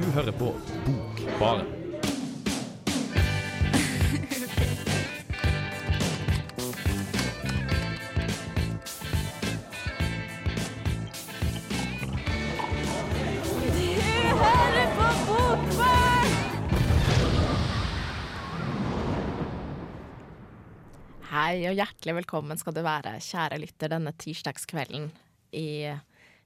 Du 0.00 0.06
hører 0.10 0.32
på 0.32 0.46
Bokbaren. 0.86 1.66
Hei 21.28 21.66
og 21.68 21.76
hjertelig 21.76 22.14
velkommen 22.22 22.56
skal 22.56 22.72
du 22.72 22.80
være, 22.80 23.18
kjære 23.20 23.60
lytter, 23.60 23.92
denne 23.92 24.16
tirsdagskvelden 24.16 25.10
i 25.52 25.90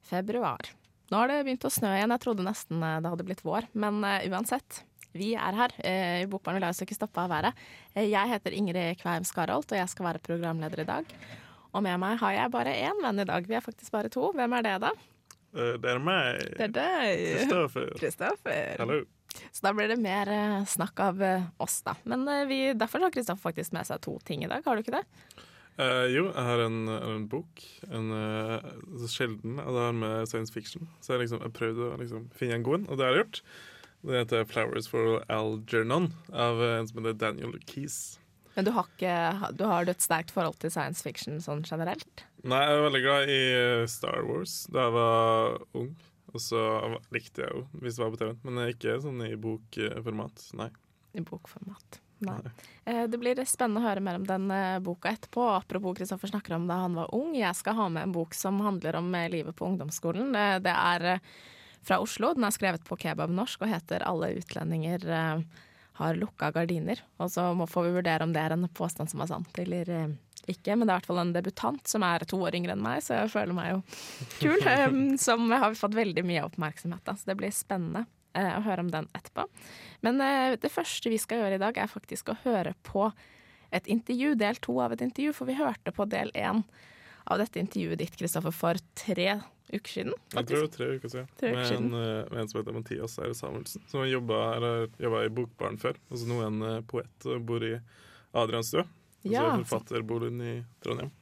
februar. 0.03 0.75
Nå 1.13 1.21
har 1.21 1.31
det 1.31 1.45
begynt 1.45 1.67
å 1.69 1.73
snø 1.73 1.93
igjen, 1.99 2.13
jeg 2.15 2.23
trodde 2.23 2.47
nesten 2.47 2.83
eh, 2.83 2.99
det 3.05 3.13
hadde 3.13 3.27
blitt 3.29 3.45
vår. 3.45 3.69
Men 3.77 4.01
uh, 4.07 4.25
uansett, 4.33 4.83
vi 5.15 5.35
er 5.37 5.59
her. 5.59 5.75
Uh, 5.85 6.21
I 6.25 6.29
Bokbarn 6.31 6.59
vil 6.59 6.67
jeg 6.67 6.89
ikke 6.89 6.97
stoppe 6.97 7.25
av 7.25 7.33
været. 7.33 7.65
Jeg 7.99 8.31
heter 8.33 8.57
Ingrid 8.57 9.01
Kveim 9.03 9.27
Skarholt, 9.29 9.73
og 9.73 9.81
jeg 9.81 9.91
skal 9.93 10.09
være 10.09 10.23
programleder 10.25 10.85
i 10.85 10.89
dag. 10.89 11.17
Og 11.75 11.85
med 11.85 11.99
meg 12.01 12.21
har 12.23 12.37
jeg 12.37 12.55
bare 12.55 12.77
én 12.87 13.03
venn 13.03 13.21
i 13.21 13.29
dag. 13.29 13.51
Vi 13.51 13.59
er 13.59 13.65
faktisk 13.65 13.93
bare 13.93 14.13
to. 14.13 14.31
Hvem 14.35 14.57
er 14.61 14.69
det, 14.69 14.79
da? 14.87 14.95
det 15.55 15.91
er 15.91 16.01
meg. 16.03 16.41
Det 16.59 16.69
er 16.69 16.73
deg. 16.75 17.25
Kristoffer. 17.35 17.91
Kristoffer. 17.99 18.77
Hallo. 18.81 19.03
Så 19.51 19.67
da 19.67 19.73
blir 19.75 19.91
det 19.91 19.99
mer 20.03 20.31
snakk 20.71 21.01
av 21.03 21.23
oss, 21.63 21.81
da. 21.87 21.97
Men 22.07 22.23
vi, 22.51 22.69
derfor 22.79 23.03
har 23.03 23.15
Kristoffer 23.15 23.51
faktisk 23.51 23.75
med 23.75 23.91
seg 23.91 24.03
to 24.07 24.15
ting 24.27 24.47
i 24.47 24.51
dag, 24.51 24.63
har 24.67 24.79
du 24.79 24.83
ikke 24.83 25.01
det? 25.01 25.05
Uh, 25.75 26.07
jo, 26.07 26.29
jeg 26.29 26.47
har 26.47 26.61
en, 26.63 26.81
en 26.87 27.29
bok. 27.31 27.63
En 27.91 28.13
uh, 28.15 29.07
sjelden 29.11 29.59
Det 29.59 29.87
er 29.89 29.97
med 29.99 30.29
science 30.31 30.55
fiction. 30.55 30.89
Så 31.03 31.15
jeg, 31.15 31.25
liksom, 31.25 31.43
jeg 31.43 31.57
prøvde 31.57 31.89
å 31.91 32.01
liksom, 32.01 32.29
finne 32.37 32.61
en 32.61 32.67
god 32.67 32.83
en, 32.83 32.89
og 32.89 32.99
det 32.99 33.07
har 33.07 33.17
jeg 33.17 33.25
gjort. 33.25 33.41
Det 34.05 34.21
heter 34.21 34.45
'Flowers 34.45 34.87
for 34.91 35.25
Algernon' 35.33 36.13
av 36.31 36.61
en 36.61 36.87
som 36.87 37.01
heter 37.01 37.17
Daniel 37.19 37.57
Keys. 37.65 38.19
Men 38.55 38.67
du 38.69 38.71
har, 38.77 38.87
ikke, 38.93 39.51
du 39.57 39.65
har 39.67 39.89
et 39.89 40.05
sterkt 40.05 40.31
forhold 40.31 40.61
til 40.63 40.71
science 40.71 41.03
fiction 41.03 41.41
sånn 41.43 41.65
generelt? 41.67 42.27
Nei, 42.45 42.61
jeg 42.63 42.77
er 42.77 42.85
veldig 42.85 43.03
glad 43.03 43.33
i 43.33 43.41
Star 43.91 44.23
Wars 44.29 44.61
da 44.71 44.87
jeg 44.87 44.95
var 44.95 45.57
ung. 45.81 45.95
Og 46.35 46.43
så 46.43 46.61
likte 47.15 47.47
jeg 47.47 47.51
jo 47.55 47.65
hvis 47.81 47.97
det 47.97 48.05
var 48.05 48.15
på 48.15 48.21
TV, 48.21 48.33
men 48.47 48.63
ikke 48.69 48.99
sånn 49.03 49.23
i 49.27 49.35
bokformat. 49.41 50.49
Nei. 50.59 50.71
I 51.15 51.23
bokformat. 51.23 52.04
Nei. 52.19 52.37
Nei. 52.45 53.07
Det 53.09 53.19
blir 53.21 53.41
spennende 53.49 53.81
å 53.83 53.87
høre 53.89 54.03
mer 54.05 54.19
om 54.21 54.27
den 54.29 54.53
boka 54.85 55.11
etterpå. 55.11 55.49
Apropos 55.57 55.97
Kristoffer 55.99 56.31
snakker 56.31 56.57
om 56.57 56.69
da 56.69 56.83
han 56.85 56.97
var 56.99 57.13
ung. 57.17 57.35
Jeg 57.37 57.57
skal 57.59 57.79
ha 57.79 57.89
med 57.93 58.07
en 58.07 58.15
bok 58.15 58.37
som 58.37 58.61
handler 58.65 59.01
om 59.01 59.09
livet 59.33 59.57
på 59.57 59.67
ungdomsskolen. 59.67 60.33
Det 60.65 60.75
er 60.75 61.21
fra 61.85 62.01
Oslo. 62.01 62.35
Den 62.37 62.47
er 62.49 62.55
skrevet 62.55 62.85
på 62.85 62.99
kebabnorsk 63.01 63.65
og 63.65 63.73
heter 63.73 64.05
'Alle 64.05 64.35
utlendinger 64.39 65.09
har 65.95 66.15
lukka 66.15 66.53
gardiner'. 66.53 67.01
Og 67.19 67.31
så 67.31 67.49
får 67.69 67.89
vi 67.89 67.97
vurdere 67.99 68.23
om 68.23 68.33
det 68.33 68.41
er 68.43 68.53
en 68.53 68.69
påstand 68.69 69.11
som 69.11 69.21
er 69.21 69.33
sant 69.33 69.59
eller 69.59 70.17
ikke. 70.51 70.77
Men 70.77 70.87
det 70.87 70.93
er 70.93 70.97
i 70.97 70.99
hvert 71.01 71.11
fall 71.11 71.23
en 71.23 71.33
debutant 71.35 71.89
som 71.89 72.05
er 72.07 72.27
to 72.29 72.41
år 72.45 72.57
yngre 72.59 72.75
enn 72.77 72.85
meg, 72.85 73.03
så 73.05 73.21
jeg 73.21 73.33
føler 73.33 73.57
meg 73.57 73.71
jo 73.73 73.81
kul. 74.41 74.67
Som 75.27 75.49
har 75.53 75.77
fått 75.79 75.97
veldig 75.97 76.25
mye 76.27 76.45
oppmerksomhet, 76.47 77.05
da. 77.07 77.17
så 77.17 77.31
det 77.31 77.39
blir 77.41 77.55
spennende 77.55 78.05
å 78.35 78.65
høre 78.67 78.85
om 78.85 78.91
den 78.93 79.07
etterpå. 79.15 79.47
Men 80.07 80.19
det 80.61 80.73
første 80.73 81.13
vi 81.13 81.21
skal 81.23 81.45
gjøre 81.45 81.59
i 81.59 81.63
dag, 81.63 81.79
er 81.79 81.91
faktisk 81.91 82.33
å 82.33 82.39
høre 82.43 82.75
på 82.87 83.09
et 83.75 83.89
intervju, 83.91 84.35
del 84.39 84.59
to 84.63 84.77
av 84.83 84.95
et 84.95 85.03
intervju, 85.03 85.33
for 85.35 85.51
vi 85.51 85.57
hørte 85.59 85.95
på 85.95 86.07
del 86.11 86.31
én 86.39 86.63
av 87.25 87.41
dette 87.41 87.59
intervjuet 87.63 87.99
ditt, 88.03 88.17
Kristoffer, 88.21 88.53
for 88.55 88.79
tre 88.99 89.41
uker 89.73 89.91
siden. 89.91 90.13
Faktisk. 90.29 90.37
Jeg 90.37 90.47
tror 90.47 90.61
det 90.61 90.67
var 90.67 90.75
tre 90.77 90.89
uker 90.93 91.13
siden. 91.15 91.31
Tre 91.41 91.51
uker 91.51 91.59
med, 91.59 91.69
siden. 91.71 91.87
En, 91.89 92.27
med 92.29 92.41
en 92.43 92.51
som 92.51 92.61
heter 92.61 92.77
Mathias 92.77 93.17
Eire 93.19 93.39
Samuelsen, 93.39 93.87
som 93.89 94.03
har 94.03 94.11
jobba 94.13 95.25
i 95.25 95.33
Bokbaren 95.33 95.81
før. 95.81 95.99
Altså 96.11 96.29
nå 96.29 96.39
er 96.43 96.51
han 96.51 96.87
poet 96.91 97.29
og 97.33 97.49
bor 97.49 97.65
i 97.65 97.73
Adrianstua. 98.37 98.85
Ja, 99.25 99.47
altså 99.47 99.65
forfatterboligen 99.65 100.43
i 100.45 100.55
Trondheim. 100.85 101.15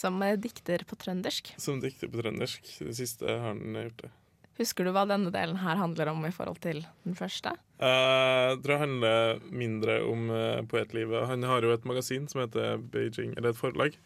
Som 0.00 0.22
dikter 0.40 0.86
på 0.88 0.96
trøndersk? 0.96 1.52
Som 1.60 1.82
dikter 1.84 2.08
på 2.08 2.22
trøndersk. 2.22 2.64
Det 2.80 2.96
siste 2.96 3.28
har 3.28 3.50
han 3.50 3.76
gjort 3.76 4.06
det. 4.06 4.12
Husker 4.62 4.86
du 4.86 4.92
hva 4.94 5.02
denne 5.10 5.32
delen 5.34 5.58
her 5.58 5.78
handler 5.80 6.12
om 6.12 6.22
i 6.28 6.32
forhold 6.34 6.60
til 6.62 6.84
den 7.02 7.16
første? 7.18 7.56
Uh, 7.82 8.54
jeg 8.54 8.60
tror 8.62 8.70
det 8.70 8.82
handler 8.84 9.40
mindre 9.50 9.96
om 10.06 10.28
uh, 10.30 10.62
poetlivet. 10.70 11.26
Han 11.26 11.42
har 11.50 11.66
jo 11.66 11.72
et 11.74 11.88
magasin 11.88 12.28
som 12.30 12.44
heter 12.44 12.78
Beijing, 12.92 13.34
eller 13.34 13.50
et 13.50 13.58
forlag. 13.58 13.96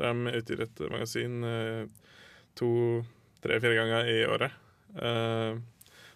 Der 0.00 0.12
de 0.12 0.34
utgir 0.36 0.60
et 0.64 0.82
magasin 0.92 1.40
uh, 1.48 2.12
to, 2.60 2.68
tre, 3.44 3.56
fire 3.64 3.78
ganger 3.78 4.12
i 4.12 4.18
året. 4.28 4.60
Uh, 5.00 5.56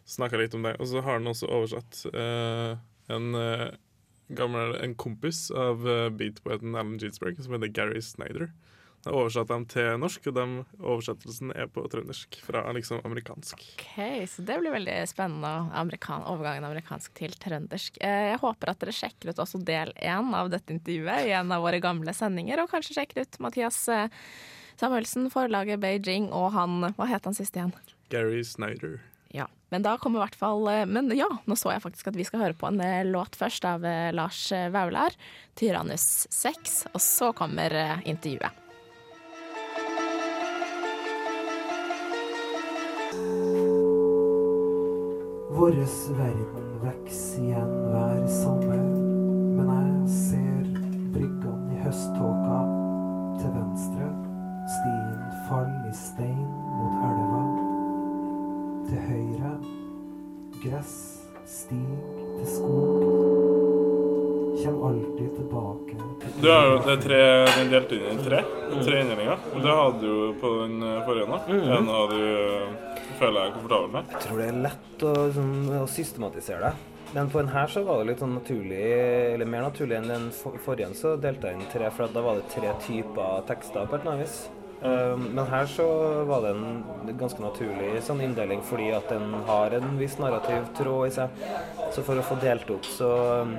Snakka 0.06 0.38
litt 0.38 0.54
om 0.54 0.68
det. 0.68 0.76
Og 0.76 0.92
så 0.92 1.00
har 1.00 1.16
han 1.16 1.26
også 1.26 1.48
oversatt 1.50 2.04
en 3.10 3.24
gammel 4.38 4.76
en 4.78 4.92
kompis 4.94 5.48
av 5.50 5.82
beatpoeten 6.14 6.76
Alan 6.76 6.94
Ginsberg, 7.02 7.40
som 7.42 7.56
heter 7.56 7.72
Gary 7.74 7.98
Snyder. 8.04 8.52
Jeg 9.06 9.14
har 9.14 9.22
oversatt 9.22 9.50
dem 9.52 9.64
til 9.70 10.00
norsk, 10.02 10.24
og 10.26 10.34
den 10.34 10.54
oversettelsen 10.82 11.52
er 11.54 11.68
på 11.70 11.84
trøndersk. 11.86 12.40
Fra 12.42 12.64
liksom 12.74 13.04
amerikansk. 13.06 13.60
Ok, 13.78 13.84
Så 14.26 14.42
det 14.42 14.56
blir 14.58 14.74
veldig 14.74 14.96
spennende, 15.06 15.52
amerikan 15.78 16.24
overgangen 16.26 16.66
amerikansk 16.66 17.14
til 17.14 17.36
trøndersk. 17.38 18.00
Jeg 18.02 18.40
håper 18.42 18.72
at 18.72 18.82
dere 18.82 18.96
sjekker 18.96 19.30
ut 19.30 19.42
også 19.44 19.62
del 19.62 19.94
én 19.94 20.34
av 20.34 20.50
dette 20.50 20.74
intervjuet 20.74 21.28
i 21.28 21.36
en 21.38 21.54
av 21.54 21.62
våre 21.62 21.78
gamle 21.78 22.10
sendinger, 22.18 22.64
og 22.64 22.72
kanskje 22.74 22.98
sjekker 22.98 23.22
ut 23.22 23.38
Mathias 23.46 23.78
Samuelsen, 24.74 25.30
forlaget 25.30 25.78
Beijing, 25.86 26.32
og 26.34 26.50
han 26.58 26.90
Hva 26.98 27.06
het 27.06 27.30
han 27.30 27.38
sist 27.38 27.54
igjen? 27.54 27.76
Gary 28.10 28.42
Snyder. 28.42 28.98
Ja, 29.30 29.46
men 29.70 29.86
da 29.86 29.94
kommer 30.02 30.18
i 30.18 30.26
hvert 30.26 30.38
fall 30.38 30.66
Men 30.90 31.14
ja, 31.14 31.30
nå 31.46 31.54
så 31.54 31.76
jeg 31.76 31.86
faktisk 31.86 32.10
at 32.10 32.18
vi 32.18 32.26
skal 32.26 32.42
høre 32.42 32.58
på 32.58 32.74
en 32.74 32.82
låt 33.14 33.38
først 33.38 33.70
av 33.70 33.86
Lars 34.18 34.50
Vaular. 34.50 35.14
'Tyrannus 35.54 36.26
6', 36.34 36.88
og 36.90 37.00
så 37.00 37.30
kommer 37.30 38.02
intervjuet. 38.02 38.65
Våres 45.56 46.08
verden 46.10 46.66
vokser 46.82 47.42
igjen 47.42 47.70
hver 47.88 48.26
sommer, 48.28 48.82
men 49.56 49.70
jeg 49.72 50.10
ser 50.12 50.66
bryggene 51.14 51.72
i 51.72 51.78
høsttåka 51.80 52.58
til 53.38 53.54
venstre. 53.54 54.08
Stien 54.74 55.22
faller 55.46 55.86
i 55.88 55.94
stein 55.96 56.42
mot 56.74 56.98
elva. 57.08 57.40
Til 58.90 59.00
høyre 59.06 59.54
gress 60.60 60.92
stig 61.48 61.80
til 62.18 62.50
skog. 62.52 63.08
Kjem 64.60 64.76
alltid 64.90 65.32
tilbake. 65.38 65.96
Du 66.42 66.50
har 66.52 66.68
jo, 66.68 66.76
det 66.84 66.98
tre, 67.06 67.22
den 67.54 67.72
delt 67.72 67.96
inn 67.96 68.06
i 68.12 68.28
tre. 68.28 68.44
Tre 68.76 69.00
inndelninger. 69.06 69.48
Det 69.56 69.80
hadde 69.80 70.04
du 70.04 70.36
på 70.44 70.52
den 70.66 70.78
forrige 71.08 71.32
nå. 71.32 71.40
Mhm. 71.48 71.74
En 71.78 71.90
av 71.96 72.12
du 72.12 72.92
føler 73.20 73.38
deg 73.40 73.56
komfortabel 73.56 73.94
med? 73.94 74.12
Jeg 74.16 74.26
tror 74.26 74.42
det 74.42 74.50
er 74.50 74.60
lett 74.66 75.06
å, 75.06 75.14
sånn, 75.36 75.56
å 75.80 75.86
systematisere 75.90 76.68
det. 76.68 76.92
Men 77.14 77.30
på 77.30 77.38
den 77.38 77.48
her 77.48 77.70
så 77.70 77.82
var 77.86 78.00
det 78.00 78.10
litt 78.10 78.20
sånn 78.20 78.34
naturlig, 78.36 78.82
eller 79.34 79.48
mer 79.48 79.68
naturlig 79.68 80.00
enn 80.00 80.10
den 80.10 80.28
for, 80.34 80.58
forrige, 80.64 80.90
så 80.98 81.14
delte 81.20 81.48
jeg 81.48 81.60
inn 81.60 81.70
tre, 81.72 81.90
for 81.94 82.12
da 82.12 82.22
var 82.24 82.40
det 82.40 82.50
tre 82.52 82.72
typer 82.82 83.46
tekster 83.48 83.86
på 83.88 83.96
et 83.96 84.08
eller. 84.08 84.34
Um, 84.82 85.22
men 85.32 85.46
her 85.48 85.66
så 85.66 85.86
var 86.28 86.42
det 86.44 86.50
en 86.52 87.16
ganske 87.16 87.40
naturlig 87.40 88.02
sånn 88.04 88.20
inndeling 88.20 88.60
fordi 88.60 88.90
at 88.92 89.08
den 89.08 89.32
har 89.48 89.72
en 89.72 89.94
viss 89.96 90.18
narrativ 90.20 90.66
tråd 90.76 91.06
i 91.08 91.14
seg. 91.14 91.46
Så 91.94 92.04
for 92.04 92.20
å 92.20 92.26
få 92.26 92.36
delt 92.42 92.68
opp, 92.74 92.84
så, 92.84 93.12
um, 93.46 93.54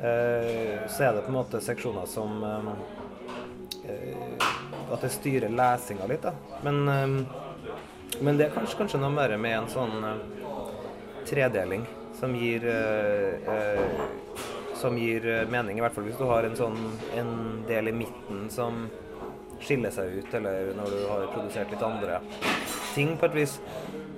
uh, 0.00 0.86
så 0.88 1.10
er 1.10 1.18
det 1.18 1.26
på 1.26 1.34
en 1.34 1.36
måte 1.36 1.60
seksjoner 1.64 2.08
som 2.08 2.40
um, 2.40 2.72
uh, 3.84 4.48
At 4.88 5.04
det 5.04 5.12
styrer 5.12 5.52
lesinga 5.52 6.08
litt, 6.08 6.24
da. 6.24 6.32
Men 6.64 7.26
men 8.20 8.38
det 8.38 8.48
er 8.48 8.54
kanskje, 8.54 8.78
kanskje 8.80 9.00
noe 9.02 9.12
mer 9.14 9.34
med 9.40 9.54
en 9.58 9.68
sånn 9.70 10.04
uh, 10.04 10.16
tredeling 11.28 11.84
som 12.18 12.34
gir 12.34 12.64
uh, 12.66 14.08
Som 14.78 14.94
gir 14.94 15.24
mening, 15.50 15.78
i 15.78 15.82
hvert 15.82 15.94
fall 15.94 16.04
hvis 16.06 16.18
du 16.20 16.26
har 16.30 16.46
en 16.46 16.52
sånn 16.54 16.76
en 17.18 17.30
del 17.66 17.90
i 17.90 17.94
midten 17.98 18.44
som 18.46 18.84
skiller 19.58 19.90
seg 19.90 20.20
ut, 20.20 20.28
eller 20.38 20.68
når 20.78 20.92
du 20.94 21.00
har 21.08 21.24
produsert 21.32 21.72
litt 21.74 21.82
andre 21.82 22.20
ting 22.94 23.16
på 23.18 23.26
et 23.26 23.34
vis. 23.40 23.56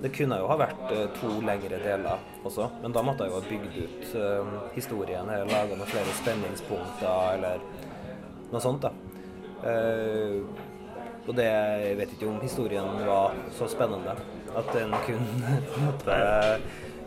Det 0.02 0.10
kunne 0.12 0.37
jo 0.37 0.50
ha 0.50 0.58
vært 0.60 0.92
to 1.16 1.31
lengre 1.48 1.81
deler 1.81 2.20
også, 2.44 2.69
men 2.82 2.92
da 2.92 3.00
måtte 3.08 3.25
jeg 3.25 3.32
jo 3.32 3.38
ha 3.38 3.48
bygd 3.48 3.78
ut 3.81 4.76
historien 4.76 5.32
eller 5.32 5.48
laga 5.48 5.81
noen 5.81 5.88
flere 5.88 6.12
spenningspunkter 6.20 7.38
eller 7.38 7.64
noe 8.52 8.60
sånt, 8.60 8.84
da. 8.84 8.92
Og 11.28 11.34
det, 11.37 11.46
jeg 11.46 11.96
vet 11.99 12.14
ikke 12.14 12.28
om 12.31 12.40
historien 12.43 12.87
var 13.06 13.37
så 13.56 13.69
spennende 13.70 14.14
at 14.56 14.70
den 14.75 14.94
kunne 15.06 15.58
måtte 15.84 16.17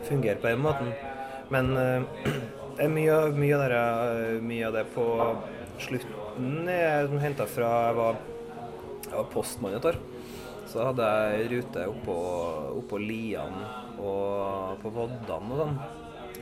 fungere 0.06 0.40
på 0.40 0.52
den 0.52 0.62
måten. 0.64 0.92
Men 1.52 1.74
uh, 1.76 2.88
mye, 2.88 3.18
mye, 3.36 3.58
av 3.58 3.66
det, 3.68 4.40
mye, 4.44 4.68
av 4.68 4.78
det, 4.78 4.84
på 4.94 5.06
slutten 5.82 6.70
er 6.70 7.10
henta 7.20 7.46
fra 7.50 7.70
Jeg 7.88 7.96
var, 7.98 8.20
jeg 9.04 9.16
var 9.18 9.30
postmann 9.32 9.76
et 9.78 9.88
år. 9.92 9.98
så 10.70 10.88
hadde 10.88 11.06
jeg 11.06 11.50
rute 11.52 11.84
oppå, 11.86 12.14
oppå 12.80 12.98
Lian 12.98 13.60
og 14.00 14.80
på 14.82 14.90
Voddan 14.90 15.52
og 15.54 15.60
sånn. 15.60 15.76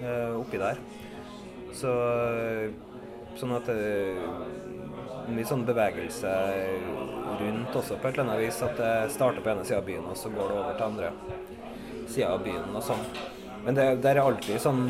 eh, 0.01 0.39
Oppi 0.39 0.61
der. 0.63 0.79
Så 1.77 1.93
sånn 3.37 3.53
at 3.57 3.69
mye 5.29 5.47
sånn 5.47 5.67
bevegelse 5.69 6.33
rundt 7.41 7.77
også 7.79 7.99
på 8.01 8.09
et 8.09 8.19
eller 8.19 8.25
annet 8.27 8.43
vis. 8.47 8.63
At 8.67 8.77
det 8.81 8.95
starter 9.15 9.45
på 9.45 9.53
ene 9.53 9.67
sida 9.67 9.81
av 9.81 9.87
byen, 9.87 10.09
og 10.11 10.19
så 10.19 10.33
går 10.33 10.51
det 10.51 10.59
over 10.59 10.79
til 10.79 10.89
andre 10.89 11.13
sida 12.11 12.33
av 12.35 12.45
byen 12.45 12.77
og 12.77 12.85
sånn. 12.87 13.07
Men 13.63 13.79
det, 13.79 13.87
det 14.03 14.11
er 14.11 14.23
alltid 14.23 14.63
sånn 14.63 14.87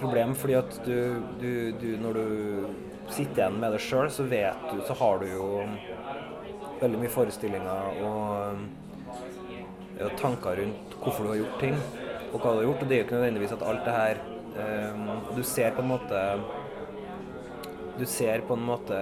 problem, 0.00 0.34
fordi 0.36 0.56
at 0.58 0.76
du, 0.84 1.20
du, 1.40 1.52
du 1.80 1.88
Når 2.00 2.18
du 2.18 2.66
sitter 3.10 3.42
igjen 3.42 3.56
med 3.60 3.72
det 3.74 3.80
sjøl, 3.84 4.10
så 4.12 4.26
vet 4.28 4.68
du 4.70 4.82
Så 4.86 4.96
har 5.00 5.20
du 5.22 5.26
jo 5.30 5.46
veldig 6.80 7.00
mye 7.02 7.12
forestillinger 7.12 8.04
og, 8.08 8.60
og 10.00 10.14
tanker 10.20 10.62
rundt 10.62 10.94
hvorfor 11.00 11.26
du 11.26 11.30
har 11.32 11.40
gjort 11.42 11.58
ting, 11.60 11.74
og 12.30 12.38
hva 12.38 12.54
du 12.54 12.60
har 12.60 12.66
gjort. 12.70 12.84
Og 12.84 12.88
det 12.88 12.94
er 12.94 13.00
jo 13.00 13.06
ikke 13.06 13.18
nødvendigvis 13.18 13.52
at 13.56 13.64
alt 13.68 13.82
det 13.84 13.96
her 13.96 14.20
eh, 14.62 15.10
Du 15.36 15.42
ser 15.44 15.74
på 15.76 15.84
en 15.84 15.90
måte 15.90 16.22
Du 17.98 18.06
ser 18.08 18.46
på 18.48 18.56
en 18.56 18.64
måte 18.64 19.00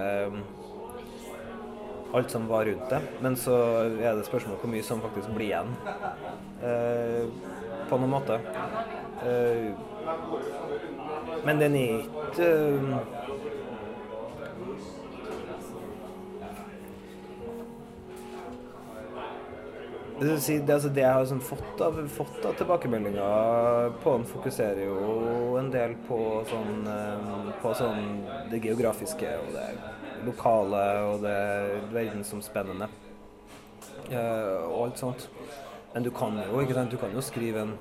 alt 2.13 2.31
som 2.31 2.47
var 2.47 2.65
rundt 2.65 2.89
det, 2.89 3.01
men 3.21 3.35
så 3.37 3.55
er 3.85 4.17
det 4.17 4.25
spørsmål 4.25 4.57
hvor 4.61 4.71
mye 4.71 4.85
som 4.85 5.01
faktisk 5.03 5.29
blir 5.35 5.51
igjen. 5.51 5.73
Eh, 6.65 7.25
på 7.89 7.97
noen 7.97 8.13
måte. 8.13 8.39
Eh, 9.25 9.69
men 11.45 11.61
den 11.61 11.75
er 11.77 12.01
ikke 12.01 12.49
eh, 12.49 13.17
det, 20.19 20.73
altså 20.73 20.89
det 20.91 21.03
jeg 21.05 21.13
har 21.15 21.27
sånn 21.29 21.43
fått, 21.43 21.81
av, 21.83 22.01
fått 22.11 22.43
av 22.45 22.57
tilbakemeldinger 22.59 23.93
på 24.03 24.17
den, 24.17 24.25
fokuserer 24.27 24.81
jo 24.83 25.55
en 25.59 25.71
del 25.73 25.95
på 26.09 26.19
sånn, 26.49 26.83
eh, 26.91 27.53
på 27.61 27.73
sånn 27.79 28.19
det 28.51 28.59
geografiske 28.65 29.37
og 29.45 29.55
det 29.55 29.69
lokale 30.25 30.83
og 31.07 31.23
det 31.23 31.37
verdensomspennende. 31.93 32.89
Uh, 34.09 34.65
og 34.71 34.85
alt 34.87 35.01
sånt. 35.01 35.29
Men 35.93 36.05
du 36.05 36.11
kan 36.13 36.37
jo 36.37 36.61
ikke 36.61 36.77
sant, 36.77 36.91
du 36.91 36.97
kan 37.01 37.13
jo 37.13 37.21
skrive 37.21 37.61
en 37.65 37.73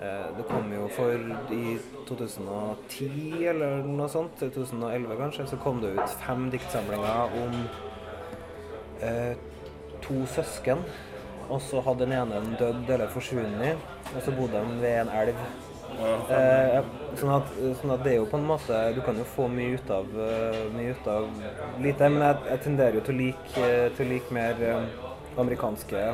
uh, 0.00 0.28
Det 0.36 0.46
kom 0.48 0.72
jo 0.72 0.88
for 0.94 1.14
i 1.54 1.76
2010 2.08 3.46
eller 3.52 3.86
noe 3.86 4.08
sånt, 4.10 4.38
2011 4.40 5.18
kanskje, 5.20 5.46
så 5.50 5.60
kom 5.62 5.82
det 5.82 5.94
ut 5.98 6.18
fem 6.24 6.48
diktsamlinger 6.50 7.38
om 7.44 7.56
uh, 9.04 9.32
to 10.02 10.24
søsken. 10.34 10.84
Og 11.50 11.58
så 11.66 11.82
hadde 11.82 12.06
den 12.06 12.14
ene 12.14 12.44
dødd 12.58 12.90
eller 12.94 13.10
forsvunnet, 13.10 13.78
og 14.14 14.22
så 14.22 14.34
bodde 14.36 14.60
de 14.62 14.78
ved 14.82 15.00
en 15.00 15.10
elv. 15.22 15.69
Eh, 16.00 16.78
sånn, 17.18 17.32
at, 17.34 17.50
sånn 17.80 17.92
at 17.92 18.02
det 18.04 18.14
er 18.14 18.18
jo 18.20 18.26
på 18.30 18.38
en 18.38 18.46
måte 18.48 18.76
Du 18.96 19.00
kan 19.04 19.18
jo 19.18 19.24
få 19.34 19.48
mye 19.52 19.76
ut 19.76 19.90
av, 19.92 20.06
eh, 20.24 20.60
mye 20.72 20.94
ut 20.94 21.08
av 21.10 21.26
lite. 21.82 22.08
Men 22.08 22.24
jeg, 22.24 22.36
jeg 22.52 22.62
tenderer 22.66 22.98
jo 22.98 23.02
til 23.06 23.16
å 23.16 23.20
like, 23.20 23.64
til 23.96 24.06
å 24.06 24.10
like 24.14 24.36
mer 24.36 24.62
eh, 24.64 24.86
amerikanske 25.40 26.04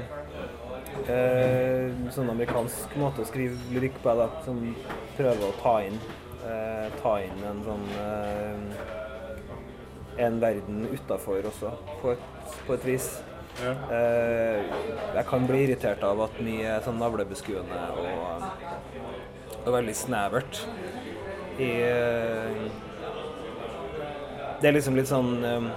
eh, 1.12 1.86
Sånn 2.16 2.32
amerikansk 2.32 2.96
måte 3.00 3.22
å 3.22 3.28
skrive 3.28 3.58
lyrikk 3.74 4.00
på, 4.02 4.14
da, 4.18 4.28
som 4.46 4.60
prøver 5.18 5.46
å 5.46 5.54
ta 5.62 5.76
inn 5.86 5.98
eh, 6.00 6.88
Ta 7.02 7.16
inn 7.22 7.46
en 7.52 7.62
sånn 7.66 7.86
eh, 8.02 8.60
En 10.26 10.40
verden 10.40 10.86
utafor 10.88 11.44
også, 11.44 11.74
på 12.00 12.14
et, 12.14 12.22
på 12.64 12.72
et 12.72 12.84
vis. 12.88 13.10
Ja. 13.60 13.72
Eh, 13.92 14.62
jeg 15.16 15.24
kan 15.28 15.44
bli 15.48 15.62
irritert 15.66 16.02
av 16.04 16.22
at 16.24 16.38
mye 16.44 16.70
er 16.74 16.80
sånn 16.84 16.96
navlebeskuende 17.00 17.82
og, 18.00 18.46
og 19.66 19.74
veldig 19.74 19.94
snevert. 19.98 20.62
I, 21.58 21.70
eh, 21.82 22.58
det 24.60 24.68
er 24.70 24.76
liksom 24.76 24.96
litt 24.96 25.10
sånn 25.10 25.44
eh, 25.44 25.68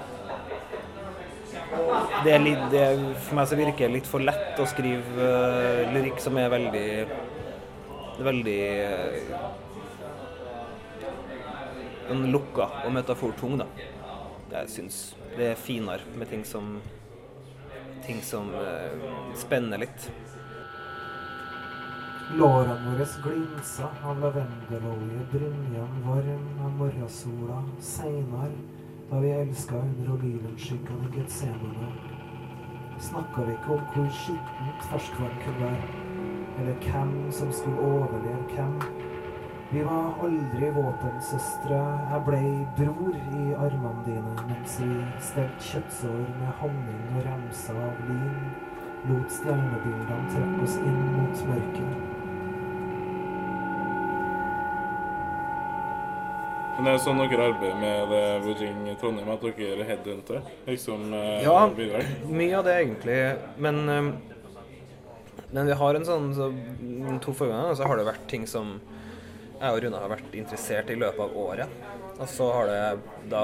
det 2.24 2.34
er 2.34 2.42
litt, 2.44 2.64
det 2.74 2.84
For 3.24 3.38
meg 3.38 3.48
så 3.48 3.58
virker 3.60 3.88
det 3.88 3.94
litt 3.94 4.08
for 4.10 4.24
lett 4.24 4.58
å 4.60 4.66
skrive 4.68 5.06
uh, 5.22 5.92
lyrikk 5.94 6.20
som 6.22 6.38
er 6.42 6.50
veldig 6.52 6.88
Veldig 8.20 8.60
sånn 12.10 12.26
lukka 12.34 12.66
og 12.84 12.92
metafortung, 12.92 13.60
da. 13.62 13.68
Jeg 14.50 14.72
syns 14.74 14.98
det 15.38 15.52
er 15.54 15.62
finere 15.62 16.18
med 16.18 16.28
ting 16.32 16.42
som 16.44 16.80
ting 18.04 18.20
som 18.26 18.50
uh, 18.58 19.30
spenner 19.38 19.86
litt. 19.86 20.10
Lårene 22.38 22.76
våre 22.86 23.06
glinsa 23.24 23.88
av 24.06 24.20
lavendelolje, 24.22 25.22
brynjan 25.32 25.96
varm 26.06 26.60
av 26.66 26.76
morgensola, 26.78 27.64
seinere, 27.80 28.52
da 29.10 29.20
vi 29.20 29.32
elska 29.32 29.76
under 29.76 30.12
olivenskyggene 30.14 31.08
i 31.10 31.18
Getsemane. 31.18 31.88
Snakka 33.00 33.46
vi 33.48 33.56
ikke 33.56 33.72
om 33.74 33.82
hvor 33.96 34.12
skittent 34.20 34.86
ferskvann 34.92 35.42
kunne 35.42 35.64
være, 35.64 35.90
eller 36.60 36.78
hvem 36.86 37.16
som 37.34 37.50
skulle 37.52 37.90
overleve 37.90 38.46
hvem. 38.54 38.78
Vi 39.72 39.88
var 39.90 40.22
aldri 40.28 40.72
våpensøstre, 40.78 41.82
jeg 42.14 42.24
blei 42.30 42.54
bror 42.78 43.18
i 43.42 43.58
armene 43.58 44.06
dine 44.06 44.36
mens 44.44 44.78
vi 44.84 45.02
stelte 45.32 45.72
kjøttsår 45.72 46.22
med 46.38 46.54
honning 46.62 47.04
og 47.10 47.26
remser 47.26 47.84
av 47.90 48.06
lin, 48.06 48.40
lot 49.10 49.38
stjernebildene 49.40 50.24
trekke 50.30 50.64
oss 50.70 50.80
inn 50.86 51.04
mot 51.18 51.46
mørket. 51.50 52.19
Men 56.80 56.88
det 56.88 56.92
er 56.96 57.02
sånn 57.04 57.18
dere 57.20 57.46
arbeider 57.50 57.80
med 57.82 58.12
det 58.14 58.68
i 58.72 58.96
Trondheim, 59.02 59.30
at 59.34 59.42
dere 59.44 59.84
headhunter 59.90 60.46
liksom 60.64 61.10
eh, 61.14 61.42
Ja. 61.44 61.68
bidrag? 61.76 62.06
Mye 62.32 62.56
av 62.56 62.64
det 62.70 62.76
egentlig, 62.80 63.18
men 63.58 63.90
um, 63.90 64.10
Men 65.52 65.66
vi 65.66 65.74
har 65.74 65.96
en 65.98 66.06
sånn 66.06 66.28
så, 66.38 66.48
To 67.26 67.34
forrige 67.34 67.58
ganger 67.58 67.76
så 67.76 67.88
har 67.90 67.98
det 67.98 68.06
vært 68.06 68.28
ting 68.30 68.46
som 68.48 68.80
jeg 69.60 69.76
og 69.76 69.82
Rune 69.84 70.00
har 70.00 70.12
vært 70.14 70.36
interessert 70.40 70.92
i 70.94 70.96
løpet 70.96 71.20
av 71.20 71.34
året. 71.36 71.68
Og 72.20 72.28
så 72.32 72.48
har 72.54 72.70
det 72.70 72.84
da 73.34 73.44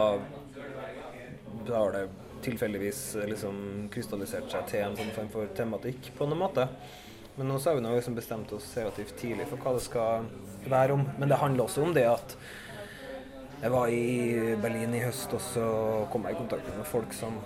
Da 1.65 1.79
har 1.81 1.91
det 1.91 2.05
tilfeldigvis 2.45 3.01
liksom 3.25 3.89
krystallisert 3.91 4.51
seg 4.53 4.67
til 4.69 4.83
en 4.85 4.95
sånn 4.95 5.11
form 5.15 5.31
for 5.33 5.49
tematikk 5.57 6.11
på 6.15 6.27
noen 6.29 6.43
måte. 6.45 6.67
Men 7.35 7.49
nå 7.49 7.57
så 7.59 7.71
har 7.73 7.79
vi 7.79 7.83
nå 7.83 7.91
liksom 7.97 8.15
bestemt 8.15 8.53
oss 8.55 8.69
relativt 8.77 9.17
tidlig 9.19 9.47
for 9.49 9.57
hva 9.57 9.73
det 9.75 9.81
skal 9.83 10.27
være 10.69 10.93
om. 10.95 11.03
Men 11.17 11.27
det 11.33 11.41
handler 11.41 11.65
også 11.65 11.83
om 11.83 11.91
det 11.97 12.05
at 12.07 12.37
jeg 13.61 13.71
var 13.73 13.89
i 13.89 14.55
Berlin 14.61 14.93
i 14.95 15.03
høst, 15.03 15.33
og 15.33 15.41
så 15.41 15.65
kom 16.11 16.27
jeg 16.27 16.35
i 16.35 16.39
kontakt 16.43 16.69
med 16.75 16.87
folk 16.89 17.15
som 17.15 17.39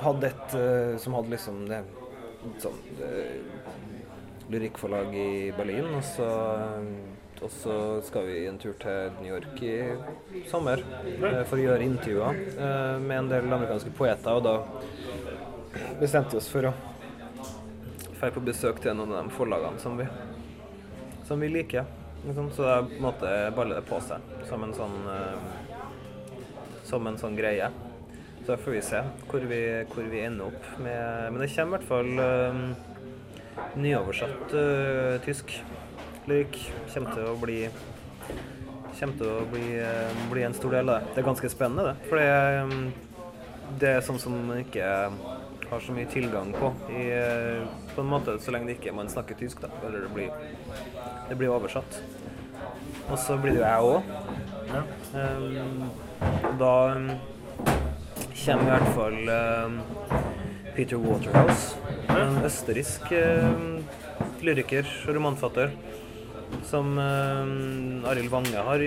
hadde 0.00 0.28
et 0.28 0.54
eh, 0.58 0.96
Som 1.00 1.14
hadde 1.16 1.32
liksom 1.32 1.62
det 1.70 1.80
sånn 2.62 2.76
eh, 3.02 3.38
lyrikkforlag 4.52 5.14
i 5.18 5.30
Berlin, 5.56 5.88
og 5.98 6.04
så 6.06 6.28
og 7.42 7.50
så 7.52 8.00
skal 8.02 8.24
vi 8.26 8.46
en 8.48 8.58
tur 8.58 8.72
til 8.80 9.10
New 9.20 9.28
York 9.34 9.60
i 9.62 10.44
sommer 10.48 10.80
eh, 10.80 11.42
for 11.44 11.58
å 11.58 11.64
gjøre 11.66 11.84
intervjuer 11.84 12.38
eh, 12.56 12.96
med 13.02 13.18
en 13.18 13.28
del 13.28 13.48
amerikanske 13.52 13.92
poeter. 13.96 14.38
Og 14.38 14.46
da 14.46 15.90
bestemte 16.00 16.32
vi 16.32 16.40
oss 16.40 16.48
for 16.48 16.70
å 16.70 16.72
dra 18.16 18.32
på 18.32 18.44
besøk 18.46 18.80
til 18.80 18.96
noen 18.96 19.12
av 19.12 19.28
de 19.28 19.36
forlagene 19.36 19.82
som 19.82 20.00
vi, 20.00 20.08
som 21.28 21.42
vi 21.42 21.52
liker. 21.52 21.84
Liksom. 22.26 22.50
Så 22.50 22.66
jeg 22.66 22.86
på 22.98 23.62
en 23.62 23.72
det 23.72 23.82
på 23.86 24.00
seg 24.02 24.30
som 24.48 24.64
en 24.66 24.74
sånn 24.74 24.96
uh, 25.06 25.36
som 26.86 27.06
en 27.06 27.18
sånn 27.18 27.38
greie. 27.38 27.70
Så 28.46 28.56
får 28.62 28.76
vi 28.76 28.82
se 28.84 29.02
hvor 29.26 29.46
vi, 29.50 29.60
hvor 29.90 30.06
vi 30.10 30.22
ender 30.22 30.52
opp 30.52 30.66
med 30.78 31.32
Men 31.32 31.40
det 31.42 31.48
kommer 31.50 31.66
i 31.66 31.74
hvert 31.74 31.88
fall 31.88 32.12
uh, 32.20 32.60
nyoversatt 33.78 34.54
uh, 34.54 35.16
tysk 35.26 35.54
lyrikk. 36.26 36.60
Kommer 36.94 37.14
til 37.14 37.30
å 37.30 37.36
bli 37.42 37.60
Kommer 38.96 39.18
til 39.20 39.28
å 39.28 39.40
bli, 39.52 39.74
bli 40.30 40.44
en 40.46 40.54
stor 40.56 40.72
del 40.72 40.88
av 40.88 41.02
det. 41.02 41.10
Det 41.12 41.20
er 41.20 41.26
ganske 41.26 41.48
spennende, 41.52 41.90
det. 41.90 42.06
For 42.08 42.16
det, 42.16 42.94
det 43.82 43.90
er 43.92 44.06
sånn 44.06 44.20
som 44.22 44.38
man 44.48 44.62
ikke 44.62 44.86
har 45.70 45.80
så 45.82 45.94
mye 45.94 46.08
tilgang 46.10 46.52
på 46.54 46.70
i, 46.90 47.06
eh, 47.10 47.66
på 47.94 48.00
en 48.00 48.10
måte, 48.10 48.38
så 48.40 48.54
lenge 48.54 48.70
det 48.70 48.78
ikke 48.78 48.94
man 48.94 49.10
snakker 49.10 49.38
tysk, 49.38 49.60
da. 49.64 49.70
Eller 49.86 50.06
det 50.06 50.12
blir, 50.14 50.30
det 51.28 51.38
blir 51.38 51.54
oversatt. 51.54 52.00
Og 53.10 53.18
så 53.18 53.36
blir 53.38 53.56
det 53.56 53.60
jo 53.60 53.66
jeg 53.66 53.80
òg. 53.82 54.02
da 56.58 56.72
um, 56.96 57.10
kommer 58.44 58.62
i 58.62 58.72
hvert 58.72 58.94
fall 58.96 59.18
um, 59.30 59.80
Peter 60.76 60.96
Waterhouse, 61.02 61.76
en 62.14 62.40
østerriksk 62.46 63.12
um, 63.12 63.84
lyriker 64.42 64.86
og 65.06 65.14
romanfatter 65.16 65.70
som 66.66 66.94
um, 66.98 68.04
Arild 68.06 68.30
Wange 68.30 68.62
har 68.68 68.82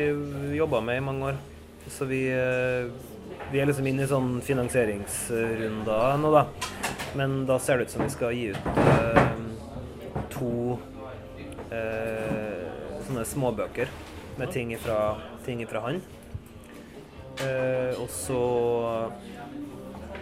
jobba 0.56 0.82
med 0.82 0.98
i 0.98 1.06
mange 1.06 1.32
år. 1.32 1.40
Så 1.90 2.06
vi, 2.06 2.22
vi 3.52 3.60
er 3.60 3.70
liksom 3.70 3.88
inne 3.90 4.06
i 4.06 4.10
sånn 4.10 4.40
finansieringsrunder 4.46 6.20
nå, 6.22 6.34
da. 6.36 6.46
Men 7.18 7.42
da 7.50 7.58
ser 7.60 7.80
det 7.80 7.90
ut 7.90 7.96
som 7.96 8.06
vi 8.06 8.14
skal 8.14 8.36
gi 8.38 8.52
ut 8.54 8.68
eh, 8.84 9.24
to 10.30 10.54
eh, 11.74 12.68
sånne 13.08 13.26
småbøker 13.26 13.90
med 14.38 14.54
ting 14.54 14.74
ifra, 14.76 15.18
ting 15.46 15.64
ifra 15.66 15.82
han. 15.88 16.02
Eh, 17.40 17.98
og 17.98 18.10
så 18.14 18.44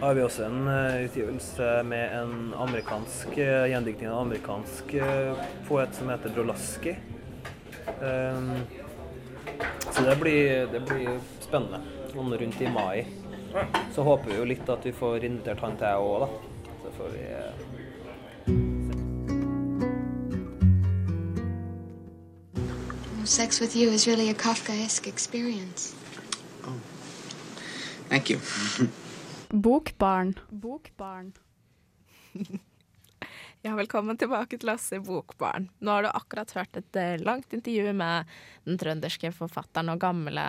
har 0.00 0.14
vi 0.14 0.22
også 0.22 0.44
en 0.46 0.68
eh, 0.70 1.04
utgivelse 1.08 1.82
med 1.82 2.12
en 2.14 2.54
amerikansk 2.54 3.32
uh, 3.34 3.66
gjendiktning 3.66 4.10
av 4.10 4.20
en 4.20 4.26
amerikansk 4.28 4.94
eh, 4.94 5.40
poet 5.68 5.94
som 5.98 6.12
heter 6.12 6.30
Brolaski. 6.34 6.94
Så 9.90 10.04
det 10.04 10.16
blir, 10.20 10.68
det 10.70 10.84
blir 10.86 11.18
spennende. 11.42 11.80
Sånn 12.12 12.36
rundt 12.38 12.60
i 12.62 12.70
mai. 12.70 13.17
Så 13.94 14.02
håper 14.02 14.30
vi 14.30 14.36
jo 14.38 14.44
litt 14.44 14.68
at 14.68 14.86
vi 14.86 14.92
får 14.92 15.24
invitert 15.24 15.60
han 15.64 15.76
til 15.80 16.02
òg, 16.04 16.24
da. 16.24 16.28
Så 16.82 16.92
får 16.98 17.08
vi 17.14 17.24
eh, 17.32 17.54
Sex 23.28 23.60
with 23.60 23.76
you 23.76 23.92
is 23.92 24.06
really 24.06 24.30
a 24.30 24.34
Kafkaesque 24.34 25.06
experience. 25.06 25.94
Thank 28.08 28.30
you. 28.30 28.38
Bokbarn. 29.50 30.34
Bokbarn. 30.50 31.32
Ja, 33.66 33.74
velkommen 33.74 34.16
tilbake 34.18 34.58
til 34.60 34.70
oss 34.70 34.86
i 34.94 35.00
Bokbarn. 35.02 35.66
Nå 35.82 35.90
har 35.90 36.04
du 36.06 36.08
akkurat 36.14 36.52
hørt 36.54 36.76
et 36.78 36.96
eh, 36.96 37.16
langt 37.26 37.52
intervju 37.56 37.90
med 37.96 38.28
den 38.68 38.78
trønderske 38.78 39.32
forfatteren 39.34 39.90
og 39.90 39.98
gamle 40.02 40.44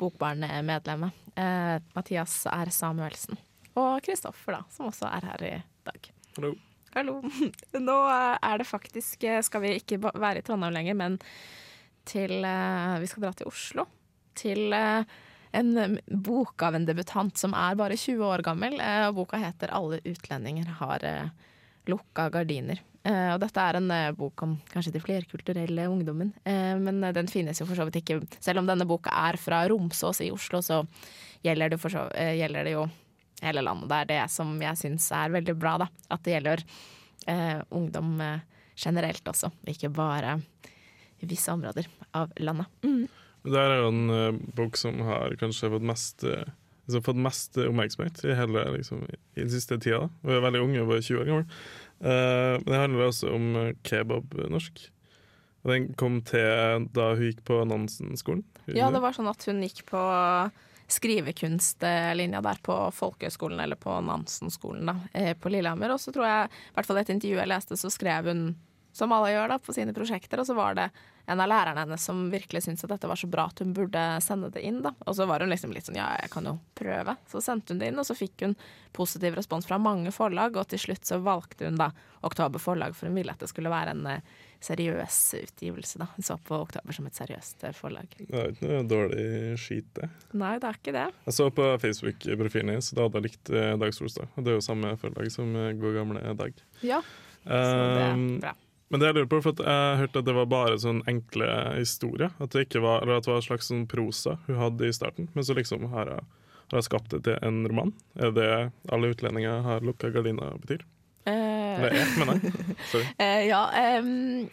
Bokbarn-medlemmet 0.00 1.14
eh, 1.38 1.76
Mathias 1.94 2.40
R. 2.50 2.72
Samuelsen. 2.74 3.38
Og 3.78 4.00
Kristoffer, 4.02 4.58
da, 4.58 4.64
som 4.74 4.88
også 4.90 5.06
er 5.12 5.28
her 5.30 5.44
i 5.46 5.52
dag. 5.86 6.08
Hallo. 6.36 6.50
Hallo. 6.96 7.20
Nå 7.88 7.96
eh, 8.10 8.36
er 8.50 8.58
det 8.58 8.66
faktisk 8.66 9.22
eh, 9.30 9.38
Skal 9.46 9.62
vi 9.62 9.76
ikke 9.78 10.00
være 10.10 10.42
i 10.42 10.46
Trondheim 10.46 10.74
lenger, 10.74 10.98
men 10.98 11.20
til 12.10 12.40
Vi 12.42 13.06
skal 13.12 13.22
dra 13.22 13.30
til 13.36 13.46
Oslo. 13.46 13.84
Til 14.34 14.74
en 14.74 15.98
bok 16.06 16.62
av 16.66 16.74
en 16.74 16.86
debutant 16.88 17.38
som 17.38 17.54
er 17.54 17.78
bare 17.78 17.94
20 17.98 18.26
år 18.26 18.42
gammel. 18.42 18.74
eh, 18.82 19.06
Og 19.06 19.20
boka 19.20 19.38
heter 19.38 19.70
'Alle 19.70 20.00
utlendinger 20.02 20.66
har 20.80 21.06
lukka 21.90 22.28
gardiner'. 22.32 22.80
Eh, 23.02 23.30
og 23.32 23.40
dette 23.40 23.62
er 23.64 23.78
en 23.78 23.90
eh, 23.94 24.10
bok 24.12 24.42
om 24.44 24.58
kanskje 24.68 24.92
de 24.92 25.00
flerkulturelle 25.00 25.86
ungdommen. 25.88 26.34
Eh, 26.44 26.74
men 26.76 27.00
den 27.16 27.30
finnes 27.32 27.60
jo 27.60 27.66
for 27.68 27.78
så 27.78 27.86
vidt 27.88 28.02
ikke 28.02 28.20
Selv 28.38 28.60
om 28.60 28.68
denne 28.68 28.88
boka 28.88 29.12
er 29.28 29.38
fra 29.40 29.62
Romsås 29.68 30.20
i 30.20 30.30
Oslo, 30.34 30.60
så 30.60 30.82
gjelder 31.42 31.72
det, 31.72 31.80
for 31.80 31.92
så, 31.92 32.06
eh, 32.12 32.36
gjelder 32.40 32.68
det 32.68 32.76
jo 32.76 32.84
hele 33.40 33.64
landet. 33.64 33.88
Det 33.88 34.00
er 34.00 34.10
det 34.10 34.22
som 34.32 34.52
jeg 34.60 34.80
syns 34.80 35.10
er 35.16 35.32
veldig 35.32 35.56
bra, 35.56 35.78
da. 35.80 35.88
At 36.12 36.24
det 36.26 36.36
gjelder 36.36 36.64
eh, 37.26 37.60
ungdom 37.70 38.20
eh, 38.20 38.44
generelt 38.76 39.24
også, 39.28 39.50
ikke 39.68 39.92
bare 39.92 40.38
i 41.20 41.28
visse 41.28 41.52
områder 41.52 41.88
av 42.16 42.32
landet. 42.40 42.68
Mm. 42.84 43.08
Det 43.48 43.60
er 43.60 43.78
jo 43.80 43.88
en 43.88 44.14
eh, 44.14 44.40
bok 44.56 44.76
som 44.76 45.00
har 45.08 45.36
kanskje 45.40 45.72
fått 45.72 45.86
mest 45.88 46.24
eh, 46.28 46.48
som 46.90 47.00
har 47.00 47.08
fått 47.08 47.20
mest 47.26 47.58
oppmerksomhet 47.60 48.22
i 48.26 48.36
hele 48.38 48.64
liksom, 48.76 49.04
i 49.08 49.42
den 49.42 49.52
siste 49.52 49.78
tida. 49.80 50.04
da. 50.06 50.10
Hun 50.22 50.36
er 50.36 50.46
veldig 50.46 50.64
ung, 50.64 50.78
hun 50.78 50.88
var 50.90 51.04
20 51.04 51.20
år 51.22 51.28
gammel. 51.30 51.60
Uh, 52.00 52.56
men 52.62 52.70
det 52.70 52.80
handler 52.80 53.10
også 53.10 53.34
om 53.34 53.46
kebab 53.86 54.34
norsk. 54.52 54.82
Og 55.60 55.72
Den 55.74 55.90
kom 56.00 56.20
til 56.24 56.88
da 56.96 57.12
hun 57.12 57.26
gikk 57.26 57.44
på 57.48 57.60
Nansen-skolen. 57.68 58.44
Ja, 58.72 58.88
det 58.92 59.02
var 59.02 59.16
sånn 59.16 59.28
at 59.28 59.44
hun 59.48 59.60
gikk 59.64 59.84
på 59.90 60.00
skrivekunstlinja 60.90 62.40
der 62.42 62.58
på 62.62 62.76
Folkehøgskolen, 62.94 63.60
eller 63.62 63.78
på 63.78 63.92
Nansen-skolen 64.04 64.88
da, 64.90 64.96
eh, 65.12 65.34
på 65.38 65.52
Lillehammer. 65.52 65.92
Og 65.94 66.00
så 66.00 66.12
tror 66.12 66.26
jeg, 66.26 66.48
i 66.50 66.74
hvert 66.74 66.88
fall 66.88 66.98
et 67.02 67.12
intervju 67.14 67.38
jeg 67.38 67.50
leste, 67.52 67.78
så 67.78 67.92
skrev 67.92 68.30
hun 68.32 68.42
som 68.92 69.12
alle 69.14 69.30
gjør 69.30 69.52
da, 69.52 69.58
på 69.62 69.74
sine 69.76 69.94
prosjekter, 69.94 70.40
og 70.40 70.48
så 70.48 70.56
var 70.58 70.74
det 70.74 70.88
en 71.30 71.40
av 71.40 71.48
lærerne 71.50 71.84
hennes 71.84 72.02
som 72.02 72.24
virkelig 72.32 72.64
syntes 72.64 72.84
at 72.84 72.90
dette 72.94 73.08
var 73.08 73.18
så 73.18 73.28
bra 73.30 73.46
at 73.50 73.62
hun 73.62 73.74
burde 73.76 74.02
sende 74.24 74.50
det 74.50 74.64
inn. 74.66 74.80
da. 74.82 74.90
Og 75.06 75.14
så 75.16 75.26
var 75.30 75.44
hun 75.44 75.52
liksom 75.52 75.72
litt 75.74 75.86
sånn 75.86 75.98
ja, 76.00 76.08
jeg 76.18 76.32
kan 76.32 76.48
jo 76.48 76.56
prøve. 76.74 77.14
Så 77.30 77.42
sendte 77.44 77.74
hun 77.74 77.82
det 77.82 77.90
inn, 77.92 78.00
og 78.02 78.06
så 78.08 78.16
fikk 78.18 78.46
hun 78.46 78.56
positiv 78.96 79.36
respons 79.38 79.68
fra 79.68 79.78
mange 79.78 80.10
forlag, 80.14 80.58
og 80.58 80.70
til 80.72 80.82
slutt 80.82 81.06
så 81.06 81.20
valgte 81.22 81.68
hun 81.68 81.78
da 81.78 81.92
Oktober 82.26 82.60
forlag, 82.60 82.96
for 82.96 83.08
hun 83.08 83.18
ville 83.20 83.32
at 83.32 83.40
det 83.40 83.48
skulle 83.48 83.70
være 83.72 83.94
en 83.94 84.08
eh, 84.10 84.32
seriøs 84.60 85.18
utgivelse. 85.38 86.00
da. 86.02 86.08
Hun 86.16 86.26
så 86.26 86.36
på 86.36 86.58
Oktober 86.58 86.96
som 86.96 87.06
et 87.08 87.20
seriøst 87.20 87.62
eh, 87.68 87.76
forlag. 87.76 88.16
Det 88.18 88.40
er 88.40 88.50
ikke 88.56 88.72
noe 88.72 88.88
dårlig 88.90 89.28
skit, 89.62 89.92
det. 90.00 90.10
Nei, 90.34 90.56
det 90.60 90.68
er 90.68 90.80
ikke 90.80 90.96
det. 90.98 91.06
Jeg 91.28 91.36
så 91.38 91.46
på 91.54 91.68
Facebook-profilen 91.84 92.74
hennes, 92.74 92.90
da 92.96 93.06
hadde 93.06 93.22
jeg 93.22 93.30
likt 93.30 93.52
eh, 93.54 93.76
Dag 93.80 93.94
Solstad. 93.96 94.34
Og 94.34 94.44
det 94.44 94.52
er 94.52 94.58
jo 94.58 94.66
samme 94.66 94.96
forlag 95.00 95.30
som 95.32 95.54
god 95.54 96.00
gamle 96.00 96.34
Dag. 96.40 96.66
Ja, 96.82 97.00
så 97.44 97.62
det 97.70 98.02
er 98.10 98.26
bra. 98.42 98.56
Men 98.90 99.00
det 99.00 99.06
jeg 99.10 99.16
lurer 99.20 99.30
på, 99.30 99.38
for 99.44 99.60
jeg 99.62 99.98
hørte 100.00 100.18
at 100.18 100.26
det 100.26 100.34
var 100.34 100.46
bare 100.50 100.78
sånn 100.82 101.00
enkle 101.10 101.46
historier. 101.76 102.32
At 102.42 102.50
det 102.56 102.64
ikke 102.66 102.82
var, 102.82 103.04
eller 103.04 103.20
at 103.20 103.26
det 103.28 103.30
var 103.30 103.38
en 103.38 103.46
slags 103.46 103.68
sånn 103.70 103.84
prosa 103.90 104.36
hun 104.48 104.58
hadde 104.58 104.88
i 104.88 104.94
starten. 104.96 105.28
Men 105.36 105.46
så 105.46 105.54
liksom 105.54 105.84
har 105.92 106.10
jeg, 106.10 106.24
har 106.72 106.80
jeg 106.80 106.88
skapt 106.88 107.14
det 107.14 107.20
til 107.28 107.38
en 107.46 107.60
roman. 107.70 107.92
Er 108.18 108.34
det 108.34 108.48
alle 108.90 109.12
utlendinger 109.14 109.62
har 109.66 109.86
lukka 109.86 110.10
gardiner 110.14 110.58
betyr? 110.64 110.82
Eh, 111.30 111.78
Det 111.84 111.90
er, 112.00 112.10
mener 112.18 112.40
jeg. 112.42 112.52
Sorry. 112.90 113.06
eh, 113.22 113.44
ja, 113.46 113.62
um, 114.02 114.48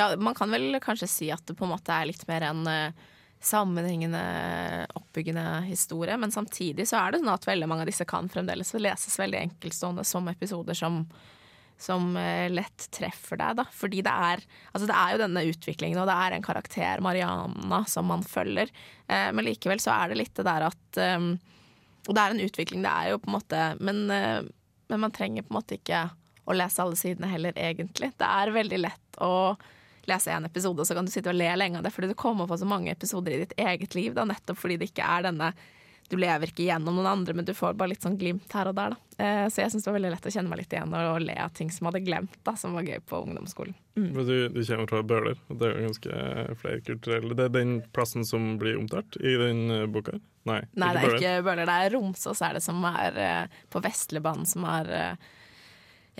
ja, 0.00 0.08
man 0.16 0.34
kan 0.40 0.50
vel 0.56 0.80
kanskje 0.80 1.10
si 1.12 1.28
at 1.34 1.44
det 1.50 1.58
på 1.58 1.68
en 1.68 1.74
måte 1.74 1.92
er 1.92 2.08
litt 2.08 2.24
mer 2.30 2.48
en 2.48 2.64
eh, 2.72 3.02
sammenhengende, 3.44 4.22
oppbyggende 4.96 5.44
historie. 5.68 6.16
Men 6.16 6.32
samtidig 6.32 6.88
så 6.88 6.96
er 7.02 7.12
det 7.12 7.20
sånn 7.20 7.34
at 7.34 7.44
veldig 7.48 7.68
mange 7.68 7.84
av 7.84 7.90
disse 7.92 8.08
kan 8.08 8.30
fremdeles 8.32 8.72
leses 8.80 9.18
veldig 9.20 9.40
enkeltstående 9.50 10.04
som 10.08 10.32
episoder 10.32 10.78
som 10.78 11.02
som 11.80 12.16
eh, 12.16 12.48
lett 12.52 12.86
treffer 12.94 13.40
deg, 13.40 13.56
da. 13.58 13.66
Fordi 13.74 14.02
det 14.04 14.12
er, 14.12 14.42
altså 14.72 14.88
det 14.90 14.96
er 14.98 15.14
jo 15.14 15.22
denne 15.24 15.44
utviklingen, 15.48 16.00
og 16.02 16.08
det 16.10 16.16
er 16.24 16.36
en 16.36 16.46
karakter, 16.46 17.02
Mariana, 17.04 17.82
som 17.90 18.08
man 18.10 18.24
følger. 18.26 18.72
Eh, 19.08 19.28
men 19.34 19.46
likevel 19.46 19.82
så 19.82 19.94
er 19.96 20.12
det 20.12 20.20
litt 20.20 20.34
det 20.38 20.46
der 20.48 20.68
at 20.70 21.02
Og 22.02 22.16
det 22.16 22.22
er 22.22 22.32
en 22.34 22.42
utvikling, 22.42 22.82
det 22.82 22.90
er 22.90 23.12
jo 23.12 23.20
på 23.22 23.30
en 23.30 23.36
måte 23.36 23.60
Men, 23.78 24.10
eh, 24.10 24.40
men 24.90 25.00
man 25.00 25.14
trenger 25.14 25.46
på 25.46 25.54
en 25.54 25.60
måte 25.60 25.78
ikke 25.78 26.08
å 26.44 26.56
lese 26.56 26.82
alle 26.82 26.98
sidene 26.98 27.30
heller, 27.30 27.54
egentlig. 27.54 28.10
Det 28.18 28.26
er 28.26 28.50
veldig 28.50 28.80
lett 28.82 29.20
å 29.22 29.54
lese 30.10 30.32
en 30.34 30.48
episode, 30.48 30.82
og 30.82 30.88
så 30.88 30.96
kan 30.96 31.06
du 31.06 31.12
sitte 31.14 31.30
og 31.30 31.38
le 31.38 31.50
lenge 31.54 31.78
av 31.78 31.86
det, 31.86 31.92
fordi 31.94 32.10
du 32.10 32.18
kommer 32.18 32.48
på 32.50 32.58
så 32.58 32.66
mange 32.66 32.90
episoder 32.90 33.36
i 33.36 33.44
ditt 33.44 33.54
eget 33.60 33.94
liv, 33.94 34.16
da, 34.16 34.24
nettopp 34.26 34.58
fordi 34.58 34.80
det 34.80 34.90
ikke 34.90 35.06
er 35.06 35.28
denne 35.28 35.52
du 36.12 36.18
lever 36.20 36.50
ikke 36.52 36.66
gjennom 36.66 36.98
noen 36.98 37.08
andre, 37.08 37.34
men 37.38 37.46
du 37.48 37.54
får 37.56 37.74
bare 37.80 37.94
litt 37.94 38.04
sånn 38.04 38.18
glimt 38.20 38.52
her 38.52 38.68
og 38.70 38.76
der. 38.76 38.94
Da. 38.94 39.24
Eh, 39.24 39.46
så 39.48 39.62
jeg 39.64 39.72
syns 39.72 39.86
det 39.86 39.90
var 39.90 39.96
veldig 39.96 40.12
lett 40.12 40.28
å 40.28 40.32
kjenne 40.34 40.52
meg 40.52 40.60
litt 40.62 40.76
igjen 40.76 40.92
og, 40.92 41.08
og 41.14 41.24
le 41.24 41.36
av 41.40 41.52
ting 41.56 41.72
som 41.72 41.86
jeg 41.86 41.92
hadde 41.94 42.04
glemt, 42.06 42.36
da, 42.44 42.54
som 42.60 42.76
var 42.76 42.84
gøy 42.86 43.00
på 43.08 43.22
ungdomsskolen. 43.24 43.76
Men 43.96 44.24
du, 44.28 44.34
du 44.52 44.60
kommer 44.60 44.88
fra 44.92 45.02
Bøler, 45.04 45.40
og 45.52 45.58
det 45.60 45.68
er 45.68 45.74
jo 45.80 45.88
ganske 45.90 46.20
flerkulturelle 46.62 47.34
Det 47.36 47.44
er 47.48 47.52
den 47.58 47.74
plassen 47.92 48.24
som 48.24 48.54
blir 48.60 48.78
omtalt 48.80 49.18
i 49.20 49.34
den 49.40 49.66
eh, 49.72 49.86
boka? 49.92 50.16
Nei, 50.48 50.62
Nei, 50.74 50.90
det 50.96 51.02
er 51.02 51.14
ikke 51.18 51.36
Bøler. 51.48 51.68
det 51.68 51.78
er 51.84 51.94
Romsås 51.96 52.40
er 52.44 52.56
det 52.58 52.64
som 52.64 52.80
er 52.88 53.18
eh, 53.20 53.60
på 53.72 53.82
Vestlebanen, 53.84 54.48
som 54.48 54.64
er 54.68 54.92
eh, 54.96 55.30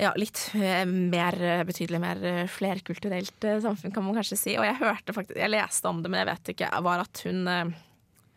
ja, 0.05 0.13
litt 0.17 0.41
eh, 0.57 0.85
mer, 0.89 1.37
eh, 1.43 1.65
betydelig 1.69 2.01
mer 2.01 2.21
eh, 2.25 2.45
flerkulturelt 2.49 3.45
eh, 3.49 3.59
samfunn, 3.65 3.93
kan 3.93 4.05
man 4.07 4.17
kanskje 4.17 4.39
si. 4.41 4.55
Og 4.57 4.65
jeg 4.65 4.79
hørte 4.81 5.13
faktisk, 5.17 5.41
jeg 5.41 5.53
leste 5.53 5.91
om 5.91 6.01
det, 6.05 6.13
men 6.13 6.23
jeg 6.23 6.31
vet 6.31 6.53
ikke, 6.55 6.71
var 6.87 7.03
at 7.05 7.25
hun 7.27 7.43
eh, 7.51 7.73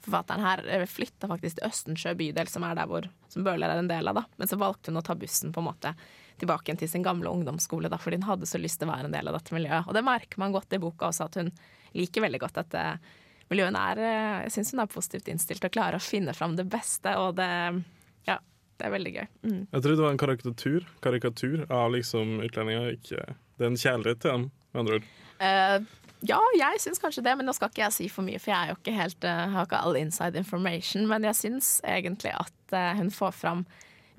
Forfatteren 0.06 0.46
her 0.46 0.62
eh, 0.70 0.86
flytta 0.90 1.30
faktisk 1.32 1.60
til 1.60 1.68
Østensjø 1.68 2.14
bydel, 2.20 2.50
som 2.52 2.66
er 2.68 2.78
der 2.78 2.90
hvor 2.90 3.08
som 3.32 3.46
Bøhler 3.46 3.74
er 3.74 3.82
en 3.82 3.90
del 3.90 4.12
av. 4.12 4.22
da. 4.22 4.24
Men 4.38 4.52
så 4.52 4.60
valgte 4.62 4.94
hun 4.94 5.02
å 5.02 5.06
ta 5.06 5.18
bussen 5.18 5.54
på 5.56 5.64
en 5.64 5.70
måte 5.72 5.96
tilbake 6.40 6.76
til 6.80 6.90
sin 6.92 7.04
gamle 7.04 7.32
ungdomsskole, 7.32 7.90
da, 7.92 8.00
fordi 8.02 8.20
hun 8.20 8.30
hadde 8.30 8.50
så 8.50 8.60
lyst 8.60 8.82
til 8.82 8.90
å 8.90 8.94
være 8.94 9.10
en 9.10 9.16
del 9.16 9.32
av 9.32 9.38
dette 9.38 9.56
miljøet. 9.56 9.88
Og 9.88 9.96
det 9.96 10.04
merker 10.06 10.42
man 10.42 10.56
godt 10.56 10.76
i 10.76 10.82
boka 10.84 11.10
også, 11.10 11.30
at 11.30 11.40
hun 11.40 11.52
liker 11.96 12.26
veldig 12.26 12.42
godt 12.44 12.60
dette 12.60 12.86
miljøet. 13.52 13.78
Er, 13.80 14.02
eh, 14.04 14.40
jeg 14.46 14.56
syns 14.58 14.74
hun 14.76 14.84
er 14.84 14.92
positivt 14.92 15.30
innstilt 15.32 15.68
og 15.68 15.76
klarer 15.76 16.00
å 16.00 16.04
finne 16.04 16.36
fram 16.36 16.58
det 16.60 16.68
beste, 16.70 17.18
og 17.22 17.38
det 17.40 17.50
Ja, 18.28 18.40
det 18.80 18.88
er 18.88 18.96
veldig 18.96 19.14
gøy. 19.14 19.28
Mm. 19.44 19.62
Jeg 19.72 19.82
trodde 19.82 19.96
det 19.96 20.08
var 20.08 20.16
en 20.16 20.24
karikatur, 20.24 20.88
karikatur 21.02 21.66
av 21.70 21.92
liksom 21.94 22.40
utlendinger. 22.44 22.98
Ikke, 22.98 23.36
det 23.56 23.68
er 23.68 23.72
en 23.72 23.84
kjærlighet 23.84 24.24
til 24.24 24.32
dem, 24.32 24.50
med 24.74 24.84
andre 24.84 25.00
ord. 25.00 25.14
Eh, 25.46 25.78
ja, 26.28 26.40
jeg 26.58 26.82
syns 26.84 27.02
kanskje 27.02 27.24
det, 27.26 27.34
men 27.38 27.48
nå 27.48 27.54
skal 27.56 27.72
ikke 27.72 27.84
jeg 27.84 27.96
si 27.96 28.08
for 28.12 28.26
mye, 28.28 28.40
for 28.42 28.54
jeg 28.54 28.78
ikke 28.78 28.96
helt, 28.96 29.28
eh, 29.28 29.44
har 29.54 29.68
ikke 29.68 29.82
all 29.82 30.00
inside 30.00 30.40
information. 30.40 31.08
Men 31.12 31.28
jeg 31.30 31.40
syns 31.40 31.78
egentlig 31.86 32.34
at 32.36 32.76
eh, 32.76 32.94
hun 33.00 33.12
får 33.14 33.36
fram 33.36 33.66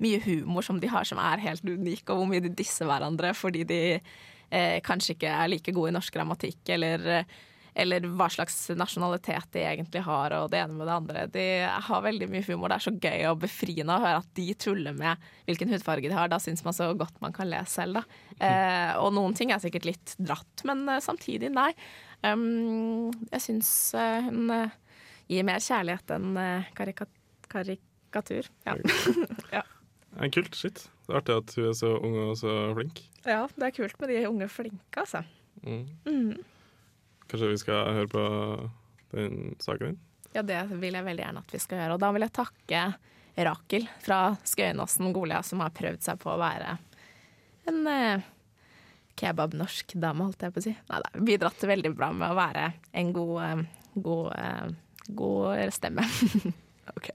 mye 0.03 0.21
humor 0.25 0.65
som 0.65 0.79
de 0.79 0.89
har, 0.91 1.07
som 1.09 1.19
er 1.21 1.43
helt 1.43 1.65
unik, 1.65 2.09
og 2.09 2.21
hvor 2.21 2.29
mye 2.29 2.43
de 2.43 2.53
disser 2.53 2.89
hverandre 2.89 3.33
fordi 3.37 3.63
de 3.67 3.81
eh, 3.97 4.79
kanskje 4.85 5.15
ikke 5.15 5.33
er 5.33 5.51
like 5.51 5.73
gode 5.75 5.91
i 5.91 5.97
norsk 5.97 6.13
grammatikk, 6.13 6.61
eller, 6.77 7.07
eh, 7.19 7.37
eller 7.77 8.07
hva 8.17 8.25
slags 8.33 8.55
nasjonalitet 8.73 9.51
de 9.53 9.61
egentlig 9.61 10.01
har, 10.07 10.33
og 10.33 10.49
det 10.49 10.63
ene 10.63 10.73
med 10.73 10.89
det 10.89 10.95
andre. 10.95 11.25
De 11.29 11.45
har 11.87 12.05
veldig 12.05 12.29
mye 12.31 12.45
humor. 12.47 12.71
Det 12.71 12.77
er 12.79 12.85
så 12.87 12.93
gøy 12.95 13.27
og 13.29 13.43
befriende 13.43 13.93
å 13.93 14.01
høre 14.01 14.23
at 14.23 14.31
de 14.39 14.47
tuller 14.57 14.97
med 14.97 15.27
hvilken 15.45 15.69
hudfarge 15.73 16.09
de 16.09 16.17
har. 16.17 16.31
Da 16.31 16.39
syns 16.41 16.65
man 16.65 16.75
så 16.75 16.89
godt 16.97 17.21
man 17.21 17.35
kan 17.35 17.49
le 17.51 17.61
selv, 17.69 17.99
da. 17.99 18.23
Eh, 18.41 18.97
og 18.97 19.13
noen 19.17 19.37
ting 19.37 19.53
er 19.53 19.61
sikkert 19.61 19.85
litt 19.91 20.15
dratt, 20.17 20.65
men 20.67 20.87
eh, 20.89 21.03
samtidig, 21.05 21.53
nei. 21.53 21.69
Um, 22.25 23.13
jeg 23.29 23.43
syns 23.45 23.71
eh, 23.93 24.25
hun 24.25 24.49
eh, 24.55 24.73
gir 25.29 25.45
mer 25.45 25.61
kjærlighet 25.61 26.17
enn 26.17 26.41
karika 26.77 27.05
karikatur. 27.47 28.49
Ja. 28.65 28.73
ja. 29.59 29.65
Ja, 30.17 30.27
kult. 30.33 30.55
Shit. 30.57 30.87
Det 31.05 31.13
er 31.13 31.21
artig 31.21 31.37
at 31.37 31.53
hun 31.55 31.69
er 31.69 31.77
så 31.77 31.93
ung 32.01 32.15
og 32.25 32.35
så 32.39 32.59
flink. 32.73 33.05
Ja, 33.21 33.45
det 33.53 33.69
er 33.69 33.75
kult 33.75 33.99
med 34.01 34.09
de 34.11 34.21
unge 34.27 34.49
flinke, 34.51 35.03
altså. 35.03 35.21
Mm. 35.61 35.85
Mm. 36.09 36.31
Kanskje 37.27 37.51
vi 37.51 37.59
skal 37.61 37.93
høre 37.97 38.09
på 38.11 38.23
den 39.15 39.55
saken 39.63 39.91
din? 39.91 39.99
Ja, 40.35 40.43
det 40.45 40.59
vil 40.71 40.95
jeg 40.95 41.05
veldig 41.05 41.23
gjerne 41.23 41.43
at 41.43 41.53
vi 41.53 41.61
skal 41.61 41.81
gjøre. 41.81 41.97
Og 41.97 42.03
da 42.03 42.11
vil 42.15 42.25
jeg 42.27 42.35
takke 42.35 42.81
Rakel 43.47 43.87
fra 44.01 44.19
Skøyenåsen 44.47 45.13
Golia, 45.15 45.43
som 45.45 45.61
har 45.63 45.75
prøvd 45.75 46.03
seg 46.05 46.19
på 46.21 46.31
å 46.33 46.39
være 46.41 46.77
en 47.67 47.87
eh, 47.91 48.25
kebab-norsk 49.17 49.97
dame, 49.99 50.27
holdt 50.27 50.45
jeg 50.45 50.55
på 50.55 50.61
å 50.61 50.65
si. 50.67 50.73
Nei, 50.89 51.01
da, 51.03 51.23
bidratt 51.29 51.67
veldig 51.69 51.93
bra 51.97 52.11
med 52.15 52.31
å 52.31 52.37
være 52.37 52.69
en 53.01 53.13
god, 53.15 53.37
eh, 53.43 53.63
god, 54.07 54.29
eh, 54.37 55.07
god 55.21 55.73
stemme. 55.75 56.05
OK. 56.97 57.11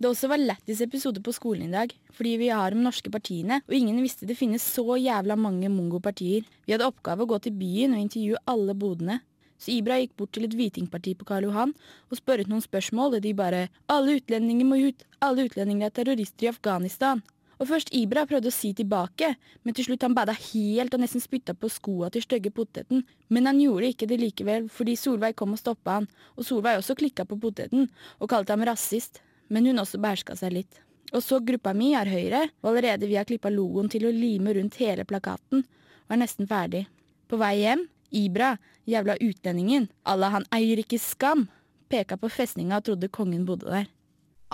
Det 0.00 0.08
også 0.08 0.30
var 0.32 0.40
lættis 0.40 0.78
episode 0.80 1.20
på 1.20 1.32
skolen 1.36 1.66
i 1.68 1.74
dag, 1.74 1.90
fordi 2.16 2.30
vi 2.40 2.46
har 2.48 2.72
de 2.72 2.80
norske 2.80 3.10
partiene, 3.12 3.58
og 3.68 3.74
ingen 3.76 3.98
visste 4.00 4.24
det 4.24 4.38
finnes 4.38 4.64
så 4.64 4.96
jævla 4.96 5.36
mange 5.36 5.68
mongopartier. 5.68 6.46
Vi 6.64 6.72
hadde 6.72 6.86
oppgave 6.88 7.26
å 7.26 7.28
gå 7.28 7.36
til 7.44 7.52
byen 7.58 7.92
og 7.92 8.00
intervjue 8.00 8.40
alle 8.48 8.72
bodene. 8.72 9.18
Så 9.60 9.74
Ibra 9.74 9.98
gikk 10.00 10.14
bort 10.16 10.32
til 10.32 10.46
et 10.48 10.56
hvitingparti 10.56 11.12
på 11.20 11.28
Karl 11.28 11.50
Johan 11.50 11.76
og 12.08 12.16
spørret 12.16 12.48
noen 12.48 12.64
spørsmål, 12.64 13.18
og 13.18 13.20
de 13.20 13.34
bare 13.36 13.68
'Alle 13.92 14.16
utlendinger 14.16 14.64
må 14.64 14.80
ut! 14.88 15.04
Alle 15.20 15.44
utlendinger 15.44 15.86
er 15.86 15.90
terrorister 15.90 16.48
i 16.48 16.52
Afghanistan!' 16.54 17.22
Og 17.60 17.68
først 17.68 17.92
Ibra 17.92 18.24
prøvde 18.24 18.48
å 18.48 18.56
si 18.56 18.72
tilbake, 18.72 19.36
men 19.64 19.74
til 19.74 19.84
slutt 19.84 20.00
han 20.00 20.14
bada 20.14 20.32
helt 20.32 20.94
og 20.94 21.00
nesten 21.00 21.20
spytta 21.20 21.52
på 21.52 21.68
skoa 21.68 22.08
til 22.08 22.22
stygge 22.22 22.50
poteten. 22.50 23.04
Men 23.28 23.44
han 23.44 23.60
gjorde 23.60 23.92
ikke 23.92 24.08
det 24.08 24.18
likevel, 24.18 24.70
fordi 24.70 24.96
Solveig 24.96 25.36
kom 25.36 25.52
og 25.52 25.58
stoppa 25.58 25.90
han, 26.00 26.08
og 26.38 26.44
Solveig 26.44 26.78
også 26.78 26.96
klikka 26.96 27.26
på 27.26 27.36
poteten 27.38 27.90
og 28.18 28.30
kalte 28.30 28.56
ham 28.56 28.64
rasist. 28.64 29.20
Men 29.50 29.66
hun 29.66 29.82
også 29.82 30.00
beherska 30.00 30.36
seg 30.38 30.54
litt. 30.54 30.80
Og 31.10 31.24
så 31.26 31.40
gruppa 31.42 31.72
mi 31.74 31.90
er 31.98 32.06
Høyre, 32.06 32.44
og 32.62 32.70
allerede 32.70 33.08
vi 33.10 33.16
har 33.18 33.26
klippa 33.26 33.50
logoen 33.50 33.90
til 33.90 34.06
å 34.06 34.14
lime 34.14 34.54
rundt 34.54 34.78
hele 34.78 35.06
plakaten, 35.08 35.64
og 36.06 36.14
er 36.14 36.20
nesten 36.22 36.46
ferdig. 36.50 36.84
På 37.26 37.38
vei 37.40 37.56
hjem, 37.64 37.82
Ibra, 38.14 38.56
jævla 38.90 39.16
utlendingen, 39.22 39.88
Allah 40.06 40.36
han 40.38 40.46
eier 40.54 40.82
ikke 40.82 40.98
skam, 41.02 41.48
peka 41.90 42.18
på 42.18 42.30
festninga 42.30 42.78
og 42.78 42.86
trodde 42.86 43.10
kongen 43.10 43.46
bodde 43.46 43.70
der. 43.70 43.90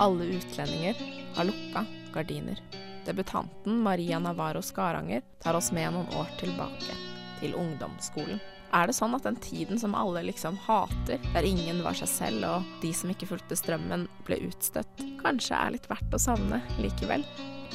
Alle 0.01 0.27
utlendinger 0.37 0.97
har 1.37 1.49
lukka 1.49 1.85
gardiner. 2.13 2.61
Debutanten 3.05 3.79
Maria 3.85 4.19
Navarro 4.19 4.61
Skaranger 4.61 5.23
tar 5.41 5.57
oss 5.57 5.71
med 5.71 5.93
noen 5.93 6.09
år 6.17 6.29
tilbake, 6.41 6.97
til 7.39 7.53
ungdomsskolen. 7.57 8.41
Er 8.75 8.89
det 8.89 8.95
sånn 8.97 9.15
at 9.15 9.23
den 9.23 9.37
tiden 9.39 9.79
som 9.79 9.95
alle 9.95 10.25
liksom 10.27 10.57
hater, 10.65 11.21
der 11.33 11.47
ingen 11.47 11.79
var 11.85 11.95
seg 11.97 12.09
selv 12.11 12.47
og 12.49 12.71
de 12.83 12.91
som 12.95 13.11
ikke 13.13 13.29
fulgte 13.29 13.57
strømmen 13.59 14.07
ble 14.27 14.41
utstøtt, 14.49 15.05
kanskje 15.21 15.55
er 15.55 15.75
litt 15.77 15.87
verdt 15.91 16.15
å 16.15 16.21
savne 16.21 16.59
likevel? 16.83 17.23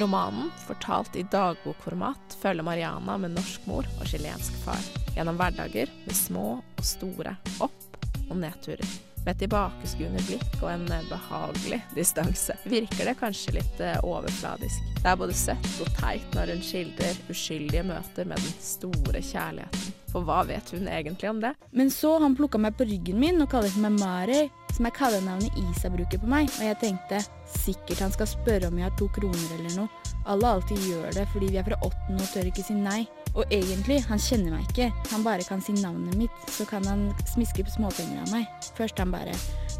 Romanen, 0.01 0.49
fortalt 0.67 1.17
i 1.21 1.25
dagbokformat, 1.33 2.37
følger 2.41 2.65
Mariana 2.65 3.19
med 3.21 3.37
norsk 3.37 3.69
mor 3.69 3.89
og 3.99 4.09
chilensk 4.09 4.57
far 4.65 4.81
gjennom 5.17 5.41
hverdager 5.41 5.93
med 6.07 6.17
små 6.17 6.47
og 6.61 6.85
store 6.87 7.37
opp- 7.61 7.99
og 8.29 8.37
nedturer. 8.41 9.12
Med 9.23 9.37
et 9.37 9.43
tilbakeskuende 9.45 10.23
blikk 10.27 10.57
og 10.65 10.69
en 10.73 10.89
eh, 10.91 11.05
behagelig 11.07 11.79
distanse 11.95 12.57
virker 12.67 13.07
det 13.07 13.15
kanskje 13.21 13.55
litt 13.61 13.83
eh, 13.83 14.01
overfladisk. 14.03 14.89
Det 14.99 15.07
er 15.13 15.19
både 15.21 15.37
søtt 15.39 15.69
og 15.85 15.91
teit 16.01 16.35
når 16.35 16.51
hun 16.57 16.65
skildrer 16.67 17.21
uskyldige 17.31 17.85
møter 17.87 18.27
med 18.27 18.43
den 18.43 18.57
store 18.59 19.23
kjærligheten. 19.23 19.95
For 20.11 20.27
hva 20.27 20.43
vet 20.45 20.75
hun 20.75 20.91
egentlig 20.91 21.31
om 21.31 21.39
det? 21.41 21.55
Men 21.71 21.95
så 21.95 22.17
han 22.21 22.35
plukka 22.37 22.59
meg 22.61 22.75
på 22.77 22.89
ryggen 22.91 23.23
min 23.23 23.41
og 23.45 23.53
kalte 23.55 23.81
meg 23.81 23.95
Mari, 24.03 24.43
som 24.75 24.91
er 24.91 24.97
kallenavnet 24.97 25.63
Isa 25.71 25.89
bruker 25.93 26.21
på 26.21 26.29
meg, 26.29 26.51
og 26.59 26.67
jeg 26.67 26.81
tenkte 26.83 27.23
sikkert 27.55 28.03
han 28.03 28.13
skal 28.13 28.29
spørre 28.29 28.69
om 28.69 28.79
jeg 28.81 28.91
har 28.91 28.99
to 28.99 29.09
kroner 29.15 29.57
eller 29.57 29.79
noe. 29.79 30.13
Alle 30.27 30.57
alltid 30.57 30.83
gjør 30.91 31.15
det 31.15 31.31
fordi 31.33 31.55
vi 31.55 31.63
er 31.63 31.67
fra 31.71 31.79
åttende 31.87 32.27
og 32.27 32.35
tør 32.35 32.51
ikke 32.51 32.67
si 32.67 32.77
nei. 32.77 33.05
Og 33.33 33.45
egentlig, 33.49 34.03
han 34.09 34.21
kjenner 34.21 34.57
meg 34.57 34.67
ikke, 34.69 34.91
han 35.13 35.25
bare 35.25 35.47
kan 35.49 35.63
si 35.65 35.73
navnet 35.79 36.17
mitt, 36.21 36.43
så 36.53 36.67
kan 36.69 36.85
han 36.89 37.07
smiske 37.33 37.65
på 37.65 37.77
småpenger 37.77 38.21
av 38.27 38.35
meg. 38.35 38.49
Først 38.77 38.99
han 39.01 39.15
bare 39.15 39.33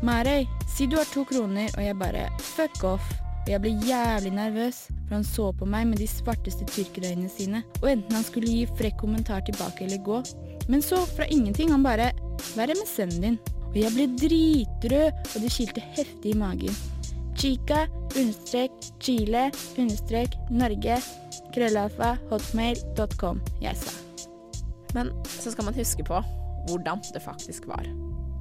'Marøy, 0.03 0.49
si 0.67 0.87
du 0.87 0.97
har 0.97 1.05
to 1.05 1.25
kroner, 1.25 1.69
og 1.77 1.85
jeg 1.85 1.99
bare 1.99 2.29
fuck 2.41 2.85
off. 2.85 3.13
Og 3.43 3.49
jeg 3.51 3.61
ble 3.61 3.71
jævlig 3.87 4.33
nervøs, 4.33 4.87
for 5.09 5.15
han 5.15 5.25
så 5.25 5.53
på 5.53 5.67
meg 5.67 5.87
med 5.87 5.99
de 5.99 6.07
svarteste 6.07 6.65
tyrkerøynene 6.65 7.31
sine, 7.31 7.63
og 7.83 7.91
enten 7.91 8.15
han 8.15 8.25
skulle 8.25 8.47
gi 8.51 8.67
frekk 8.79 9.01
kommentar 9.01 9.43
tilbake 9.47 9.85
eller 9.85 9.99
gå. 9.99 10.23
Men 10.69 10.83
så, 10.83 11.03
fra 11.17 11.27
ingenting, 11.27 11.71
han 11.71 11.83
bare 11.83 12.13
Hva 12.55 12.63
er 12.63 12.73
det 12.73 12.79
med 12.79 12.89
sønnen 12.89 13.23
din? 13.23 13.39
Og 13.73 13.77
jeg 13.77 13.93
ble 13.95 14.07
dritrød, 14.21 15.21
og 15.35 15.43
det 15.43 15.51
kilte 15.53 15.81
heftig 15.95 16.35
i 16.35 16.39
magen. 16.39 16.75
Chica, 17.39 17.87
understrek, 18.17 18.71
Chile, 19.01 19.51
understrek, 19.79 20.35
Norge, 20.51 20.99
krøllalfa, 21.55 22.17
hotmail.com, 22.31 23.43
jeg 23.61 23.77
sa. 23.77 23.93
Men 24.95 25.13
så 25.25 25.53
skal 25.53 25.65
man 25.65 25.75
huske 25.75 26.05
på 26.05 26.23
hvordan 26.69 27.03
det 27.13 27.21
faktisk 27.21 27.67
var. 27.67 27.87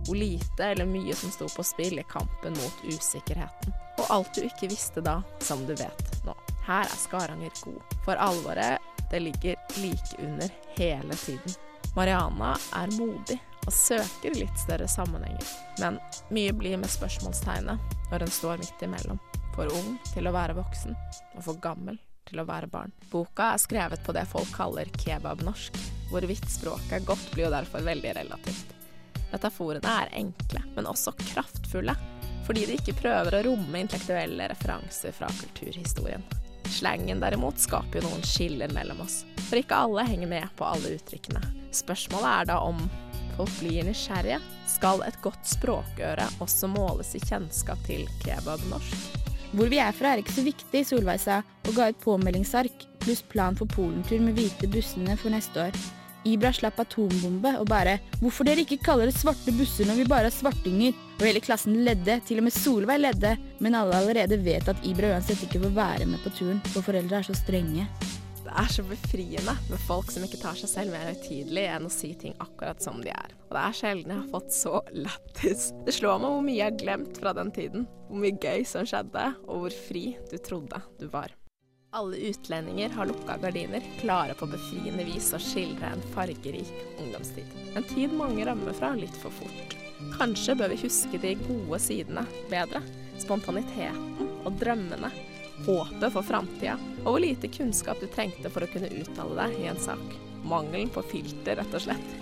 Hvor 0.06 0.16
lite 0.16 0.66
eller 0.66 0.86
mye 0.86 1.16
som 1.16 1.32
sto 1.32 1.48
på 1.56 1.64
spill 1.64 2.00
i 2.00 2.06
kampen 2.10 2.54
mot 2.58 2.86
usikkerheten. 2.88 3.74
Og 4.00 4.06
alt 4.10 4.36
du 4.36 4.42
ikke 4.46 4.70
visste 4.72 5.04
da, 5.06 5.22
som 5.40 5.66
du 5.68 5.76
vet 5.76 6.26
nå. 6.26 6.36
Her 6.66 6.86
er 6.86 6.98
Skaranger 6.98 7.54
god. 7.64 7.96
For 8.06 8.16
alvoret, 8.16 8.82
det 9.12 9.20
ligger 9.20 9.56
like 9.78 10.18
under 10.20 10.50
hele 10.78 11.16
tiden. 11.16 11.56
Mariana 11.96 12.56
er 12.76 12.94
modig 12.98 13.40
og 13.68 13.74
søker 13.74 14.34
litt 14.36 14.60
større 14.60 14.88
sammenhenger. 14.88 15.48
Men 15.80 16.00
mye 16.34 16.54
blir 16.54 16.80
med 16.82 16.90
spørsmålstegnet 16.90 17.98
når 18.12 18.26
en 18.26 18.34
står 18.40 18.64
midt 18.64 18.86
imellom. 18.88 19.20
For 19.56 19.68
ung 19.68 19.98
til 20.14 20.30
å 20.30 20.34
være 20.34 20.56
voksen, 20.56 20.96
og 21.36 21.44
for 21.44 21.60
gammel 21.62 22.00
til 22.30 22.42
å 22.42 22.48
være 22.48 22.70
barn. 22.72 22.94
Boka 23.12 23.54
er 23.54 23.62
skrevet 23.62 24.04
på 24.06 24.16
det 24.16 24.26
folk 24.32 24.52
kaller 24.56 24.90
kebabnorsk. 25.02 25.78
Hvorvidt 26.12 26.48
språket 26.52 27.00
er 27.00 27.08
godt, 27.08 27.28
blir 27.34 27.48
jo 27.48 27.54
derfor 27.54 27.86
veldig 27.86 28.16
relativt. 28.18 28.76
Metaforene 29.32 29.96
er 30.04 30.12
enkle, 30.20 30.64
men 30.76 30.90
også 30.92 31.14
kraftfulle, 31.22 31.96
fordi 32.48 32.66
de 32.68 32.78
ikke 32.80 32.98
prøver 33.00 33.38
å 33.38 33.44
romme 33.48 33.80
intellektuelle 33.80 34.50
referanser 34.52 35.16
fra 35.16 35.30
kulturhistorien. 35.40 36.26
Slangen 36.72 37.20
derimot 37.24 37.60
skaper 37.60 38.00
jo 38.00 38.10
noen 38.10 38.26
skiller 38.28 38.72
mellom 38.76 39.02
oss, 39.04 39.22
for 39.48 39.60
ikke 39.60 39.80
alle 39.86 40.06
henger 40.08 40.32
med 40.32 40.52
på 40.60 40.68
alle 40.68 40.96
uttrykkene. 40.98 41.42
Spørsmålet 41.76 42.32
er 42.32 42.52
da 42.52 42.60
om 42.68 42.84
folk 43.38 43.56
blir 43.60 43.88
nysgjerrige. 43.88 44.40
Skal 44.72 45.04
et 45.08 45.20
godt 45.24 45.48
språkøre 45.48 46.28
også 46.44 46.72
måles 46.72 47.16
i 47.16 47.24
kjennskap 47.24 47.80
til 47.88 48.08
kebabnorsk? 48.24 49.21
Hvor 49.52 49.68
vi 49.72 49.82
er 49.84 49.92
fra 49.92 50.14
er 50.14 50.22
ikke 50.22 50.38
så 50.38 50.46
viktig, 50.46 50.86
Solveig 50.88 51.20
sa, 51.20 51.42
og 51.68 51.74
ga 51.76 51.90
ut 51.92 52.04
påmeldingsark 52.04 52.86
pluss 53.02 53.24
plan 53.32 53.58
for 53.58 53.68
polentur 53.68 54.22
med 54.24 54.38
hvite 54.38 54.70
bussene 54.72 55.18
for 55.20 55.34
neste 55.34 55.68
år. 55.68 55.76
Ibra 56.30 56.52
slapp 56.54 56.78
atombombe 56.80 57.56
og 57.58 57.66
bare 57.68 57.98
'Hvorfor 58.22 58.46
dere 58.46 58.62
ikke 58.62 58.84
kaller 58.86 59.10
det 59.10 59.18
svarte 59.18 59.52
busser 59.58 59.86
når 59.86 59.98
vi 59.98 60.06
bare 60.06 60.30
har 60.30 60.38
svartinger?' 60.38 60.94
Og 61.20 61.26
hele 61.26 61.42
klassen 61.42 61.84
ledde, 61.84 62.22
til 62.26 62.38
og 62.38 62.44
med 62.44 62.54
Solveig 62.54 63.00
ledde, 63.00 63.38
men 63.60 63.76
alle 63.76 63.94
allerede 63.94 64.38
vet 64.44 64.70
at 64.70 64.86
Ibra 64.86 65.14
uansett 65.16 65.42
ikke 65.44 65.64
får 65.64 65.76
være 65.76 66.06
med 66.06 66.20
på 66.24 66.30
turen, 66.30 66.62
for 66.66 66.82
foreldre 66.82 67.18
er 67.18 67.24
så 67.24 67.34
strenge. 67.34 67.88
Det 68.52 68.60
er 68.60 68.68
så 68.68 68.84
befriende 68.84 69.54
med 69.70 69.80
folk 69.80 70.10
som 70.12 70.26
ikke 70.28 70.42
tar 70.42 70.58
seg 70.60 70.68
selv 70.68 70.92
mer 70.92 71.06
høytidelig 71.08 71.62
enn 71.72 71.86
å 71.88 71.92
si 71.94 72.10
ting 72.20 72.34
akkurat 72.44 72.84
som 72.84 72.98
de 73.00 73.08
er. 73.14 73.32
Og 73.48 73.54
det 73.56 73.62
er 73.62 73.78
sjelden 73.78 74.12
jeg 74.12 74.20
har 74.20 74.34
fått 74.34 74.52
så 74.52 74.82
lættis. 74.92 75.70
Det 75.88 75.94
slår 75.96 76.20
meg 76.20 76.34
hvor 76.34 76.44
mye 76.44 76.58
jeg 76.58 76.68
har 76.68 76.82
glemt 76.82 77.22
fra 77.22 77.32
den 77.38 77.54
tiden. 77.56 77.88
Hvor 78.10 78.20
mye 78.26 78.36
gøy 78.44 78.68
som 78.68 78.90
skjedde, 78.92 79.24
og 79.48 79.64
hvor 79.64 79.78
fri 79.88 80.04
du 80.28 80.36
trodde 80.44 80.82
du 81.00 81.08
var. 81.16 81.32
Alle 81.96 82.20
utlendinger 82.28 82.92
har 82.98 83.08
lukka 83.08 83.40
gardiner, 83.40 83.88
klare 84.04 84.36
på 84.36 84.52
befriende 84.52 85.08
vis 85.08 85.32
å 85.32 85.40
skildre 85.40 85.96
en 85.96 86.04
fargerik 86.12 86.76
ungdomstid. 87.00 87.56
En 87.80 87.88
tid 87.88 88.12
mange 88.20 88.44
rømmer 88.52 88.76
fra 88.76 88.92
litt 89.00 89.16
for 89.24 89.32
fort. 89.40 89.78
Kanskje 90.18 90.60
bør 90.60 90.76
vi 90.76 90.84
huske 90.84 91.24
de 91.24 91.38
gode 91.48 91.80
sidene 91.88 92.28
bedre. 92.52 92.84
Spontaniteten 93.24 94.32
og 94.44 94.60
drømmene. 94.60 95.16
Håpet 95.66 96.14
for 96.14 96.26
framtida, 96.26 96.78
og 97.04 97.16
hvor 97.16 97.22
lite 97.22 97.50
kunnskap 97.52 98.02
du 98.02 98.08
trengte 98.10 98.50
for 98.50 98.66
å 98.66 98.70
kunne 98.72 98.90
uttale 99.02 99.38
deg 99.44 99.60
i 99.62 99.70
en 99.72 99.82
sak. 99.82 100.18
Mangelen 100.48 100.90
på 100.94 101.04
filter, 101.12 101.60
rett 101.60 101.76
og 101.78 101.86
slett. 101.86 102.16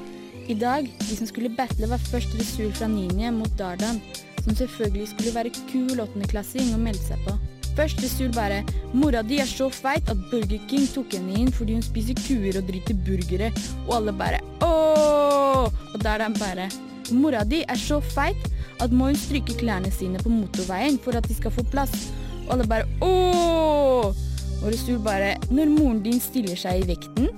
I 0.50 0.56
dag, 0.58 0.88
de 1.06 1.16
som 1.16 1.30
skulle 1.30 1.52
battle, 1.54 1.88
var 1.92 2.02
først 2.10 2.34
Resul 2.40 2.74
fra 2.74 2.90
Ninje 2.90 3.30
mot 3.32 3.52
Dardan, 3.60 4.02
som 4.42 4.56
selvfølgelig 4.58 5.12
skulle 5.12 5.36
være 5.36 5.54
kul 5.70 6.02
åttendeklassing 6.02 6.74
og 6.74 6.84
melde 6.84 7.06
seg 7.06 7.22
på. 7.28 7.36
Først 7.78 8.02
Resul 8.04 8.32
bare 8.36 8.64
'Mora 8.92 9.22
di 9.24 9.38
er 9.40 9.48
så 9.48 9.70
feit 9.70 10.10
at 10.10 10.24
Burger 10.32 10.60
King 10.68 10.88
tok 10.90 11.14
henne 11.14 11.38
inn 11.38 11.52
fordi 11.54 11.78
hun 11.78 11.86
spiser 11.86 12.18
kuer 12.26 12.58
og 12.60 12.68
driter 12.68 12.98
burgere', 13.06 13.54
og 13.88 13.96
alle 13.96 14.12
bare 14.12 14.40
'ååå', 14.60 15.72
og 15.94 16.00
Dardan 16.04 16.34
bare 16.34 16.70
'Mora 17.12 17.44
di 17.46 17.64
er 17.64 17.78
så 17.78 18.02
feit 18.02 18.42
at 18.80 18.92
må 18.92 19.06
hun 19.06 19.16
stryke 19.16 19.54
klærne 19.54 19.92
sine 19.92 20.20
på 20.20 20.30
motorveien 20.30 20.98
for 20.98 21.16
at 21.16 21.28
de 21.28 21.36
skal 21.36 21.52
få 21.52 21.64
plass', 21.64 22.10
og 22.50 22.56
alle 22.56 22.66
bare 22.68 22.86
'ååå', 23.02 24.14
og 24.64 24.68
Resul 24.74 25.00
bare 25.00 25.38
'Når 25.52 25.70
moren 25.70 26.04
din 26.04 26.20
stiller 26.20 26.56
seg 26.56 26.82
i 26.82 26.88
vekten', 26.96 27.30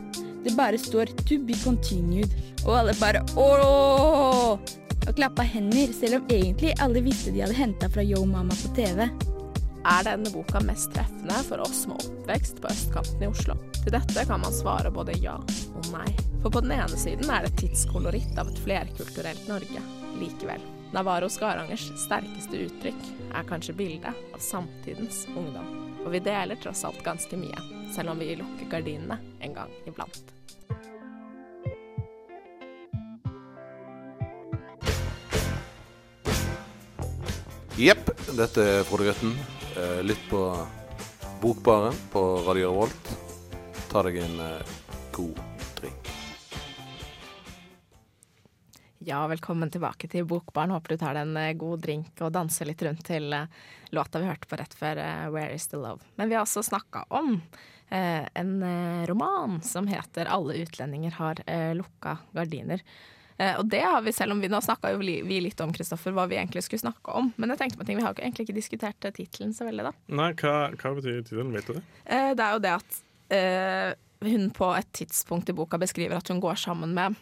det 0.43 0.55
bare 0.57 0.77
står 0.77 1.05
'to 1.05 1.37
be 1.45 1.53
continued', 1.53 2.31
og 2.65 2.79
alle 2.79 2.93
bare 2.99 3.19
'ååå' 3.35 4.59
og 5.07 5.15
klappa 5.15 5.43
hender, 5.43 5.91
selv 5.93 6.15
om 6.15 6.27
egentlig 6.29 6.73
alle 6.79 7.01
visste 7.01 7.31
de 7.31 7.41
hadde 7.41 7.57
henta 7.57 7.89
fra 7.89 8.03
Yo 8.03 8.25
Mama 8.25 8.55
på 8.63 8.75
TV. 8.75 9.09
Er 9.81 10.03
denne 10.05 10.29
boka 10.29 10.59
mest 10.59 10.91
treffende 10.93 11.39
for 11.47 11.57
oss 11.57 11.87
med 11.87 11.97
oppvekst 11.97 12.61
på 12.61 12.69
østkanten 12.69 13.23
i 13.23 13.27
Oslo? 13.27 13.55
Til 13.83 13.91
dette 13.91 14.25
kan 14.29 14.43
man 14.43 14.53
svare 14.53 14.91
både 14.93 15.17
ja 15.17 15.39
og 15.41 15.89
nei. 15.91 16.05
For 16.43 16.53
på 16.53 16.61
den 16.61 16.71
ene 16.77 16.97
siden 16.97 17.33
er 17.33 17.47
det 17.47 17.57
tidskoloritt 17.57 18.37
av 18.37 18.47
et 18.53 18.61
flerkulturelt 18.61 19.49
Norge. 19.49 20.00
Likevel. 20.19 20.63
Navarro 20.91 21.29
Skarangers 21.31 21.87
sterkeste 21.95 22.65
uttrykk 22.65 23.07
er 23.31 23.47
kanskje 23.47 23.75
bildet 23.77 24.17
av 24.35 24.43
samtidens 24.43 25.23
ungdom. 25.31 25.69
Og 26.03 26.11
vi 26.11 26.19
deler 26.25 26.59
tross 26.59 26.83
alt 26.87 26.99
ganske 27.05 27.37
mye, 27.39 27.63
selv 27.95 28.11
om 28.11 28.19
vi 28.19 28.33
lukker 28.35 28.67
gardinene 28.71 29.19
en 29.39 29.55
gang 29.55 29.71
iblant. 29.87 30.33
Jepp, 37.79 38.11
dette 38.37 38.61
er 38.61 38.83
Frode 38.85 39.07
Grøtten. 39.07 39.31
Eh, 39.79 40.01
Lytt 40.03 40.27
på 40.29 40.43
Bokbaren 41.41 41.95
på 42.11 42.21
Radio 42.45 42.73
Revolt. 42.73 43.15
Ta 43.89 44.03
deg 44.05 44.19
en 44.21 44.37
eh, 44.43 44.75
god 45.15 45.39
Ja, 49.03 49.23
velkommen 49.27 49.71
tilbake 49.73 50.05
til 50.07 50.27
Bokbarn. 50.29 50.71
Håper 50.75 50.93
du 50.93 51.01
tar 51.01 51.17
deg 51.17 51.25
en 51.25 51.37
eh, 51.41 51.55
god 51.57 51.81
drink 51.81 52.21
og 52.21 52.33
danser 52.35 52.69
litt 52.69 52.83
rundt 52.85 53.01
til 53.07 53.33
eh, 53.33 53.47
låta 53.97 54.21
vi 54.21 54.29
hørte 54.29 54.49
på 54.49 54.59
rett 54.61 54.75
før, 54.77 55.01
eh, 55.01 55.29
'Where 55.33 55.55
Is 55.55 55.65
The 55.71 55.79
Love'. 55.81 56.05
Men 56.21 56.29
vi 56.29 56.37
har 56.37 56.45
også 56.45 56.63
snakka 56.69 57.07
om 57.09 57.41
en 57.91 58.63
roman 59.09 59.57
som 59.61 59.87
heter 59.87 60.25
'Alle 60.25 60.61
utlendinger 60.63 61.11
har 61.11 61.41
lukka 61.75 62.17
gardiner'. 62.31 62.79
Eh, 63.41 63.57
og 63.57 63.65
det 63.65 63.81
har 63.81 64.01
vi, 64.01 64.13
selv 64.13 64.35
om 64.35 64.41
vi 64.41 64.49
nå 64.51 64.59
snakka 64.61 64.91
jo 64.93 65.01
vi 65.01 65.39
litt 65.41 65.61
om 65.63 65.73
Kristoffer, 65.73 66.13
hva 66.13 66.27
vi 66.29 66.37
egentlig 66.37 66.61
skulle 66.65 66.83
snakke 66.83 67.15
om. 67.17 67.31
Men 67.41 67.53
jeg 67.53 67.61
tenkte 67.61 67.79
på 67.79 67.85
en 67.85 67.89
ting, 67.89 67.97
vi 67.97 68.05
har 68.05 68.13
jo 68.13 68.21
egentlig 68.21 68.47
ikke 68.47 68.57
diskutert 68.59 69.09
tittelen 69.15 69.55
så 69.57 69.65
veldig, 69.65 69.87
da. 69.89 69.93
Nei, 70.13 70.29
hva, 70.41 70.55
hva 70.75 70.93
betyr 70.97 71.23
tittelen? 71.23 71.53
Vet 71.55 71.71
du 71.71 71.73
det? 71.79 71.83
Eh, 72.05 72.29
det 72.37 72.45
er 72.45 72.53
jo 72.53 72.63
det 72.67 72.75
at 72.75 73.01
eh, 73.33 73.89
hun 74.29 74.47
på 74.53 74.69
et 74.77 74.93
tidspunkt 74.93 75.49
i 75.49 75.57
boka 75.57 75.81
beskriver 75.81 76.19
at 76.19 76.29
hun 76.29 76.43
går 76.43 76.59
sammen 76.61 76.93
med 76.97 77.17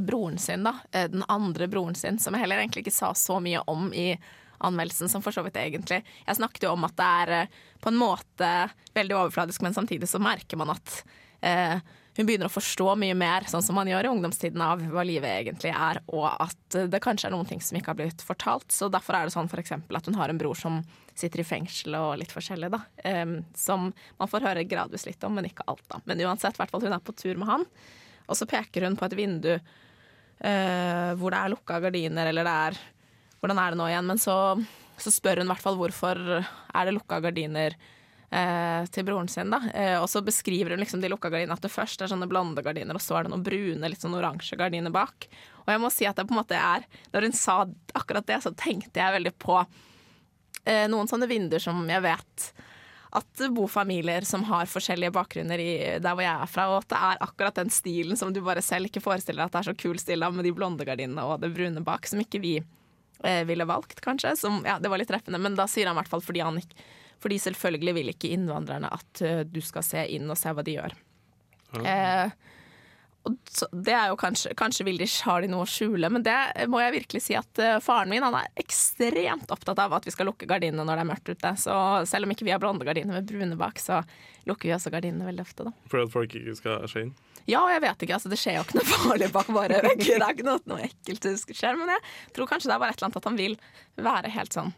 broren 0.00 0.38
sin, 0.38 0.64
da. 0.64 0.78
Eh, 0.92 1.08
den 1.12 1.24
andre 1.28 1.68
broren 1.68 1.94
sin, 1.94 2.18
som 2.18 2.34
jeg 2.34 2.44
heller 2.44 2.62
egentlig 2.62 2.86
ikke 2.86 2.96
sa 2.96 3.12
så 3.14 3.40
mye 3.42 3.62
om 3.70 3.92
i 3.94 4.10
anmeldelsen, 4.58 5.08
som 5.08 5.22
for 5.22 5.34
så 5.34 5.42
vidt 5.44 5.58
egentlig 5.60 6.02
Jeg 6.26 6.36
snakket 6.38 6.64
jo 6.64 6.72
om 6.72 6.86
at 6.88 6.96
det 6.96 7.10
er 7.20 7.34
eh, 7.36 7.60
på 7.82 7.92
en 7.92 8.00
måte 8.00 8.50
veldig 8.96 9.16
overfladisk, 9.20 9.62
men 9.62 9.76
samtidig 9.76 10.08
så 10.08 10.20
merker 10.22 10.56
man 10.60 10.72
at 10.72 11.02
eh, 11.44 11.78
hun 12.16 12.24
begynner 12.24 12.48
å 12.48 12.52
forstå 12.52 12.94
mye 12.96 13.14
mer, 13.18 13.44
sånn 13.50 13.64
som 13.64 13.76
man 13.76 13.88
gjør 13.90 14.08
i 14.08 14.10
ungdomstiden, 14.14 14.62
av 14.64 14.80
hva 14.88 15.04
livet 15.04 15.42
egentlig 15.42 15.74
er, 15.74 16.00
og 16.08 16.24
at 16.30 16.78
eh, 16.78 16.88
det 16.88 17.02
kanskje 17.04 17.28
er 17.28 17.36
noen 17.36 17.48
ting 17.50 17.60
som 17.60 17.76
ikke 17.76 17.92
har 17.92 17.98
blitt 18.00 18.24
fortalt. 18.24 18.70
Så 18.72 18.88
derfor 18.92 19.18
er 19.18 19.28
det 19.28 19.36
sånn 19.36 19.52
eksempel 19.60 20.00
at 20.00 20.08
hun 20.08 20.16
har 20.16 20.32
en 20.32 20.40
bror 20.40 20.56
som 20.56 20.80
sitter 21.16 21.42
i 21.42 21.48
fengsel 21.48 21.96
og 21.98 22.16
litt 22.22 22.32
forskjellig, 22.32 22.72
da. 22.72 22.82
em, 23.08 23.38
som 23.56 23.90
man 23.92 24.32
får 24.32 24.48
høre 24.48 24.64
gradvis 24.68 25.06
litt 25.08 25.22
om, 25.28 25.36
men 25.36 25.48
ikke 25.48 25.68
alt, 25.68 25.84
da. 25.92 26.00
Men 26.08 26.24
uansett, 26.24 26.56
i 26.56 26.62
hvert 26.62 26.72
fall 26.72 26.84
hun 26.88 26.96
er 26.96 27.04
på 27.04 27.16
tur 27.16 27.36
med 27.40 27.52
han. 27.52 27.68
Og 28.26 28.38
så 28.38 28.48
peker 28.50 28.86
hun 28.86 28.96
på 28.98 29.06
et 29.08 29.16
vindu 29.18 29.52
eh, 29.54 31.10
hvor 31.18 31.32
det 31.32 31.40
er 31.40 31.52
lukka 31.52 31.80
gardiner, 31.84 32.32
eller 32.32 32.46
det 32.46 32.58
er 32.68 32.84
Hvordan 33.36 33.58
er 33.60 33.74
det 33.74 33.78
nå 33.78 33.84
igjen? 33.90 34.06
Men 34.08 34.18
så, 34.18 34.34
så 34.98 35.10
spør 35.12 35.42
hun 35.42 35.46
i 35.46 35.52
hvert 35.52 35.62
fall 35.62 35.76
hvorfor 35.78 36.18
er 36.40 36.88
det 36.88 36.94
lukka 36.96 37.18
gardiner 37.22 37.74
eh, 38.30 38.86
til 38.90 39.04
broren 39.06 39.28
sin, 39.30 39.52
da. 39.52 39.60
Eh, 39.74 39.96
og 40.00 40.08
så 40.10 40.22
beskriver 40.24 40.72
hun 40.72 40.82
liksom 40.82 41.02
de 41.02 41.10
lukka 41.12 41.30
gardinene 41.30 41.54
at 41.54 41.62
det 41.62 41.70
først 41.70 42.02
er 42.02 42.10
sånne 42.10 42.28
blonde 42.30 42.64
gardiner, 42.64 42.96
og 42.96 43.04
så 43.04 43.18
er 43.18 43.26
det 43.26 43.34
noen 43.34 43.44
brune, 43.46 43.90
litt 43.92 44.02
sånn 44.02 44.16
oransje 44.16 44.58
gardiner 44.58 44.94
bak. 44.94 45.28
Og 45.66 45.74
jeg 45.74 45.82
må 45.82 45.92
si 45.92 46.08
at 46.08 46.18
det 46.18 46.26
på 46.26 46.34
en 46.34 46.40
måte 46.40 46.58
er 46.58 46.86
Når 47.12 47.28
hun 47.28 47.36
sa 47.36 47.56
akkurat 47.98 48.26
det, 48.26 48.40
så 48.42 48.54
tenkte 48.56 49.02
jeg 49.02 49.16
veldig 49.18 49.34
på 49.42 49.60
eh, 49.60 50.86
noen 50.90 51.10
sånne 51.10 51.28
vinduer 51.30 51.62
som 51.62 51.84
jeg 51.90 52.04
vet 52.06 52.50
at 53.14 53.26
det 53.38 53.52
bor 53.54 53.68
familier 53.70 54.26
som 54.26 54.42
har 54.48 54.68
forskjellige 54.70 55.14
bakgrunner 55.14 55.60
i 55.62 55.72
der 56.02 56.16
hvor 56.16 56.24
jeg 56.24 56.32
er 56.32 56.50
fra, 56.50 56.66
og 56.72 56.80
at 56.82 56.90
det 56.90 57.02
er 57.10 57.22
akkurat 57.28 57.60
den 57.60 57.70
stilen 57.72 58.18
som 58.18 58.32
du 58.34 58.42
bare 58.44 58.64
selv 58.64 58.90
ikke 58.90 59.04
forestiller 59.04 59.44
deg 59.44 59.50
at 59.50 59.54
det 59.54 59.62
er 59.62 59.68
så 59.70 59.76
kul 59.86 60.00
stil 60.02 60.26
av, 60.26 60.34
med 60.34 60.46
de 60.48 60.54
blonde 60.56 60.86
gardinene 60.86 61.24
og 61.24 61.40
det 61.44 61.52
brune 61.54 61.84
bak, 61.86 62.08
som 62.10 62.20
ikke 62.22 62.42
vi 62.42 62.54
eh, 62.58 63.42
ville 63.48 63.68
valgt, 63.68 64.02
kanskje. 64.04 64.34
Som, 64.40 64.62
ja, 64.66 64.80
det 64.82 64.90
var 64.92 65.00
litt 65.00 65.12
treffende, 65.12 65.40
men 65.42 65.58
da 65.58 65.68
sier 65.70 65.88
han 65.88 65.96
i 65.96 66.02
hvert 66.02 66.12
fall 66.12 66.24
fordi 66.24 66.44
han 66.44 66.62
ikke 66.62 66.86
fordi 67.22 67.38
selvfølgelig 67.40 67.94
vil 67.96 68.12
ikke 68.12 68.32
innvandrerne 68.36 68.90
at 68.92 69.22
uh, 69.24 69.38
du 69.48 69.62
skal 69.64 69.84
se 69.86 70.02
inn 70.16 70.28
og 70.28 70.36
se 70.36 70.52
hva 70.52 70.64
de 70.66 70.76
gjør. 70.76 70.92
Eh, 71.80 72.28
og 72.28 72.32
så, 72.32 72.55
det 73.26 73.94
er 73.94 74.10
jo 74.10 74.16
kanskje, 74.20 74.52
kanskje 74.58 74.86
de, 74.86 75.06
har 75.26 75.42
de 75.42 75.50
noe 75.50 75.64
å 75.64 75.68
skjule, 75.70 76.10
men 76.12 76.22
det 76.26 76.36
må 76.70 76.80
jeg 76.82 76.94
virkelig 76.94 77.22
si 77.24 77.36
at 77.38 77.60
eh, 77.62 77.78
faren 77.82 78.10
min 78.12 78.24
han 78.24 78.36
er 78.38 78.50
ekstremt 78.60 79.50
opptatt 79.54 79.80
av 79.82 79.96
at 79.96 80.06
vi 80.06 80.14
skal 80.14 80.28
lukke 80.30 80.48
gardinene 80.48 80.84
når 80.86 81.00
det 81.00 81.04
er 81.04 81.10
mørkt 81.10 81.30
ute. 81.32 81.52
Så 81.60 81.76
selv 82.08 82.28
om 82.28 82.34
ikke 82.34 82.46
vi 82.46 82.54
har 82.54 82.62
blonde 82.62 82.86
gardiner 82.86 83.18
med 83.18 83.28
brune 83.28 83.58
bak, 83.58 83.80
så 83.82 84.02
lukker 84.46 84.70
vi 84.70 84.74
også 84.76 84.92
gardinene 84.94 85.26
veldig 85.28 85.46
ofte, 85.46 85.66
da. 85.66 85.74
For 85.90 86.04
at 86.04 86.12
folk 86.14 86.36
ikke 86.38 86.56
skal 86.58 86.86
skje 86.90 87.06
inn? 87.06 87.14
Ja, 87.46 87.60
og 87.62 87.70
jeg 87.70 87.82
vet 87.84 88.02
ikke, 88.02 88.16
altså 88.16 88.30
det 88.30 88.40
skjer 88.42 88.58
jo 88.58 88.64
ikke 88.66 88.80
noe 88.80 88.88
farlig 88.90 89.30
bak 89.34 89.50
våre 89.54 89.78
vegger. 89.84 90.16
Det 90.20 90.26
er 90.26 90.34
ikke 90.34 90.48
noe, 90.48 90.62
noe 90.66 90.86
ekkelt 90.88 91.54
skjer, 91.54 91.78
men 91.78 91.92
jeg 91.94 92.02
tror 92.34 92.50
kanskje 92.50 92.70
det 92.70 92.74
er 92.74 92.82
bare 92.82 92.94
et 92.94 92.98
eller 92.98 93.08
annet 93.08 93.20
at 93.20 93.28
han 93.30 93.38
vil 93.38 93.54
være 94.02 94.32
helt 94.34 94.56
sånn 94.56 94.72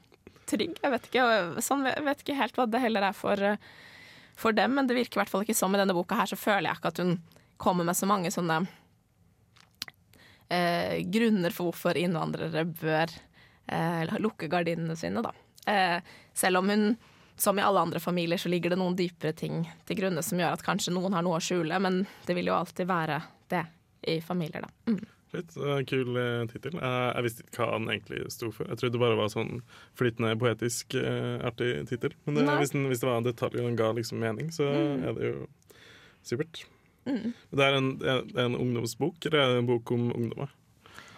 trygg. 0.48 0.76
Jeg 0.82 0.92
vet 0.92 1.08
ikke, 1.08 1.24
sånn, 1.64 1.86
jeg 1.88 2.04
vet 2.04 2.24
ikke 2.24 2.36
helt 2.36 2.58
hva 2.58 2.66
det 2.68 2.82
heller 2.82 3.08
er 3.08 3.16
for, 3.16 3.40
eh, 3.40 3.60
for 4.36 4.56
dem, 4.56 4.76
men 4.76 4.88
det 4.88 4.96
virker 4.98 5.18
i 5.18 5.22
hvert 5.22 5.32
fall 5.32 5.44
ikke 5.44 5.56
sånn 5.56 5.72
med 5.72 5.80
denne 5.82 5.96
boka 5.96 6.18
her, 6.18 6.28
så 6.28 6.36
føler 6.40 6.68
jeg 6.68 6.80
ikke 6.80 6.92
at 6.92 7.02
hun 7.04 7.16
kommer 7.58 7.84
med 7.84 7.96
så 7.98 8.06
mange 8.06 8.30
sånne 8.32 8.62
eh, 10.48 11.02
grunner 11.10 11.50
for 11.54 11.70
hvorfor 11.70 11.98
innvandrere 11.98 12.64
bør 12.70 13.12
eh, 13.66 14.16
lukke 14.22 14.48
gardinene 14.50 14.96
sine, 14.98 15.22
da. 15.24 15.32
Eh, 15.68 15.98
selv 16.38 16.62
om 16.62 16.70
hun, 16.72 16.86
som 17.38 17.58
i 17.58 17.62
alle 17.62 17.80
andre 17.80 18.00
familier, 18.02 18.40
så 18.40 18.50
ligger 18.50 18.72
det 18.74 18.80
noen 18.80 18.96
dypere 18.98 19.34
ting 19.36 19.66
til 19.86 20.00
grunne 20.00 20.22
som 20.24 20.40
gjør 20.40 20.56
at 20.56 20.64
kanskje 20.66 20.94
noen 20.94 21.14
har 21.18 21.26
noe 21.26 21.38
å 21.38 21.44
skjule, 21.44 21.78
men 21.82 22.04
det 22.26 22.34
vil 22.38 22.50
jo 22.50 22.56
alltid 22.56 22.88
være 22.88 23.20
det 23.52 23.64
i 24.08 24.20
familier, 24.24 24.64
da. 24.66 24.72
Mm. 24.90 25.04
Litt 25.36 25.58
uh, 25.60 25.82
kul 25.84 26.14
uh, 26.16 26.46
tittel. 26.48 26.78
Uh, 26.80 27.10
jeg 27.12 27.24
visste 27.26 27.42
ikke 27.44 27.60
hva 27.66 27.74
den 27.76 27.90
egentlig 27.92 28.22
sto 28.32 28.48
for. 28.54 28.64
Jeg 28.70 28.80
trodde 28.80 28.94
det 28.96 29.02
bare 29.02 29.18
var 29.18 29.28
sånn 29.28 29.58
flytende 29.98 30.30
poetisk 30.40 30.96
uh, 30.96 31.36
artig 31.44 31.82
tittel. 31.90 32.14
Men 32.24 32.38
det, 32.38 32.46
hvis, 32.62 32.72
den, 32.72 32.86
hvis 32.88 33.02
det 33.02 33.10
var 33.10 33.20
en 33.20 33.26
detalj 33.26 33.58
og 33.60 33.66
den 33.68 33.76
ga 33.76 33.90
liksom 33.98 34.22
mening, 34.24 34.48
så 34.54 34.70
Mm. 34.72 35.02
er 35.04 35.18
det 35.18 35.28
jo 35.28 35.42
supert. 36.24 36.62
Mm. 37.08 37.32
Det 37.56 37.64
er 37.66 37.76
en, 37.80 37.90
en, 38.14 38.32
en 38.44 38.56
ungdomsbok, 38.60 39.18
eller 39.26 39.40
er 39.46 39.52
det 39.54 39.62
en 39.64 39.70
bok 39.72 39.92
om 39.96 40.08
ungdommer? 40.12 40.50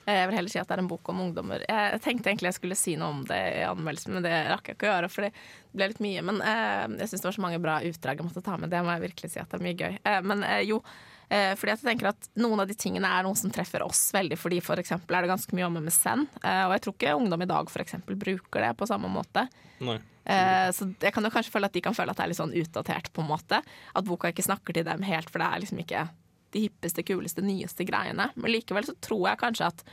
Eh, 0.06 0.16
Jeg 0.22 0.28
vil 0.30 0.36
heller 0.38 0.52
si 0.54 0.58
at 0.62 0.70
det 0.70 0.76
er 0.78 0.82
en 0.84 0.88
bok 0.90 1.10
om 1.12 1.20
ungdommer. 1.26 1.64
Jeg 1.68 2.00
tenkte 2.06 2.30
egentlig 2.30 2.52
jeg 2.52 2.58
skulle 2.60 2.78
si 2.78 2.96
noe 3.00 3.12
om 3.18 3.22
det 3.28 3.40
i 3.58 3.66
anmeldelsen, 3.68 4.14
men 4.16 4.24
det 4.24 4.32
rakk 4.48 4.70
jeg 4.70 4.78
ikke 4.78 4.88
å 4.88 4.92
gjøre, 4.94 5.10
for 5.12 5.26
det 5.26 5.32
ble 5.76 5.90
litt 5.92 6.02
mye. 6.06 6.24
Men 6.30 6.40
eh, 6.40 6.86
jeg 7.02 7.10
syns 7.12 7.24
det 7.24 7.30
var 7.32 7.38
så 7.38 7.44
mange 7.46 7.62
bra 7.62 7.78
utdrag 7.90 8.22
jeg 8.22 8.28
måtte 8.30 8.44
ta 8.46 8.56
med. 8.56 8.72
Det 8.72 8.82
må 8.86 8.94
jeg 8.96 9.04
virkelig 9.10 9.32
si 9.34 9.42
at 9.42 9.50
det 9.52 9.60
er 9.60 9.66
mye 9.68 9.78
gøy. 9.82 9.98
Eh, 10.00 10.20
men 10.32 10.44
eh, 10.48 10.62
jo, 10.70 10.80
eh, 11.28 11.52
fordi 11.58 11.74
jeg 11.74 11.82
tenker 11.84 12.10
at 12.14 12.30
noen 12.40 12.62
av 12.64 12.70
de 12.70 12.78
tingene 12.80 13.10
er 13.18 13.26
noe 13.26 13.38
som 13.38 13.52
treffer 13.54 13.84
oss 13.86 14.06
veldig, 14.16 14.38
fordi 14.40 14.62
for 14.64 14.80
eksempel 14.82 15.18
er 15.18 15.26
det 15.26 15.34
ganske 15.34 15.58
mye 15.58 15.68
om 15.68 15.78
MSN, 15.84 16.26
eh, 16.42 16.62
og 16.68 16.76
jeg 16.78 16.86
tror 16.86 16.96
ikke 16.96 17.18
ungdom 17.20 17.44
i 17.46 17.50
dag 17.50 17.70
for 17.74 17.84
eksempel 17.84 18.18
bruker 18.18 18.66
det 18.66 18.72
på 18.80 18.88
samme 18.90 19.10
måte. 19.12 19.46
Nei. 19.84 19.98
Eh, 20.24 20.68
så 20.76 20.88
jeg 21.00 21.14
kan 21.14 21.24
jo 21.24 21.32
kanskje 21.32 21.52
føle 21.54 21.70
at 21.70 21.76
de 21.76 21.82
kan 21.84 21.96
føle 21.96 22.12
at 22.12 22.18
det 22.18 22.24
er 22.26 22.32
litt 22.32 22.40
sånn 22.40 22.56
utdatert, 22.56 23.12
på 23.14 23.24
en 23.24 23.30
måte. 23.30 23.60
At 23.94 24.08
boka 24.08 24.32
ikke 24.32 24.46
snakker 24.46 24.76
til 24.76 24.86
dem 24.86 25.04
helt, 25.06 25.30
for 25.30 25.42
det 25.42 25.48
er 25.48 25.64
liksom 25.64 25.82
ikke 25.84 26.06
de 26.54 26.64
hippeste, 26.66 27.04
kuleste, 27.06 27.44
nyeste 27.46 27.86
greiene. 27.88 28.30
Men 28.34 28.52
likevel 28.52 28.86
så 28.86 28.96
tror 29.02 29.28
jeg 29.30 29.42
kanskje 29.42 29.70
at 29.70 29.84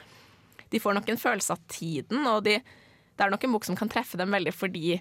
de 0.73 0.81
får 0.83 0.97
nok 0.97 1.09
en 1.09 1.21
følelse 1.21 1.53
av 1.55 1.61
tiden, 1.71 2.25
og 2.27 2.43
de, 2.47 2.57
det 2.59 3.23
er 3.23 3.31
nok 3.31 3.45
en 3.47 3.53
bok 3.55 3.67
som 3.67 3.77
kan 3.79 3.91
treffe 3.91 4.19
dem 4.19 4.33
veldig 4.33 4.51
fordi 4.55 4.97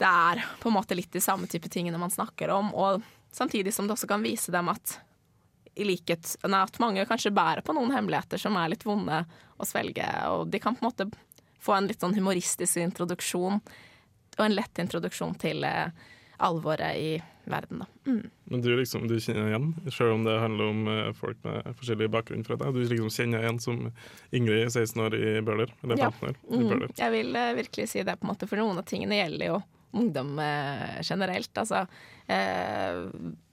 det 0.00 0.08
er 0.08 0.40
på 0.62 0.70
en 0.70 0.76
måte 0.78 0.96
litt 0.96 1.12
de 1.12 1.20
samme 1.22 1.46
type 1.50 1.68
tingene 1.70 2.00
man 2.00 2.10
snakker 2.10 2.50
om, 2.54 2.70
og 2.72 3.02
samtidig 3.34 3.74
som 3.74 3.86
det 3.86 3.98
også 3.98 4.08
kan 4.10 4.24
vise 4.24 4.54
dem 4.54 4.70
at 4.72 4.96
i 5.72 5.86
likhet 5.88 6.34
nei, 6.44 6.58
At 6.60 6.78
mange 6.82 7.04
kanskje 7.08 7.32
bærer 7.32 7.64
på 7.64 7.72
noen 7.72 7.94
hemmeligheter 7.94 8.40
som 8.40 8.56
er 8.60 8.72
litt 8.74 8.84
vonde 8.84 9.22
å 9.56 9.68
svelge, 9.68 10.04
og 10.28 10.50
de 10.52 10.60
kan 10.60 10.76
på 10.76 10.84
en 10.84 10.90
måte 10.90 11.06
få 11.62 11.76
en 11.76 11.88
litt 11.88 12.02
sånn 12.02 12.16
humoristisk 12.16 12.80
introduksjon, 12.82 13.60
og 14.38 14.44
en 14.46 14.54
lett 14.56 14.78
introduksjon 14.82 15.34
til 15.42 15.64
eh, 15.64 15.88
alvoret 16.42 16.96
i 16.98 17.10
verden, 17.44 17.82
da. 17.82 17.86
Mm. 18.06 18.30
Men 18.52 18.60
du 18.62 18.68
liksom, 18.78 19.08
du 19.10 19.16
kjenner 19.20 19.48
igjen, 19.50 19.72
selv 19.90 20.14
om 20.14 20.24
det 20.26 20.36
handler 20.38 20.68
om 20.70 20.80
eh, 20.92 21.12
folk 21.18 21.38
med 21.46 21.72
forskjellig 21.78 22.08
bakgrunn 22.14 22.44
fra 22.46 22.56
deg. 22.60 22.72
Du 22.74 22.80
liksom 22.86 23.10
kjenner 23.10 23.42
igjen 23.42 23.58
som 23.62 23.80
Ingrid, 24.30 24.70
16 24.70 25.02
år 25.02 25.16
i 25.18 25.32
Bøler, 25.42 25.72
eller 25.82 25.98
Ja. 25.98 26.10
15 26.10 26.28
år 26.28 26.36
i 26.38 26.56
Mm, 26.62 26.68
Bøler. 26.70 26.94
jeg 26.98 27.12
vil 27.16 27.36
eh, 27.36 27.52
virkelig 27.58 27.88
si 27.90 28.02
det, 28.02 28.14
på 28.20 28.26
en 28.28 28.32
måte, 28.34 28.48
for 28.50 28.56
noen 28.62 28.78
av 28.78 28.86
tingene 28.86 29.18
gjelder 29.18 29.46
jo 29.52 29.62
ungdom 29.92 30.38
generelt. 31.04 31.50
Altså, 31.60 31.82
eh, 32.26 33.02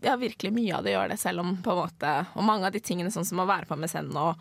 ja, 0.06 0.14
virkelig 0.16 0.54
mye 0.56 0.78
av 0.78 0.86
det 0.86 0.94
gjør 0.94 1.10
det, 1.12 1.18
selv 1.20 1.42
om 1.44 1.58
på 1.66 1.74
en 1.74 1.82
måte 1.82 2.14
Og 2.38 2.46
mange 2.48 2.66
av 2.70 2.72
de 2.72 2.80
tingene 2.80 3.12
sånn 3.12 3.26
som 3.28 3.42
å 3.44 3.48
være 3.50 3.68
på 3.68 3.76
MSN 3.76 4.14
og, 4.16 4.40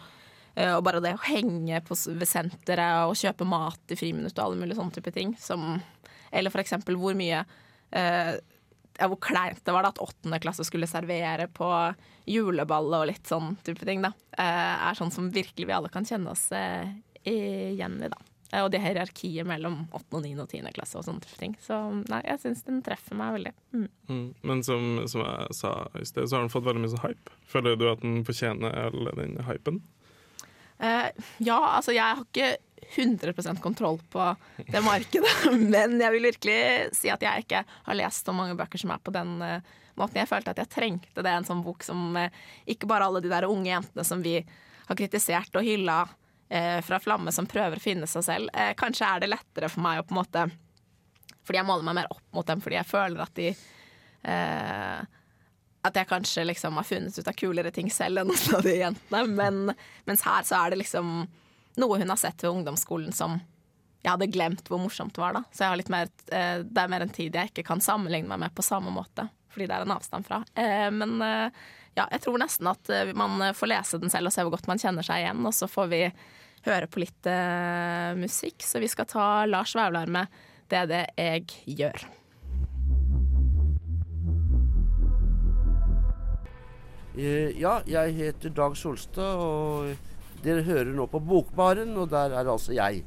og 0.59 0.85
bare 0.87 1.01
det 1.03 1.15
å 1.17 1.25
henge 1.27 1.81
på, 1.87 1.97
ved 2.15 2.29
senteret 2.31 3.09
og 3.09 3.17
kjøpe 3.19 3.47
mat 3.47 3.91
i 3.95 3.99
friminuttet 3.99 4.39
og 4.39 4.45
alle 4.53 4.61
mulige 4.63 4.79
sånne 4.79 4.95
type 4.95 5.13
ting. 5.15 5.35
Som, 5.43 5.81
eller 6.31 6.63
eksempel 6.63 6.99
hvor 7.01 7.17
mye 7.19 7.45
eh, 7.91 8.37
ja, 8.99 9.07
hvor 9.07 9.21
kleint 9.23 9.61
det 9.65 9.75
var 9.75 9.87
da 9.87 9.93
at 9.93 10.01
åttende 10.03 10.41
klasse 10.43 10.65
skulle 10.67 10.89
servere 10.91 11.47
på 11.55 11.69
juleball 12.29 12.91
og 12.99 13.07
litt 13.11 13.29
sånn 13.31 13.55
type 13.65 13.87
ting, 13.87 14.03
da. 14.05 14.13
Eh, 14.35 14.89
er 14.89 14.99
sånn 14.99 15.13
som 15.15 15.31
virkelig 15.35 15.69
vi 15.69 15.77
alle 15.77 15.91
kan 15.93 16.07
kjenne 16.09 16.35
oss 16.35 16.49
eh, 16.57 16.91
igjen 17.29 18.01
i, 18.03 18.11
da. 18.11 18.19
Eh, 18.53 18.65
Og 18.65 18.71
det 18.73 18.81
hierarkiet 18.83 19.47
mellom 19.47 19.85
8. 19.93 20.05
og 20.17 20.25
9. 20.25 20.35
og 20.43 20.49
10. 20.51 20.73
klasse 20.77 20.99
og 20.99 21.07
sånne 21.07 21.25
type 21.25 21.39
ting. 21.41 21.55
Så 21.63 21.79
nei, 22.09 22.23
jeg 22.27 22.43
syns 22.43 22.65
den 22.67 22.83
treffer 22.85 23.19
meg 23.19 23.37
veldig. 23.39 23.55
Mm. 23.77 23.89
Mm. 24.11 24.27
Men 24.51 24.65
som, 24.67 24.89
som 25.11 25.25
jeg 25.25 25.59
sa 25.61 25.75
i 25.95 26.07
sted, 26.09 26.27
så 26.27 26.39
har 26.39 26.47
den 26.47 26.53
fått 26.53 26.67
veldig 26.67 26.83
mye 26.85 26.95
sånn 26.95 27.05
hype. 27.07 27.37
Føler 27.49 27.79
du 27.79 27.87
at 27.93 28.03
den 28.05 28.25
fortjener 28.29 28.81
all 28.89 29.13
den 29.21 29.39
hypen? 29.49 29.83
Uh, 30.79 31.11
ja, 31.43 31.59
altså 31.75 31.91
jeg 31.91 32.07
har 32.07 32.23
ikke 32.23 32.51
100% 32.95 33.61
kontroll 33.61 34.01
på 34.11 34.37
det 34.57 34.81
markedet, 34.81 35.53
men 35.53 36.01
jeg 36.01 36.15
vil 36.15 36.29
virkelig 36.31 36.61
si 36.97 37.11
at 37.13 37.23
jeg 37.23 37.45
ikke 37.45 37.65
har 37.69 37.99
lest 37.99 38.29
så 38.29 38.35
mange 38.37 38.57
bøker 38.59 38.81
som 38.81 38.93
er 38.95 39.03
på 39.05 39.13
den 39.15 39.35
eh, 39.45 39.75
måten. 39.99 40.21
Jeg 40.23 40.31
følte 40.31 40.55
at 40.55 40.63
jeg 40.63 40.73
trengte 40.73 41.25
det, 41.25 41.33
en 41.33 41.49
sånn 41.49 41.65
bok 41.67 41.85
som 41.87 42.17
eh, 42.17 42.33
ikke 42.71 42.89
bare 42.91 43.09
alle 43.09 43.23
de 43.25 43.33
der 43.33 43.49
unge 43.49 43.71
jentene 43.71 44.07
som 44.07 44.25
vi 44.25 44.39
har 44.89 44.97
kritisert 44.97 45.59
og 45.59 45.67
hylla 45.67 46.01
eh, 46.49 46.79
fra 46.85 47.01
Flamme, 47.03 47.35
som 47.35 47.49
prøver 47.51 47.77
å 47.77 47.85
finne 47.85 48.09
seg 48.09 48.25
selv. 48.25 48.65
Kanskje 48.81 49.11
er 49.11 49.25
det 49.25 49.33
lettere 49.35 49.71
for 49.73 49.85
meg 49.85 50.01
å 50.01 50.09
på 50.09 50.17
en 50.17 50.23
måte 50.23 50.49
Fordi 51.45 51.61
jeg 51.61 51.69
måler 51.69 51.85
meg 51.85 52.01
mer 52.01 52.13
opp 52.13 52.25
mot 52.37 52.49
dem, 52.49 52.61
fordi 52.65 52.81
jeg 52.81 52.89
føler 52.89 53.25
at 53.25 53.37
de 53.37 53.53
at 55.89 55.95
jeg 55.97 56.09
kanskje 56.11 56.43
liksom 56.45 56.77
har 56.77 56.85
funnet 56.85 57.15
ut 57.17 57.29
av 57.31 57.37
kulere 57.39 57.71
ting 57.73 57.87
selv 57.93 58.21
enn 58.21 58.29
noen 58.33 58.57
av 58.59 58.65
de 58.67 58.75
jentene. 58.75 59.21
Men, 59.31 59.61
mens 60.09 60.25
her 60.27 60.43
så 60.45 60.59
er 60.59 60.75
det 60.75 60.83
liksom 60.83 61.23
noe 61.79 62.01
hun 62.01 62.11
har 62.11 62.21
sett 62.21 62.43
ved 62.45 62.51
ungdomsskolen 62.51 63.15
som 63.15 63.39
jeg 64.03 64.13
hadde 64.13 64.31
glemt 64.31 64.69
hvor 64.71 64.81
morsomt 64.81 65.15
det 65.15 65.23
var. 65.23 65.35
da 65.35 65.45
Så 65.53 65.69
mer, 65.91 66.09
eh, 66.33 66.63
det 66.63 66.83
er 66.83 66.89
mer 66.91 67.05
en 67.05 67.15
tid 67.15 67.35
jeg 67.35 67.51
ikke 67.51 67.67
kan 67.67 67.83
sammenligne 67.83 68.31
meg 68.31 68.41
med 68.47 68.55
på 68.55 68.63
samme 68.63 68.93
måte. 68.95 69.29
Fordi 69.51 69.67
det 69.67 69.75
er 69.75 69.87
en 69.87 69.97
avstand 69.97 70.27
fra. 70.27 70.43
Eh, 70.55 70.91
men 70.95 71.21
eh, 71.23 71.51
ja, 71.99 72.07
jeg 72.13 72.23
tror 72.23 72.39
nesten 72.39 72.69
at 72.71 72.91
man 73.19 73.43
får 73.55 73.73
lese 73.73 73.99
den 73.99 74.13
selv 74.13 74.31
og 74.31 74.35
se 74.35 74.45
hvor 74.45 74.55
godt 74.55 74.69
man 74.71 74.79
kjenner 74.79 75.03
seg 75.03 75.25
igjen. 75.25 75.43
Og 75.43 75.55
så 75.57 75.67
får 75.71 75.91
vi 75.91 76.05
høre 76.69 76.87
på 76.91 77.03
litt 77.03 77.27
musikk. 78.19 78.63
Så 78.63 78.79
vi 78.79 78.91
skal 78.91 79.09
ta 79.11 79.25
Lars 79.47 79.75
Vaular 79.75 80.07
med 80.07 80.27
'Det 80.69 80.79
er 80.79 80.87
det 80.87 81.07
jeg 81.17 81.47
gjør'. 81.79 82.07
Ja, 87.59 87.81
jeg 87.87 88.15
heter 88.15 88.51
Dag 88.51 88.77
Solstad, 88.77 89.35
og 89.43 89.97
dere 90.45 90.65
hører 90.67 90.93
nå 90.95 91.07
på 91.11 91.21
Bokbaren, 91.23 91.95
og 91.99 92.11
der 92.13 92.35
er 92.39 92.51
altså 92.51 92.75
jeg. 92.77 93.05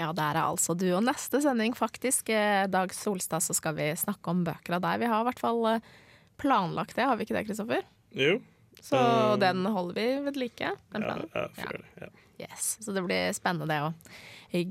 Ja, 0.00 0.08
der 0.16 0.38
er 0.38 0.46
altså 0.46 0.74
du. 0.78 0.86
Og 0.96 1.04
neste 1.04 1.42
sending, 1.44 1.76
faktisk, 1.78 2.32
eh, 2.32 2.64
Dag 2.70 2.94
Solstad, 2.96 3.44
så 3.44 3.54
skal 3.54 3.76
vi 3.76 3.90
snakke 3.98 4.32
om 4.32 4.42
bøker 4.46 4.78
av 4.78 4.86
deg. 4.86 5.02
Vi 5.04 5.10
har 5.12 5.22
i 5.22 5.28
hvert 5.28 5.42
fall 5.42 5.60
eh, 5.74 5.92
planlagt 6.40 6.96
det, 6.96 7.06
har 7.06 7.18
vi 7.18 7.26
ikke 7.26 7.36
det, 7.36 7.46
Kristoffer? 7.50 7.86
Jo. 8.16 8.40
Så 8.82 8.98
Um, 8.98 9.38
den 9.38 9.66
holder 9.66 9.94
vi 9.94 10.06
ved 10.24 10.36
like? 10.40 10.72
Den 10.90 11.04
planen? 11.04 11.28
ja, 11.34 11.46
får 11.54 11.68
gjøre 11.68 11.82
det. 11.82 12.06
Ja. 12.06 12.08
Yes. 12.42 12.78
Så 12.80 12.92
det 12.92 13.04
blir 13.06 13.30
spennende 13.36 13.68
det 13.70 13.78
å 13.84 13.92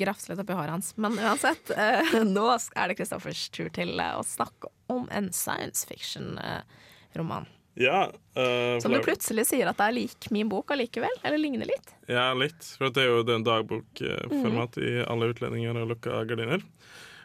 grafse 0.01 0.31
litt 0.31 0.41
oppi 0.43 0.57
håret 0.57 0.73
hans. 0.73 0.91
Men 0.99 1.15
uansett, 1.15 1.71
eh, 1.71 2.17
nå 2.35 2.47
er 2.51 2.91
det 2.91 2.97
Kristoffers 2.99 3.45
tur 3.55 3.69
til 3.71 3.95
å 4.03 4.25
snakke 4.27 4.73
om 4.91 5.07
en 5.15 5.31
science 5.31 5.87
fiction-roman. 5.87 7.47
Ja, 7.81 8.01
uh, 8.37 8.77
Som 8.83 8.93
du 8.93 8.99
plutselig 9.03 9.47
sier 9.49 9.69
at 9.71 9.79
det 9.79 9.87
er 9.87 9.95
lik 9.95 10.27
min 10.33 10.49
bok 10.51 10.73
allikevel? 10.75 11.13
Eller 11.25 11.41
ligner 11.41 11.69
litt? 11.69 11.93
Ja, 12.11 12.29
litt. 12.37 12.73
For 12.77 12.93
det 12.93 13.05
er 13.05 13.09
jo 13.09 13.23
den 13.27 13.41
en 13.41 13.47
dagbokformat 13.47 14.77
i 14.81 14.91
alle 15.07 15.31
utlendinger 15.33 15.81
og 15.81 15.95
lukka 15.95 16.23
gardiner. 16.29 16.63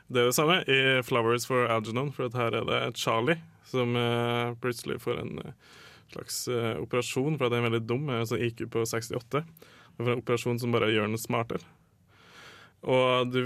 Det 0.07 0.23
er 0.23 0.31
det 0.31 0.37
samme 0.37 0.61
i 0.71 0.81
'Flowers 1.03 1.49
for 1.49 1.67
Algernon', 1.67 2.13
for 2.15 2.31
her 2.31 2.55
er 2.55 2.69
det 2.69 2.97
Charlie 2.97 3.41
som 3.67 3.97
uh, 3.99 4.55
plutselig 4.63 5.01
får 5.03 5.19
en 5.25 5.39
uh, 5.43 5.73
slags 6.13 6.49
eh, 6.49 6.77
operasjon 6.79 7.39
for 7.39 7.49
at 7.49 7.57
han 7.57 7.65
er 7.65 7.71
veldig 7.71 7.87
dum, 7.87 8.11
altså 8.13 8.39
IQ 8.39 8.67
på 8.73 8.85
68. 8.87 9.43
Det 9.97 10.05
er 10.05 10.13
en 10.13 10.23
operasjon 10.23 10.61
som 10.63 10.75
bare 10.75 10.93
gjør 10.93 11.11
den 11.11 11.21
smartere. 11.21 11.65
Og 12.87 13.33
du 13.33 13.41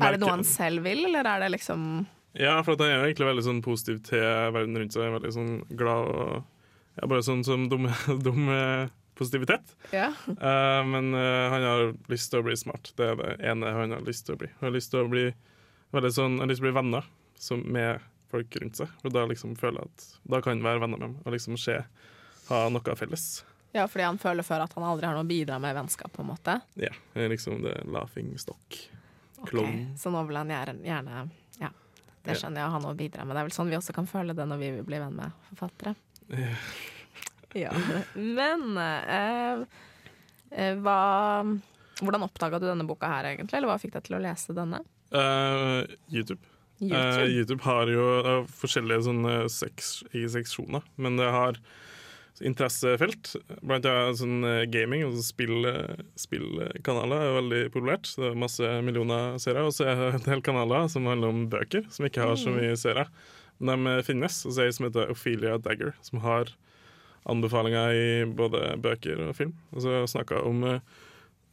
Er 0.00 0.16
det 0.16 0.22
noe 0.22 0.34
han 0.34 0.46
selv 0.46 0.82
vil, 0.86 1.04
eller 1.06 1.26
er 1.28 1.44
det 1.44 1.52
liksom 1.54 2.06
Ja, 2.38 2.60
for 2.62 2.76
at 2.76 2.82
han 2.84 2.92
er 2.92 2.98
jo 2.98 3.08
egentlig 3.08 3.28
veldig 3.30 3.44
sånn 3.46 3.62
positiv 3.64 4.00
til 4.06 4.22
verden 4.54 4.78
rundt 4.78 4.94
seg. 4.94 5.10
Veldig 5.16 5.32
sånn 5.34 5.52
glad 5.74 6.10
og 6.14 6.34
ja, 6.98 7.06
Bare 7.06 7.24
sånn 7.24 7.42
som 7.46 7.68
dum, 7.70 7.88
dum 8.26 8.50
eh, 8.52 8.90
positivitet. 9.18 9.74
Ja. 9.94 10.10
Uh, 10.28 10.80
men 10.88 11.14
uh, 11.14 11.50
han 11.52 11.66
har 11.66 11.82
lyst 12.12 12.32
til 12.32 12.42
å 12.42 12.46
bli 12.46 12.56
smart. 12.58 12.92
Det 12.98 13.10
er 13.12 13.18
det 13.20 13.34
ene 13.52 13.72
han 13.76 13.94
har 13.96 14.06
lyst 14.06 14.26
til 14.28 14.36
å 14.36 14.40
bli. 14.42 14.50
Han 14.60 14.70
har 14.70 14.76
lyst 14.76 14.92
til 14.94 15.04
å 15.04 15.10
bli 15.10 15.26
veldig 15.94 16.12
sånn, 16.14 16.38
han 16.38 16.46
har 16.46 16.52
lyst 16.52 16.62
til 16.62 16.68
å 16.68 16.70
bli 16.70 16.78
venner 16.80 17.10
som, 17.40 17.62
med 17.66 18.02
folk 18.30 18.56
rundt 18.62 18.80
seg. 18.80 18.90
For 19.02 19.14
da 19.14 19.26
liksom 19.30 19.56
føler 19.58 19.82
jeg 19.82 19.92
at 19.92 20.08
da 20.34 20.42
kan 20.42 20.56
han 20.56 20.66
være 20.66 20.84
venner 20.84 21.00
med 21.00 21.06
dem 21.08 21.16
og 21.24 21.34
liksom 21.34 21.58
se, 21.60 21.78
ha 22.50 22.60
noe 22.70 22.96
felles. 22.98 23.26
Ja, 23.74 23.84
fordi 23.86 24.06
han 24.06 24.18
føler 24.18 24.46
før 24.46 24.64
at 24.64 24.72
han 24.74 24.86
aldri 24.86 25.06
har 25.06 25.14
noe 25.14 25.26
å 25.26 25.30
bidra 25.30 25.60
med 25.62 25.74
i 25.74 25.78
vennskap, 25.78 26.10
på 26.14 26.24
en 26.24 26.32
måte. 26.32 26.56
Ja, 26.80 26.90
det 27.14 27.26
er 27.26 27.30
liksom 27.30 27.62
det 27.62 27.76
laughing 27.86 28.32
stock. 28.38 28.80
Ok, 29.40 29.54
Okay, 29.54 29.86
Så 29.96 30.10
nå 30.12 30.20
vil 30.28 30.36
han 30.36 30.50
gjerne, 30.52 31.28
det 32.26 32.36
skjønner 32.36 32.62
jeg, 32.62 32.72
ha 32.74 32.80
noe 32.82 32.92
å 32.94 32.98
bidra 32.98 33.24
med. 33.24 33.36
Det 33.36 33.42
er 33.42 33.48
vel 33.48 33.56
sånn 33.56 33.70
vi 33.72 33.78
også 33.78 33.94
kan 33.96 34.08
føle 34.08 34.36
det 34.36 34.46
når 34.48 34.60
vi 34.60 34.70
vil 34.76 34.86
bli 34.86 35.00
venn 35.00 35.16
med 35.16 35.36
forfattere. 35.50 35.94
Ja. 37.56 37.72
Men 38.14 38.76
eh, 38.78 39.64
eh, 40.54 40.76
hva 40.78 41.00
Hvordan 42.00 42.24
oppdaga 42.24 42.60
du 42.60 42.64
denne 42.64 42.86
boka 42.88 43.10
her, 43.10 43.26
egentlig? 43.34 43.58
Eller 43.58 43.68
hva 43.68 43.80
fikk 43.80 43.92
deg 43.98 44.06
til 44.06 44.16
å 44.16 44.22
lese 44.24 44.54
denne? 44.56 44.78
Uh, 45.12 45.84
YouTube. 46.08 46.40
YouTube? 46.80 46.96
Uh, 46.96 47.26
YouTube 47.28 47.64
har 47.66 47.90
jo 47.92 48.06
uh, 48.24 48.46
forskjellige 48.48 49.04
sånne 49.04 49.34
seks, 49.52 49.90
i 50.16 50.22
seksjoner, 50.32 50.86
men 50.96 51.18
det 51.20 51.28
har 51.28 51.60
interessefelt. 52.44 53.34
Blant 53.60 53.86
annet 53.88 54.20
sånn 54.20 54.46
eh, 54.46 54.64
gaming 54.70 55.04
og 55.08 55.18
spill, 55.24 55.66
eh, 55.68 56.00
spillkanaler 56.20 57.26
er 57.26 57.36
veldig 57.36 57.60
populært. 57.74 58.08
Så 58.08 58.24
det 58.24 58.30
er 58.30 58.40
masse 58.44 58.72
millioner 58.86 59.36
seere. 59.42 59.66
Og 59.68 59.76
så 59.76 59.90
er 59.90 60.00
det 60.00 60.08
en 60.20 60.26
del 60.28 60.42
kanaler 60.46 60.88
som 60.92 61.08
handler 61.10 61.34
om 61.34 61.44
bøker, 61.52 61.86
som 61.92 62.08
ikke 62.08 62.24
har 62.24 62.40
så 62.40 62.54
mye 62.54 62.74
seere. 62.80 63.06
Men 63.60 63.84
de 63.84 64.00
finnes, 64.06 64.40
og 64.48 64.56
så 64.56 64.64
er 64.64 64.70
det 64.70 64.76
som 64.78 64.88
heter 64.88 65.12
Ophelia 65.12 65.58
Dagger, 65.60 65.92
som 66.06 66.22
har 66.24 66.54
anbefalinger 67.28 67.92
i 67.92 68.04
både 68.24 68.74
bøker 68.80 69.20
og 69.28 69.36
film. 69.36 69.54
Og 69.74 69.84
så 69.84 70.02
snakka 70.08 70.40
om 70.46 70.64
eh, 70.64 70.80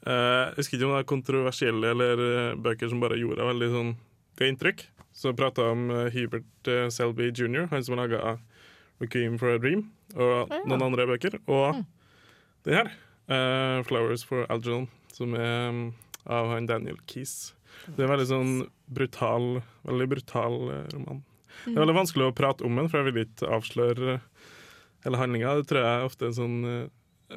Jeg 0.08 0.54
husker 0.60 0.78
ikke 0.78 0.88
om 0.88 0.94
det 0.96 1.02
er 1.02 1.10
kontroversielle 1.12 1.96
eller 1.96 2.28
eh, 2.28 2.60
bøker 2.64 2.92
som 2.92 3.02
bare 3.04 3.20
gjorde 3.20 3.50
veldig 3.50 3.72
sånn 3.74 3.98
det 4.38 4.52
inntrykk. 4.54 4.86
Så 5.18 5.34
prata 5.38 5.66
jeg 5.66 5.78
om 5.78 5.90
eh, 5.92 6.12
Hubert 6.14 6.72
eh, 6.72 6.88
Selby 6.94 7.32
jr., 7.32 7.68
han 7.72 7.84
som 7.84 7.98
laga 8.00 8.38
'Requiem 9.00 9.38
for 9.40 9.54
a 9.54 9.60
Dream', 9.62 9.88
og 10.16 10.50
ja. 10.50 10.62
noen 10.66 10.88
andre 10.90 11.06
bøker. 11.10 11.38
Og 11.48 11.84
det 12.66 12.76
her, 12.80 12.92
uh, 13.30 13.84
'Flowers 13.86 14.26
for 14.26 14.46
Algernon', 14.50 14.90
som 15.14 15.34
er 15.36 15.70
um, 15.70 15.94
av 16.26 16.52
han 16.52 16.68
Daniel 16.68 17.00
Keys. 17.08 17.54
Det 17.86 18.04
er 18.04 18.08
en 18.08 18.14
veldig 18.16 18.30
sånn 18.30 18.54
brutal, 18.92 19.62
veldig 19.88 20.08
brutal 20.12 20.60
roman. 20.92 20.92
roman. 20.94 21.26
Det 21.66 21.74
er 21.74 21.84
veldig 21.84 21.98
vanskelig 21.98 22.30
å 22.30 22.36
prate 22.36 22.66
om 22.68 22.78
den, 22.78 22.90
for 22.92 23.02
jeg 23.02 23.10
vil 23.10 23.26
ikke 23.26 23.50
avsløre 23.58 24.14
eh, 24.18 24.54
hele 25.06 25.20
handlinga. 25.22 25.56
Det 25.60 25.70
tror 25.70 25.82
jeg 25.84 25.90
er 25.96 26.08
ofte 26.08 26.30
en 26.30 26.40
sånn 26.42 26.62
eh, 26.68 26.86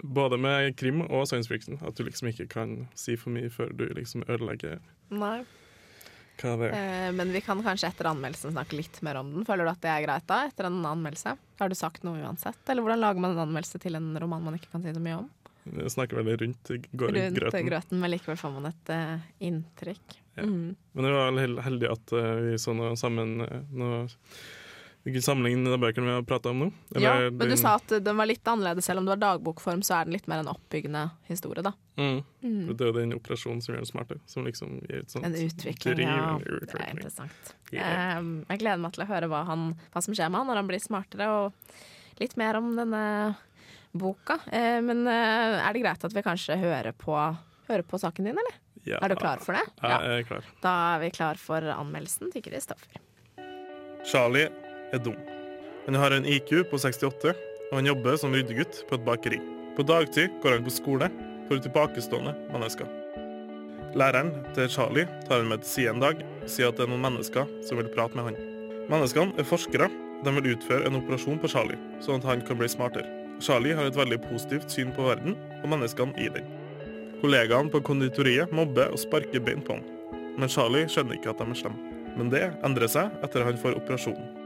Både 0.06 0.36
med 0.38 0.76
krim 0.78 1.00
og 1.02 1.24
science 1.26 1.50
fiction. 1.50 1.74
At 1.82 1.98
du 1.98 2.04
liksom 2.06 2.28
ikke 2.30 2.44
kan 2.52 2.84
si 2.94 3.16
for 3.18 3.34
mye 3.34 3.48
før 3.50 3.72
du 3.74 3.88
liksom 3.96 4.22
ødelegger 4.28 4.76
Nei. 5.10 5.40
Eh, 6.74 7.10
men 7.12 7.32
vi 7.34 7.40
kan 7.44 7.60
kanskje 7.62 7.88
etter 7.90 8.08
anmeldelsen 8.10 8.54
snakke 8.54 8.76
litt 8.78 9.00
mer 9.06 9.18
om 9.20 9.32
den. 9.34 9.44
Føler 9.48 9.66
du 9.68 9.70
at 9.74 9.80
det 9.84 9.90
er 9.92 10.04
greit 10.06 10.26
da, 10.30 10.38
etter 10.48 10.68
en 10.70 10.80
anmeldelse? 10.88 11.36
Har 11.60 11.68
du 11.68 11.76
sagt 11.78 12.02
noe 12.06 12.20
uansett? 12.22 12.60
Eller 12.68 12.82
hvordan 12.86 13.02
lager 13.02 13.20
man 13.20 13.34
en 13.36 13.44
anmeldelse 13.48 13.80
til 13.82 13.98
en 13.98 14.10
roman 14.22 14.42
man 14.48 14.56
ikke 14.58 14.70
kan 14.72 14.82
si 14.86 14.94
så 14.96 15.02
mye 15.04 15.18
om? 15.20 15.28
Jeg 15.76 15.92
snakker 15.92 16.16
veldig 16.22 16.38
rundt, 16.40 16.70
går 16.96 17.12
Rundt 17.14 17.36
grøten. 17.36 17.66
grøten, 17.68 18.00
men 18.00 18.10
likevel 18.14 18.38
får 18.40 18.52
man 18.54 18.70
et 18.70 18.92
uh, 18.96 19.26
inntrykk. 19.44 20.16
Ja. 20.40 20.46
Mm. 20.48 20.70
Men 20.96 21.04
det 21.04 21.12
var 21.12 21.36
hel- 21.44 21.60
heldig 21.66 21.90
at 21.92 22.14
uh, 22.16 22.30
vi 22.46 22.54
så 22.62 22.72
noe 22.74 22.94
sammen 22.98 23.34
uh, 23.44 23.58
noe, 23.76 23.98
Vi 25.02 25.12
kunne 25.14 25.24
sammenligne 25.24 25.70
de 25.72 25.78
bøkene 25.80 26.06
vi 26.06 26.12
har 26.12 26.24
prata 26.28 26.50
om 26.52 26.58
nå. 26.60 26.66
Ja, 27.00 27.14
men 27.32 27.48
du 27.48 27.56
sa 27.56 27.78
at 27.78 27.92
den 28.04 28.18
var 28.18 28.28
litt 28.28 28.44
annerledes. 28.44 28.84
Selv 28.84 29.00
om 29.00 29.06
det 29.08 29.14
var 29.14 29.22
dagbokform, 29.22 29.80
så 29.86 29.96
er 29.96 30.08
den 30.08 30.12
litt 30.12 30.28
mer 30.28 30.42
en 30.42 30.50
oppbyggende 30.52 31.06
historie, 31.30 31.64
da. 31.64 31.72
mm. 31.96 32.18
Mm. 32.44 32.58
Det 32.68 32.84
er 32.84 32.90
jo 32.90 32.96
den 32.98 33.16
operasjonen 33.16 33.62
som 33.64 33.72
gjør 33.72 33.80
den 33.80 33.88
smarte, 33.88 34.18
Som 34.28 34.44
liksom 34.48 34.76
gir 34.84 35.00
et 35.00 35.12
sånt 35.12 35.24
En 35.28 35.36
utvikling, 35.36 35.96
driv, 35.96 36.04
ja. 36.04 36.28
en 36.36 36.66
Det 36.68 36.76
er 36.76 36.92
interessant. 36.92 37.54
Yeah. 37.72 38.20
Jeg 38.52 38.60
gleder 38.60 38.84
meg 38.84 38.96
til 38.96 39.06
å 39.06 39.08
høre 39.08 39.32
hva, 39.32 39.44
han, 39.48 39.70
hva 39.94 40.04
som 40.04 40.16
skjer 40.16 40.28
med 40.28 40.42
han 40.42 40.52
når 40.52 40.60
han 40.60 40.70
blir 40.74 40.84
smartere, 40.84 41.32
og 41.32 42.20
litt 42.20 42.36
mer 42.40 42.60
om 42.60 42.74
denne 42.76 43.04
boka. 43.96 44.36
Eh, 44.52 44.80
men 44.84 45.06
eh, 45.08 45.60
er 45.64 45.72
det 45.72 45.84
greit 45.86 46.04
at 46.04 46.16
vi 46.16 46.24
kanskje 46.28 46.60
hører 46.60 46.92
på, 46.92 47.16
hører 47.72 47.88
på 47.88 48.04
saken 48.04 48.28
din, 48.28 48.36
eller? 48.36 48.60
Ja. 48.84 49.00
Er 49.00 49.12
du 49.12 49.16
klar 49.20 49.40
for 49.44 49.56
det? 49.56 49.64
Jeg 49.80 50.20
er 50.20 50.28
klar. 50.28 50.56
Da 50.60 50.74
er 50.94 51.06
vi 51.06 51.14
klar 51.16 51.40
for 51.40 51.72
anmeldelsen 51.72 52.32
til 52.32 52.44
Kristoffer. 52.44 53.00
Charlie 54.08 54.48
er 54.92 55.02
dum. 55.04 55.18
Han 55.86 55.98
har 55.98 56.14
en 56.14 56.26
IQ 56.26 56.70
på 56.70 56.78
68, 56.78 57.34
og 57.70 57.76
han 57.78 57.88
jobber 57.88 58.18
som 58.20 58.34
ryddegutt 58.34 58.84
på 58.88 58.98
et 58.98 59.06
bakeri. 59.06 59.40
På 59.76 59.86
dagtid 59.86 60.32
går 60.42 60.58
han 60.58 60.66
på 60.66 60.74
skole 60.74 61.10
for 61.48 61.62
tilbakestående 61.62 62.34
mennesker. 62.52 62.88
Læreren 63.98 64.30
til 64.54 64.68
Charlie 64.70 65.08
tar 65.26 65.40
han 65.40 65.48
med 65.50 65.64
til 65.64 65.70
side 65.70 65.94
en 65.94 66.02
dag 66.02 66.20
og 66.22 66.50
sier 66.50 66.70
at 66.70 66.78
det 66.78 66.84
er 66.86 66.92
noen 66.92 67.02
mennesker 67.08 67.48
som 67.66 67.80
vil 67.80 67.90
prate 67.90 68.18
med 68.18 68.28
han. 68.28 68.38
Menneskene 68.90 69.34
er 69.38 69.48
forskere. 69.48 69.90
De 70.20 70.32
vil 70.36 70.50
utføre 70.52 70.84
en 70.86 70.98
operasjon 70.98 71.38
på 71.40 71.48
Charlie, 71.48 71.78
sånn 72.04 72.20
at 72.20 72.26
han 72.28 72.42
kan 72.44 72.58
bli 72.60 72.68
smartere. 72.68 73.08
Charlie 73.40 73.72
har 73.74 73.88
et 73.88 73.96
veldig 73.96 74.18
positivt 74.26 74.70
syn 74.70 74.92
på 74.92 75.06
verden 75.06 75.38
og 75.62 75.70
menneskene 75.72 76.12
i 76.20 76.28
den. 76.34 76.44
Kollegaene 77.22 77.72
på 77.72 77.80
konditoriet 77.84 78.52
mobber 78.52 78.92
og 78.92 79.00
sparker 79.00 79.42
bein 79.44 79.64
på 79.64 79.78
han. 79.78 79.86
Men 80.36 80.52
Charlie 80.52 80.88
skjønner 80.92 81.16
ikke 81.16 81.32
at 81.32 81.40
de 81.40 81.48
er 81.48 81.62
slemme. 81.62 81.96
Men 82.18 82.30
det 82.32 82.46
endrer 82.66 82.90
seg 82.90 83.16
etter 83.24 83.46
han 83.46 83.58
får 83.60 83.78
operasjonen. 83.80 84.39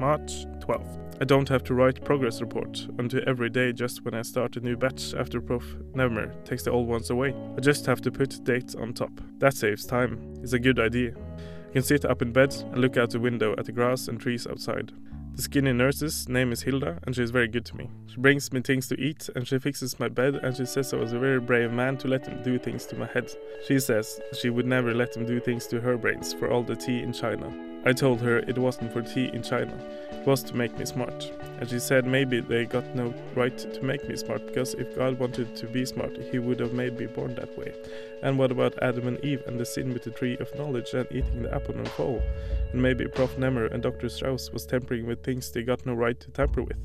March 0.00 0.46
12th. 0.60 0.98
I 1.20 1.24
don't 1.24 1.48
have 1.48 1.64
to 1.64 1.74
write 1.74 2.04
progress 2.04 2.40
report 2.40 2.86
until 2.98 3.22
every 3.26 3.50
day 3.50 3.72
just 3.72 4.04
when 4.04 4.14
I 4.14 4.22
start 4.22 4.56
a 4.56 4.60
new 4.60 4.76
batch 4.76 5.14
after 5.14 5.40
Prof. 5.40 5.64
Nevmer 5.92 6.32
takes 6.44 6.62
the 6.62 6.70
old 6.70 6.86
ones 6.86 7.10
away. 7.10 7.34
I 7.56 7.60
just 7.60 7.86
have 7.86 8.00
to 8.02 8.12
put 8.12 8.44
dates 8.44 8.76
on 8.76 8.94
top. 8.94 9.20
That 9.38 9.54
saves 9.54 9.84
time. 9.84 10.34
It's 10.42 10.52
a 10.52 10.60
good 10.60 10.78
idea. 10.78 11.14
I 11.70 11.72
can 11.72 11.82
sit 11.82 12.04
up 12.04 12.22
in 12.22 12.32
bed 12.32 12.54
and 12.72 12.78
look 12.78 12.96
out 12.96 13.10
the 13.10 13.18
window 13.18 13.54
at 13.58 13.64
the 13.64 13.72
grass 13.72 14.06
and 14.06 14.20
trees 14.20 14.46
outside. 14.46 14.92
The 15.38 15.42
skinny 15.42 15.72
nurse's 15.72 16.28
name 16.28 16.50
is 16.50 16.62
Hilda, 16.62 16.98
and 17.04 17.14
she 17.14 17.22
is 17.22 17.30
very 17.30 17.46
good 17.46 17.64
to 17.66 17.76
me. 17.76 17.88
She 18.08 18.16
brings 18.16 18.52
me 18.52 18.60
things 18.60 18.88
to 18.88 19.00
eat, 19.00 19.30
and 19.36 19.46
she 19.46 19.60
fixes 19.60 20.00
my 20.00 20.08
bed, 20.08 20.34
and 20.34 20.56
she 20.56 20.66
says 20.66 20.92
I 20.92 20.96
was 20.96 21.12
a 21.12 21.18
very 21.20 21.38
brave 21.38 21.70
man 21.70 21.96
to 21.98 22.08
let 22.08 22.26
him 22.26 22.42
do 22.42 22.58
things 22.58 22.86
to 22.86 22.96
my 22.96 23.06
head. 23.06 23.30
She 23.68 23.78
says 23.78 24.18
she 24.36 24.50
would 24.50 24.66
never 24.66 24.92
let 24.92 25.16
him 25.16 25.26
do 25.26 25.38
things 25.38 25.68
to 25.68 25.80
her 25.80 25.96
brains 25.96 26.34
for 26.34 26.50
all 26.50 26.64
the 26.64 26.74
tea 26.74 27.04
in 27.04 27.12
China. 27.12 27.54
I 27.84 27.92
told 27.92 28.20
her 28.20 28.38
it 28.38 28.58
wasn't 28.58 28.92
for 28.92 29.00
tea 29.00 29.30
in 29.32 29.44
China, 29.44 29.72
it 30.10 30.26
was 30.26 30.42
to 30.42 30.56
make 30.56 30.76
me 30.76 30.84
smart. 30.84 31.30
And 31.60 31.70
she 31.70 31.78
said 31.78 32.04
maybe 32.04 32.40
they 32.40 32.64
got 32.64 32.94
no 32.94 33.14
right 33.36 33.56
to 33.56 33.82
make 33.82 34.08
me 34.08 34.16
smart 34.16 34.46
because 34.46 34.74
if 34.74 34.96
God 34.96 35.18
wanted 35.18 35.54
to 35.56 35.66
be 35.66 35.86
smart, 35.86 36.16
he 36.16 36.38
would 36.38 36.58
have 36.60 36.72
made 36.72 36.98
me 36.98 37.06
born 37.06 37.36
that 37.36 37.56
way. 37.56 37.72
And 38.22 38.36
what 38.38 38.50
about 38.50 38.82
Adam 38.82 39.06
and 39.06 39.24
Eve 39.24 39.42
and 39.46 39.58
the 39.58 39.64
sin 39.64 39.92
with 39.92 40.02
the 40.02 40.10
tree 40.10 40.36
of 40.38 40.54
knowledge 40.56 40.92
and 40.92 41.06
eating 41.10 41.42
the 41.42 41.54
apple 41.54 41.76
and 41.76 41.88
fall? 41.88 42.20
And 42.72 42.82
maybe 42.82 43.06
Prof. 43.06 43.38
Nemmer 43.38 43.72
and 43.72 43.82
Dr. 43.82 44.08
Strauss 44.08 44.50
was 44.50 44.66
tampering 44.66 45.06
with 45.06 45.22
things 45.28 45.52
they 45.52 45.62
got 45.62 45.84
no 45.84 45.94
right 46.04 46.18
to 46.20 46.30
tamper 46.30 46.62
with. 46.62 46.80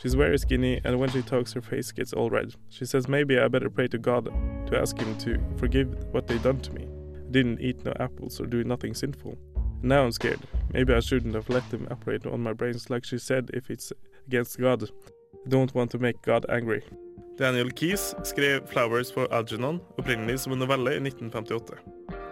She's 0.00 0.14
very 0.14 0.38
skinny, 0.38 0.80
and 0.84 1.00
when 1.00 1.10
she 1.10 1.22
talks, 1.22 1.52
her 1.54 1.60
face 1.60 1.90
gets 1.90 2.12
all 2.12 2.30
red. 2.30 2.54
She 2.68 2.84
says 2.84 3.08
maybe 3.08 3.34
I 3.40 3.48
better 3.48 3.70
pray 3.70 3.88
to 3.88 3.98
God 3.98 4.24
to 4.68 4.78
ask 4.82 4.96
him 4.96 5.18
to 5.24 5.30
forgive 5.56 5.88
what 6.12 6.28
they 6.28 6.38
done 6.38 6.60
to 6.60 6.72
me. 6.72 6.84
I 7.26 7.30
didn't 7.36 7.60
eat 7.60 7.84
no 7.84 7.92
apples 7.98 8.40
or 8.40 8.46
do 8.46 8.62
nothing 8.62 8.94
sinful. 8.94 9.36
Now 9.82 10.04
I'm 10.04 10.12
scared. 10.12 10.42
Maybe 10.72 10.94
I 10.94 11.00
shouldn't 11.00 11.34
have 11.34 11.48
let 11.48 11.68
them 11.70 11.88
operate 11.90 12.24
on 12.26 12.40
my 12.40 12.52
brains 12.52 12.88
like 12.88 13.04
she 13.04 13.18
said 13.18 13.50
if 13.52 13.68
it's 13.68 13.92
against 14.28 14.60
God. 14.60 14.84
I 14.84 15.48
don't 15.48 15.74
want 15.74 15.90
to 15.90 15.98
make 15.98 16.22
God 16.22 16.46
angry. 16.48 16.82
Daniel 17.38 17.70
Keys 17.70 18.14
skrev 18.22 18.66
'Flowers 18.66 19.12
for 19.12 19.26
Algernon' 19.32 19.80
opprinnelig 19.98 20.40
som 20.40 20.52
en 20.52 20.58
novelle 20.58 20.94
i 20.94 21.00
1958, 21.00 21.74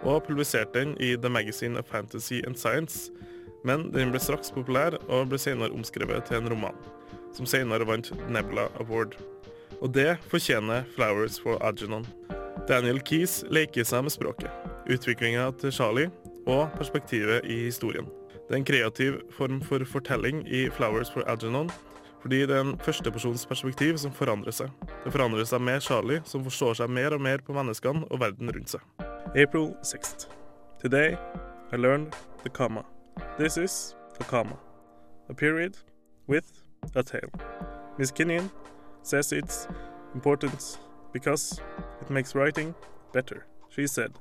og 0.03 0.23
publiserte 0.23 0.79
den 0.79 0.97
i 0.99 1.15
The 1.15 1.29
Magazine 1.29 1.79
of 1.79 1.85
Fantasy 1.85 2.39
and 2.47 2.55
Science, 2.55 3.11
men 3.67 3.89
den 3.91 4.13
ble 4.13 4.21
straks 4.23 4.53
populær 4.55 4.95
og 5.07 5.31
ble 5.31 5.39
senere 5.41 5.75
omskrevet 5.75 6.29
til 6.29 6.39
en 6.39 6.51
roman, 6.53 6.77
som 7.35 7.49
senere 7.49 7.87
vant 7.87 8.13
Nebula 8.31 8.69
Award. 8.81 9.17
Og 9.81 9.93
det 9.93 10.17
fortjener 10.31 10.83
'Flowers 10.95 11.39
for 11.41 11.59
Algernon'. 11.59 12.07
Daniel 12.67 12.99
Keys 12.99 13.43
leker 13.49 13.83
seg 13.83 14.03
med 14.03 14.11
språket, 14.11 14.51
utviklinga 14.89 15.51
til 15.59 15.71
Charlie 15.71 16.11
og 16.47 16.69
perspektivet 16.77 17.45
i 17.45 17.65
historien. 17.67 18.07
Det 18.47 18.55
er 18.55 18.57
en 18.57 18.65
kreativ 18.65 19.19
form 19.37 19.61
for 19.61 19.79
fortelling 19.85 20.47
i 20.47 20.69
'Flowers 20.69 21.11
for 21.13 21.21
Algernon', 21.21 21.71
fordi 22.21 22.39
det 22.45 22.55
er 22.55 22.61
en 22.61 22.79
førstepersons 22.79 23.45
perspektiv 23.45 23.97
som 23.97 24.11
forandrer 24.11 24.51
seg. 24.51 24.69
Det 25.03 25.13
forandrer 25.13 25.45
seg 25.45 25.61
med 25.61 25.81
Charlie, 25.81 26.21
som 26.25 26.43
forstår 26.43 26.73
seg 26.73 26.89
mer 26.89 27.13
og 27.13 27.21
mer 27.21 27.37
på 27.37 27.53
menneskene 27.53 28.03
og 28.11 28.19
verden 28.19 28.51
rundt 28.55 28.69
seg. 28.69 28.81
April 29.35 29.75
6th. 29.83 30.27
Today 30.81 31.15
I 31.71 31.75
learned 31.75 32.13
the 32.43 32.49
comma. 32.49 32.96
This 33.37 33.57
is 33.57 33.95
a 34.19 34.23
comma. 34.23 34.57
A 35.29 35.33
period 35.33 35.77
with 36.27 36.51
a 36.95 37.03
tail. 37.03 37.29
Miss 37.97 38.11
Kinnian 38.11 38.49
says 39.01 39.31
it's 39.31 39.67
important 40.13 40.77
because 41.13 41.61
it 42.01 42.09
makes 42.09 42.35
writing 42.35 42.73
better. 43.13 43.45
She 43.69 43.87
said, 43.87 44.19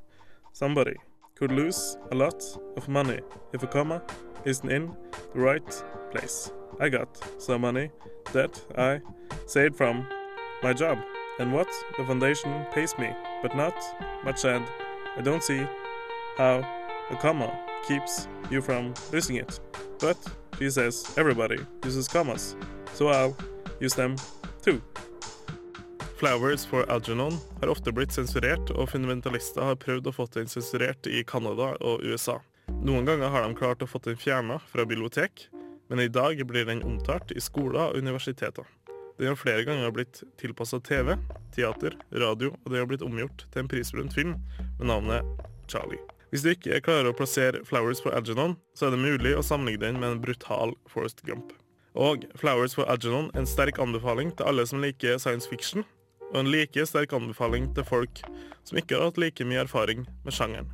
somebody 0.53 0.97
could 1.35 1.53
lose 1.53 1.99
a 2.11 2.15
lot 2.15 2.43
of 2.77 2.89
money 2.89 3.21
if 3.53 3.63
a 3.63 3.67
comma 3.67 4.03
isn't 4.45 4.71
in 4.71 4.95
the 5.35 5.41
right 5.41 5.85
place. 6.11 6.53
I 6.81 6.89
got 6.89 7.09
some 7.39 7.61
money 7.61 7.91
that 8.33 8.61
I 8.77 9.01
saved 9.47 9.77
from 9.77 10.07
my 10.63 10.73
job 10.73 10.99
and 11.39 11.53
what 11.53 11.69
the 11.97 12.05
foundation 12.05 12.67
pays 12.73 12.97
me, 12.99 13.11
but 13.43 13.55
not 13.55 13.75
much 14.25 14.45
and 14.45 14.65
I 15.17 15.21
don't 15.21 15.43
see 15.43 15.67
how 16.37 16.65
a 17.11 17.17
comma 17.17 17.66
keeps 17.87 18.29
you 18.51 18.63
from 18.63 18.95
losing 19.13 19.37
it. 19.37 19.61
But 20.01 20.17
she 20.59 20.71
says 20.71 21.05
everybody 21.17 21.59
uses 21.85 22.09
commas, 22.09 22.57
so 22.95 23.09
I'll 23.09 23.37
use 23.81 23.95
them 23.95 24.17
too. 24.63 24.81
Flowers 26.17 26.65
for 26.65 26.91
Algernon 26.91 27.39
har 27.61 27.69
ofte 27.69 27.93
blitt 27.93 28.13
sensurert, 28.13 28.71
og 28.71 28.89
fundamentalister 28.89 29.67
har 29.69 29.77
prøvd 29.77 30.09
å 30.09 30.15
få 30.17 30.25
den 30.33 30.49
sensurert 30.49 31.07
i 31.07 31.21
Canada 31.29 31.75
og 31.85 32.05
USA. 32.09 32.39
Noen 32.81 33.05
ganger 33.05 33.29
har 33.29 33.45
de 33.45 33.59
klart 33.59 33.85
å 33.85 33.91
få 33.91 34.01
den 34.07 34.17
fjerna 34.17 34.57
fra 34.73 34.87
bibliotek, 34.89 35.49
men 35.93 36.01
i 36.01 36.09
dag 36.09 36.41
blir 36.49 36.65
den 36.67 36.83
omtalt 36.89 37.37
i 37.37 37.45
skoler 37.45 37.91
og 37.91 38.01
universiteter. 38.01 38.65
Den 39.19 39.33
har 39.33 39.39
flere 39.41 39.65
ganger 39.69 39.93
blitt 39.93 40.23
tilpassa 40.41 40.81
TV, 40.81 41.15
teater, 41.53 41.97
radio, 42.13 42.53
og 42.65 42.73
den 42.73 42.81
har 42.81 42.89
blitt 42.89 43.05
omgjort 43.05 43.47
til 43.51 43.63
en 43.63 43.71
prisbelønt 43.71 44.17
film 44.17 44.37
med 44.81 44.89
navnet 44.89 45.49
Charlie. 45.69 46.01
Hvis 46.37 46.43
du 46.45 46.51
ikke 46.53 46.83
klarer 46.85 47.07
å 47.09 47.17
plassere 47.17 47.63
Flowers 47.65 48.03
for 48.05 48.13
Algernon, 48.13 48.59
så 48.77 48.91
er 48.91 48.91
det 48.93 48.99
mulig 49.01 49.31
å 49.33 49.45
sammenligne 49.47 49.87
den 49.87 50.01
med 50.03 50.11
en 50.11 50.19
brutal 50.21 50.75
Forest 50.93 51.23
Gump. 51.25 51.55
Og 51.97 52.27
Flowers 52.37 52.75
for 52.77 52.85
Algernon 52.93 53.31
er 53.33 53.41
en 53.41 53.49
sterk 53.49 53.81
anbefaling 53.81 54.35
til 54.37 54.51
alle 54.51 54.67
som 54.69 54.85
liker 54.85 55.17
science 55.17 55.49
fiction, 55.49 55.87
og 56.35 56.43
en 56.43 56.51
like 56.53 56.85
sterk 56.85 57.17
anbefaling 57.17 57.71
til 57.73 57.89
folk 57.89 58.21
som 58.69 58.77
ikke 58.77 58.99
har 58.99 59.09
hatt 59.09 59.23
like 59.23 59.49
mye 59.49 59.63
erfaring 59.65 60.05
med 60.27 60.37
sjangeren. 60.37 60.69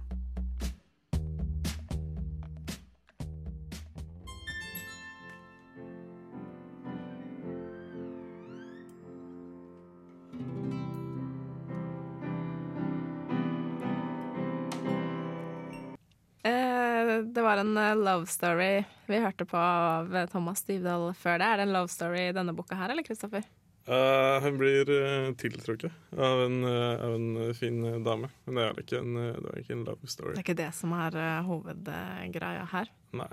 En 17.63 17.77
eh, 17.79 17.97
love 17.97 18.29
story 18.31 18.85
vi 19.07 19.19
hørte 19.23 19.47
på 19.49 19.59
av 19.59 20.13
eh, 20.17 20.29
Thomas 20.31 20.63
Styvdal 20.65 21.11
før 21.19 21.41
det. 21.41 21.49
Er 21.49 21.61
det 21.61 21.69
en 21.69 21.75
love 21.77 21.91
story 21.93 22.29
i 22.29 22.37
denne 22.37 22.55
boka 22.57 22.79
her, 22.79 22.93
eller 22.93 23.07
Kristoffer? 23.07 23.47
Uh, 23.83 24.39
han 24.39 24.59
blir 24.61 24.87
uh, 24.87 25.33
tiltrukket 25.35 25.91
av 26.15 26.45
en, 26.45 26.61
uh, 26.63 27.03
av 27.03 27.17
en 27.17 27.25
eh, 27.49 27.55
fin 27.59 27.81
eh, 27.83 27.97
dame, 28.07 28.29
men 28.47 28.61
det 28.61 28.67
er 28.69 28.77
ikke 28.79 29.01
en, 29.01 29.17
eh, 29.19 29.41
det 29.43 29.49
er 29.51 29.65
ikke 29.65 29.75
en 29.75 29.83
love 29.89 30.11
story. 30.11 30.37
Det 30.37 30.39
er 30.39 30.45
ikke 30.45 30.61
det 30.61 30.69
som 30.79 30.95
er 30.95 31.17
eh, 31.19 31.41
hovedgreia 31.49 32.69
her. 32.71 32.93
Nei. 33.19 33.27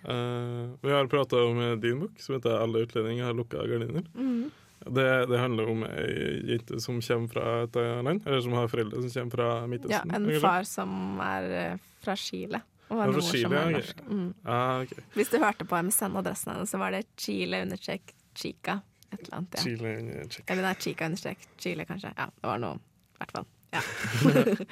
Eh, 0.00 0.72
vi 0.80 0.94
har 0.94 1.10
prata 1.12 1.42
om 1.44 1.60
eh, 1.60 1.74
din 1.82 2.00
bok, 2.00 2.16
som 2.16 2.38
heter 2.38 2.56
'Alle 2.56 2.86
utlendinger 2.86 3.28
har 3.28 3.36
lukka 3.36 3.60
gardiner'. 3.68 4.08
Mhm. 4.14 4.50
Det, 4.80 5.26
det 5.28 5.38
handler 5.38 5.68
om 5.68 5.82
ei 5.84 6.40
jente 6.48 6.80
som 6.80 7.02
kommer 7.04 7.28
fra 7.28 7.62
et 7.66 7.76
eh, 7.76 8.02
land, 8.02 8.24
eller 8.24 8.40
som 8.40 8.56
har 8.56 8.68
foreldre 8.72 9.02
som 9.02 9.10
kommer 9.12 9.36
fra 9.36 9.66
Midtøsten. 9.68 10.14
Ja, 10.14 10.16
en 10.16 10.40
far 10.40 10.64
som 10.64 11.20
er 11.20 11.50
eh, 11.58 11.78
fra 12.00 12.16
Chile. 12.16 12.62
En 12.98 13.12
mor 13.14 13.22
Chile, 13.22 13.42
som 13.44 13.54
er 13.54 13.60
ja, 13.60 13.66
ok. 13.66 13.76
norsk. 13.76 14.02
Mm. 14.08 14.28
Ah, 14.44 14.80
okay. 14.82 15.04
Hvis 15.14 15.30
du 15.30 15.38
hørte 15.42 15.66
på 15.68 15.78
MSN-adressen 15.86 16.52
hennes, 16.54 16.72
så 16.72 16.80
var 16.82 16.96
det 16.96 17.04
Chile 17.20 17.62
understrek 17.66 18.14
Chica. 18.34 18.80
Et 19.10 19.20
eller 19.20 19.36
annet, 19.38 19.56
ja. 19.58 19.62
Chile 19.62 19.94
understrek. 20.00 20.50
Eller 20.50 20.66
nei, 20.66 20.74
Chica 20.82 21.08
understrek 21.10 21.48
Chile, 21.62 21.86
kanskje. 21.88 22.12
Ja, 22.16 22.28
det 22.34 22.50
var 22.50 22.62
noe. 22.62 22.82
I 23.14 23.22
hvert 23.22 23.34
fall. 23.38 23.48
Ja. 23.70 23.82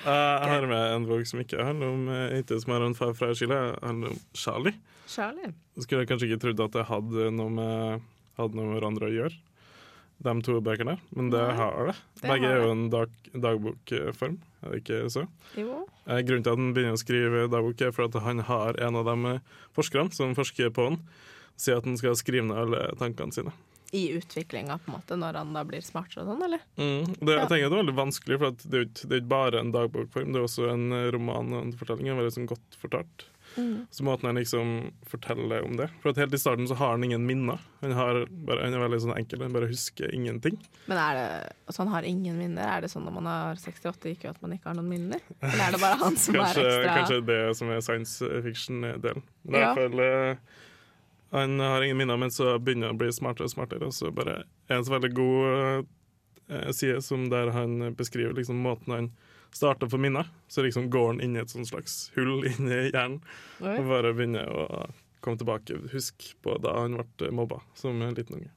Eh, 0.08 0.14
jeg 0.42 0.50
har 0.50 0.64
med 0.66 0.92
en 0.96 1.04
bok 1.06 1.26
som 1.28 1.38
ikke 1.38 1.62
handler 1.62 1.92
om 1.92 2.06
Ikke 2.34 2.56
som 2.58 2.72
er 2.74 2.84
en 2.86 2.96
far 2.98 3.12
fra 3.14 3.28
Chile. 3.36 3.54
Jeg 3.54 3.76
handler 3.84 4.14
om 4.14 4.20
Charlie. 4.34 4.74
Charlie. 5.08 5.52
Skulle 5.78 6.02
jeg 6.02 6.10
kanskje 6.10 6.28
ikke 6.30 6.40
trodd 6.42 6.62
at 6.64 6.74
det 6.74 6.86
hadde 6.88 7.28
noe 7.34 7.52
med, 7.52 8.08
hadde 8.40 8.58
noe 8.58 8.68
med 8.70 8.78
hverandre 8.78 9.08
å 9.08 9.14
gjøre, 9.14 9.38
de 10.24 10.34
to 10.42 10.58
bøkene, 10.64 10.96
men 11.14 11.30
det 11.30 11.44
har 11.60 11.90
det. 11.90 11.94
det 12.20 12.30
Begge 12.32 12.50
er 12.50 12.64
jo 12.64 12.72
en 12.72 12.88
dag, 12.90 13.12
dagbokform, 13.32 14.38
er 14.64 14.74
det 14.74 14.80
ikke 14.82 15.00
så? 15.14 15.24
Jo. 15.58 15.84
Eh, 16.08 16.20
Grunnen 16.26 16.42
til 16.42 16.54
at 16.54 16.58
han 16.58 16.74
begynner 16.74 16.98
å 16.98 17.00
skrive 17.00 17.46
dagbok, 17.52 17.84
er 17.86 17.94
for 17.94 18.08
at 18.08 18.18
han 18.24 18.42
har 18.48 18.80
en 18.82 18.98
av 18.98 19.06
de 19.06 19.34
eh, 19.36 19.56
forskerne 19.78 20.14
som 20.16 20.34
forsker 20.38 20.74
på 20.74 20.90
han, 20.90 21.00
sier 21.58 21.78
at 21.78 21.86
han 21.86 21.98
skal 22.00 22.18
skrive 22.18 22.48
ned 22.48 22.58
alle 22.64 22.82
tankene 22.98 23.34
sine. 23.34 23.54
I 23.94 24.10
utviklinga, 24.18 24.74
på 24.82 24.90
en 24.90 24.98
måte, 24.98 25.16
når 25.16 25.38
han 25.40 25.54
da 25.56 25.62
blir 25.64 25.80
smartere 25.86 26.26
og 26.26 26.32
sånn, 26.34 26.42
eller? 26.44 26.66
Mm. 26.76 27.14
Det. 27.22 27.38
Jeg 27.38 27.48
tenker 27.48 27.70
det 27.70 27.70
er 27.70 27.80
veldig 27.80 27.96
vanskelig, 27.96 28.40
for 28.42 28.58
det 28.58 28.74
er 28.74 28.82
jo 28.82 28.88
ikke, 28.90 29.08
det 29.14 29.22
bare 29.30 29.62
en 29.62 29.72
dagbokform, 29.72 30.34
det 30.34 30.42
er 30.42 30.48
også 30.50 30.68
en 30.74 30.86
eh, 30.98 31.08
roman 31.14 31.54
og 31.54 31.62
en 31.62 31.74
fortelling. 31.78 32.10
En 32.10 32.20
veldig 32.20 32.34
sånn 32.34 32.50
godt 32.50 32.80
fortalt. 32.82 33.28
Mm. 33.58 33.86
Så 33.90 34.04
måten 34.06 34.28
han 34.30 34.38
liksom 34.38 34.68
forteller 35.10 35.64
om 35.66 35.74
det 35.76 35.88
For 35.98 36.12
at 36.12 36.20
helt 36.22 36.34
i 36.36 36.38
starten 36.38 36.68
så 36.70 36.76
har 36.78 36.92
han 36.94 37.04
ingen 37.04 37.24
minner. 37.26 37.58
Han, 37.82 37.92
har 37.96 38.20
bare, 38.30 38.62
han 38.64 38.76
er 38.76 38.84
veldig 38.84 39.00
sånn 39.02 39.16
enkel, 39.18 39.42
han 39.42 39.52
bare 39.56 39.66
husker 39.70 40.12
ingenting. 40.14 40.56
Men 40.86 41.00
er 41.02 41.18
det 41.18 41.26
altså 41.66 41.82
han 41.82 41.90
har 41.96 42.06
ingen 42.06 42.38
minner? 42.38 42.62
Er 42.76 42.86
det 42.86 42.90
sånn 42.92 43.04
når 43.08 43.16
man 43.18 43.26
har 43.30 43.58
68 43.58 44.12
IQ 44.14 44.24
at 44.30 44.40
man 44.44 44.54
ikke 44.56 44.70
har 44.70 44.78
noen 44.78 44.88
minner? 44.94 45.20
Eller 45.42 45.64
er 45.66 45.74
det 45.76 45.82
bare 45.82 45.98
han 46.04 46.16
som 46.16 46.38
kanskje, 46.38 46.62
er 46.64 46.70
ekstra 46.86 46.96
kanskje 47.00 47.20
det 47.32 47.40
som 47.58 47.74
er 47.74 47.84
science 47.84 48.32
fiction-delen. 48.46 49.22
Men 49.44 49.54
i 49.54 49.62
Ja. 49.64 49.74
hvert 49.74 49.90
fall 49.90 50.00
eh, 50.06 50.64
Han 51.32 51.58
har 51.60 51.82
ingen 51.84 51.98
minner, 52.00 52.16
men 52.16 52.30
så 52.32 52.54
begynner 52.58 52.88
han 52.88 52.96
å 52.96 53.02
bli 53.02 53.10
smartere 53.12 53.44
og 53.50 53.52
smartere, 53.52 53.84
og 53.90 53.92
så 53.92 54.08
bare 54.14 54.44
er 54.70 54.76
en 54.78 54.84
så 54.86 54.94
veldig 54.94 55.10
god 55.18 55.84
eh, 56.48 56.70
side 56.72 57.02
som 57.04 57.26
der 57.28 57.50
han 57.52 57.94
beskriver 57.98 58.32
liksom 58.38 58.62
måten 58.64 58.94
han 58.94 59.10
starta 59.54 59.88
for 59.88 59.98
minner. 60.02 60.28
Så 60.48 60.62
liksom 60.62 60.90
går 60.90 61.06
han 61.12 61.20
inn 61.24 61.36
i 61.36 61.42
et 61.42 61.50
sånt 61.50 61.68
slags 61.68 62.10
hull 62.16 62.46
inni 62.50 62.88
hjernen 62.90 63.20
Oi. 63.60 63.74
og 63.76 63.90
bare 63.90 64.14
begynner 64.16 64.48
å 64.50 64.86
komme 65.24 65.40
tilbake. 65.40 65.80
Husk 65.92 66.30
på 66.42 66.58
da 66.62 66.76
han 66.80 66.98
ble 67.18 67.32
mobba 67.34 67.60
som 67.78 68.02
en 68.02 68.14
liten 68.14 68.40
unge. 68.40 68.52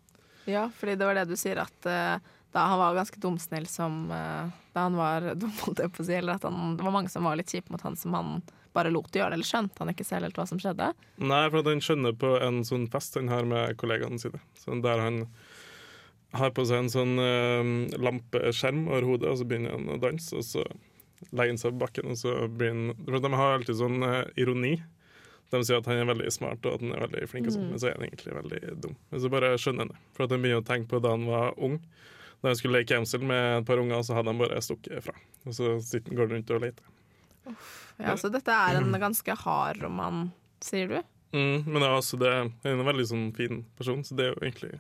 Ja, 0.50 0.70
fordi 0.76 0.96
det 0.98 1.06
var 1.06 1.18
det 1.18 1.28
du 1.30 1.36
sier, 1.38 1.62
at 1.62 1.86
uh, 1.86 2.18
da 2.52 2.64
han 2.72 2.80
var 2.80 2.98
ganske 2.98 3.20
dumsnill 3.22 3.68
som 3.70 4.08
uh, 4.12 4.50
Da 4.74 4.88
han 4.88 4.98
var 4.98 5.34
dum, 5.42 5.52
holdt 5.66 5.84
jeg 5.84 5.94
på 5.94 6.04
å 6.04 6.08
si, 6.08 6.18
eller 6.18 6.40
at 6.40 6.48
han, 6.48 6.76
det 6.78 6.88
var 6.88 6.96
mange 6.96 7.14
som 7.14 7.28
var 7.28 7.38
litt 7.40 7.52
kjipe 7.52 7.74
mot 7.74 7.84
han 7.86 7.98
som 8.00 8.18
han 8.18 8.42
bare 8.72 8.92
lot 8.94 9.12
gjøre 9.12 9.34
det, 9.34 9.40
eller 9.40 9.48
skjønte 9.48 9.82
han 9.84 9.92
ikke 9.92 10.06
selv 10.08 10.28
helt 10.28 10.38
hva 10.40 10.46
som 10.48 10.60
skjedde. 10.62 10.94
Nei, 11.20 11.42
for 11.50 11.60
at 11.60 11.68
han 11.68 11.82
skjønner 11.84 12.16
på 12.16 12.38
en 12.40 12.62
sånn 12.68 12.86
fest 12.92 13.18
han 13.20 13.32
har 13.32 13.44
med 13.48 13.76
kollegaene 13.82 14.20
sine. 14.22 14.40
Sånn 14.60 14.84
der 14.86 15.02
han 15.04 15.26
har 16.34 16.52
på 16.56 16.64
seg 16.68 16.78
en 16.86 16.90
sånn 16.94 17.18
uh, 17.20 17.98
lampeskjerm 18.00 18.86
over 18.88 19.08
hodet, 19.10 19.30
og 19.34 19.38
så 19.42 19.48
begynner 19.50 19.76
han 19.76 19.90
å 19.92 20.00
danse, 20.02 20.32
og 20.38 20.46
så 20.48 20.64
legger 21.32 21.52
han 21.54 21.62
seg 21.62 21.74
på 21.76 21.82
bakken, 21.84 22.12
og 22.14 22.18
så 22.18 22.36
blir 22.50 22.72
han 22.74 22.94
For 23.06 23.20
de 23.22 23.32
har 23.36 23.58
alltid 23.58 23.78
sånn 23.82 24.02
uh, 24.04 24.24
ironi. 24.40 24.78
De 25.52 25.60
sier 25.68 25.82
at 25.82 25.90
han 25.92 26.00
er 26.00 26.08
veldig 26.08 26.32
smart 26.32 26.64
og 26.64 26.78
at 26.78 26.84
han 26.86 26.94
er 26.96 27.04
veldig 27.04 27.28
flink, 27.28 27.50
og 27.50 27.54
sånn, 27.58 27.66
Mm. 27.68 27.74
men 27.76 27.80
så 27.84 27.90
er 27.90 27.98
han 27.98 28.06
egentlig 28.08 28.36
veldig 28.38 28.62
dum. 28.86 28.96
Men 29.12 29.20
så 29.20 29.30
bare 29.34 29.50
skjønner 29.60 29.84
han 29.84 29.92
det. 29.92 30.00
For 30.16 30.24
at 30.24 30.32
han 30.32 30.42
begynner 30.46 30.62
å 30.64 30.68
tenke 30.70 30.88
på 30.94 31.02
da 31.04 31.12
han 31.12 31.26
var 31.28 31.54
ung. 31.60 31.76
Da 32.42 32.48
han 32.50 32.56
skulle 32.56 32.80
leke 32.80 32.96
gjemsel 32.96 33.22
med 33.28 33.58
et 33.60 33.66
par 33.68 33.78
unger, 33.84 34.00
så 34.08 34.16
hadde 34.16 34.32
han 34.32 34.40
bare 34.40 34.62
stukket 34.64 35.04
fra. 35.04 35.14
Og 35.46 35.54
så 35.54 35.74
sitter, 35.84 36.16
går 36.16 36.30
han 36.30 36.38
rundt 36.38 36.54
og 36.56 36.62
leter. 36.64 36.86
Uff, 37.52 37.68
Ja, 38.00 38.16
Så 38.16 38.32
dette 38.32 38.50
er 38.56 38.80
en 38.80 38.96
ganske 38.98 39.36
hard 39.44 39.82
roman, 39.84 40.32
sier 40.64 40.88
du? 40.88 41.02
Mm, 41.36 41.66
men 41.68 41.76
det 41.82 41.88
er 41.90 41.98
også 42.00 42.18
det, 42.20 42.32
han 42.32 42.54
er 42.64 42.80
en 42.80 42.88
veldig 42.88 43.06
sånn 43.12 43.28
fin 43.36 43.62
person, 43.78 44.02
så 44.08 44.16
det 44.16 44.26
er 44.26 44.34
jo 44.34 44.42
egentlig 44.42 44.80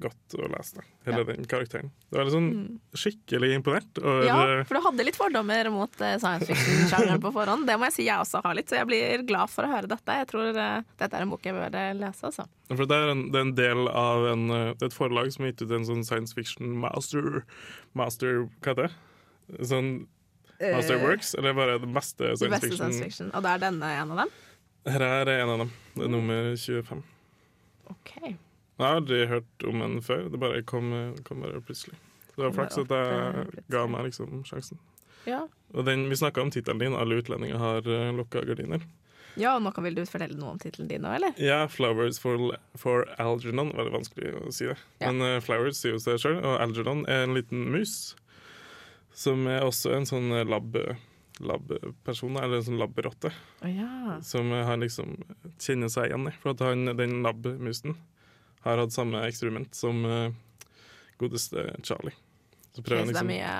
godt 0.00 0.34
å 0.38 0.46
lese 0.52 0.76
det. 0.78 0.84
Hele 1.06 1.18
Ja. 1.18 1.24
den 1.24 1.44
karakteren. 1.48 1.90
Det 2.10 2.18
var 2.18 2.30
Mm. 2.36 2.78
skikkelig 2.94 3.50
imponert 3.56 3.98
Ja, 4.26 4.62
for 4.64 4.74
du 4.74 4.80
hadde 4.80 5.04
litt 5.04 5.16
fordommer 5.16 5.70
mot 5.70 6.00
eh, 6.00 6.18
science 6.18 6.46
fiction-sjangeren 6.46 7.20
på 7.20 7.32
forhånd. 7.32 7.66
Det 7.66 7.76
må 7.78 7.84
jeg 7.86 7.92
si 7.92 8.04
jeg 8.04 8.18
også 8.18 8.42
har 8.44 8.54
litt, 8.54 8.68
så 8.68 8.76
jeg 8.80 8.86
blir 8.86 9.26
glad 9.26 9.48
for 9.50 9.64
å 9.64 9.72
høre 9.74 9.88
dette. 9.88 10.06
Jeg 10.20 10.26
tror 10.28 10.56
eh, 10.56 10.82
dette 10.98 11.14
er 11.14 11.22
en 11.22 11.30
bok 11.30 11.42
jeg 11.42 11.54
bør 11.54 11.74
eh, 11.74 11.92
lese, 11.94 12.22
altså. 12.24 12.46
For 12.68 12.84
det 12.86 12.96
er, 12.96 13.10
en, 13.10 13.30
det 13.30 13.36
er 13.38 13.46
en 13.46 13.54
del 13.54 13.88
av 13.88 14.26
en, 14.32 14.50
eh, 14.50 14.74
et 14.82 14.92
forlag 14.92 15.32
som 15.32 15.44
har 15.44 15.52
gitt 15.52 15.62
ut 15.62 15.70
en 15.72 15.84
sånn 15.86 16.04
science 16.04 16.32
fiction 16.34 16.76
master 16.78 17.44
Master 17.94 18.48
Hva 18.62 18.74
heter 18.74 18.88
det? 18.88 19.66
Sånn 19.66 20.06
Masterworks? 20.60 21.34
Eller 21.38 21.52
bare 21.52 21.78
det 21.78 21.92
beste 21.92 22.36
science 22.36 22.48
beste 22.50 22.76
science 22.76 22.96
fiction? 23.00 23.30
fiction. 23.30 23.30
Og 23.34 23.42
da 23.42 23.54
er 23.54 23.58
denne 23.58 23.82
en 23.84 24.10
av 24.12 24.16
dem? 24.24 24.30
Her 24.86 25.02
er 25.02 25.28
en 25.42 25.48
av 25.50 25.58
dem. 25.58 25.72
Det 25.96 26.04
er 26.04 26.08
nummer 26.08 26.56
25. 26.56 27.02
OK. 27.90 28.36
Jeg 28.76 28.84
har 28.84 28.98
aldri 29.00 29.22
hørt 29.30 29.64
om 29.64 29.80
den 29.80 29.96
før. 30.04 30.26
Det 30.28 30.40
bare 30.40 30.60
kom, 30.68 30.92
kom 31.24 31.40
bare 31.44 31.62
plutselig. 31.64 31.96
Så 32.28 32.42
det 32.42 32.44
var 32.44 32.54
flaks 32.58 32.76
at 32.82 32.92
jeg 32.92 33.64
ga 33.72 33.86
meg 33.88 34.10
liksom 34.10 34.42
sjansen. 34.44 34.80
Ja. 35.26 35.46
Og 35.72 35.86
den, 35.88 36.08
Vi 36.10 36.16
snakka 36.16 36.42
om 36.44 36.50
tittelen 36.52 36.78
din. 36.78 36.94
Alle 36.94 37.16
utlendinger 37.22 37.56
har 37.56 37.88
uh, 37.88 38.12
lukka 38.14 38.44
gardiner. 38.44 38.84
ja, 39.36 39.54
og 39.56 39.62
nå 39.64 39.72
vil 39.84 39.96
du 39.96 40.04
fortelle 40.08 40.36
noe 40.38 40.54
om 40.54 40.60
tittelen 40.60 40.88
din 40.88 41.04
òg, 41.04 41.16
eller? 41.18 41.32
Ja, 41.40 41.66
'Flowers 41.68 42.20
for, 42.20 42.52
for 42.76 43.08
Algernon'. 43.18 43.72
Veldig 43.76 43.92
vanskelig 43.92 44.34
å 44.36 44.52
si 44.52 44.68
det. 44.68 44.76
Ja. 45.00 45.10
Men 45.10 45.24
uh, 45.24 45.40
Flowers 45.40 45.80
sier 45.80 45.96
jo 45.96 46.00
seg 46.00 46.20
sjøl, 46.20 46.38
og 46.44 46.60
Algernon 46.60 47.04
er 47.08 47.24
en 47.24 47.34
liten 47.36 47.66
mus. 47.72 48.14
Som 49.16 49.46
er 49.48 49.64
også 49.64 49.94
en 49.96 50.04
sånn 50.04 50.28
lab-person, 50.28 51.00
lab-person, 51.40 52.36
eller 52.36 52.60
en 52.60 52.66
sånn 52.68 52.80
lab-rotte. 52.80 53.32
Å 53.64 53.70
ja. 53.72 54.18
Som 54.24 54.52
eh, 54.52 54.64
han 54.68 54.84
liksom 54.84 55.16
kjenner 55.56 55.88
seg 55.92 56.10
igjen 56.10 56.28
i. 56.28 56.34
For 56.42 56.52
at 56.52 56.60
han, 56.64 56.84
den 57.00 57.22
lab-musen 57.24 57.96
har 58.66 58.82
hatt 58.82 58.94
samme 58.94 59.22
eksperiment 59.28 59.74
som 59.78 60.02
eh, 60.04 60.32
godeste 61.20 61.68
Charlie. 61.86 62.14
Så 62.76 62.82
prøver 62.84 63.06
så 63.06 63.12
det 63.12 63.22
er 63.22 63.24
liksom 63.24 63.32
mye 63.32 63.54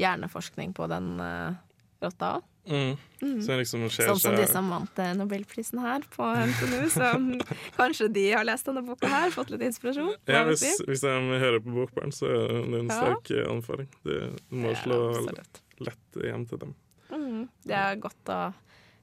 hjerneforskning 0.00 0.72
på 0.76 0.86
den 0.90 1.16
uh, 1.20 1.56
rotta 2.04 2.36
òg? 2.38 2.46
mm. 2.70 2.92
Mm. 3.20 3.40
Så 3.42 3.56
liksom 3.58 3.82
Sånn 3.90 4.20
som 4.20 4.36
de 4.36 4.44
som 4.48 4.68
vant 4.70 4.98
eh, 5.02 5.10
Nobelprisen 5.18 5.80
her 5.82 6.04
på 6.14 6.28
NTNU. 6.28 6.84
Så 6.92 7.08
kanskje 7.80 8.08
de 8.14 8.26
har 8.32 8.46
lest 8.46 8.68
denne 8.68 8.84
boka 8.86 9.10
her, 9.10 9.32
fått 9.34 9.50
litt 9.50 9.64
inspirasjon? 9.66 10.12
ja, 10.30 10.44
hvis, 10.48 10.62
hvis 10.86 11.02
de 11.04 11.12
hører 11.42 11.58
på 11.64 11.74
Bokbarn, 11.74 12.14
så 12.14 12.30
er 12.30 12.54
det 12.70 12.80
en 12.84 12.92
Ja. 12.92 13.00
sterk 13.00 13.32
eh, 13.34 13.48
anbefaling. 13.50 13.90
Det 14.06 14.20
må 14.54 14.70
Ja, 14.70 14.78
slå 14.84 15.00
absolutt. 15.10 15.62
lett 15.88 16.20
hjem 16.30 16.46
til 16.52 16.62
dem. 16.62 16.74
Mm, 17.10 17.42
det 17.66 17.74
er 17.80 17.96
godt 18.06 18.30
å 18.32 18.40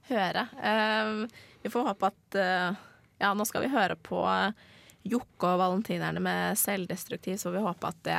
høre. 0.08 0.46
Uh, 0.56 1.26
vi 1.62 1.68
får 1.74 1.90
håpe 1.90 2.08
at 2.08 2.38
uh, 2.40 2.78
Ja, 3.20 3.34
nå 3.36 3.44
skal 3.44 3.66
vi 3.66 3.72
høre 3.74 3.96
på 4.00 4.22
eh, 4.24 4.52
Jokke 5.06 5.52
og 5.52 5.60
valentinerne 5.60 6.20
med 6.22 6.58
selvdestruktiv, 6.58 7.38
så 7.38 7.52
vi 7.54 7.62
håper 7.62 7.92
at 7.92 8.02
det 8.06 8.18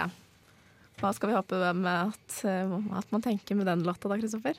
Hva 0.99 1.11
skal 1.15 1.31
vi 1.31 1.35
håpe 1.37 1.59
med 1.79 2.13
at, 2.13 2.39
eh, 2.47 2.73
at 2.99 3.11
man 3.13 3.23
tenker 3.23 3.55
med 3.55 3.69
den 3.69 3.85
låta 3.87 4.11
da, 4.11 4.17
Kristoffer? 4.19 4.57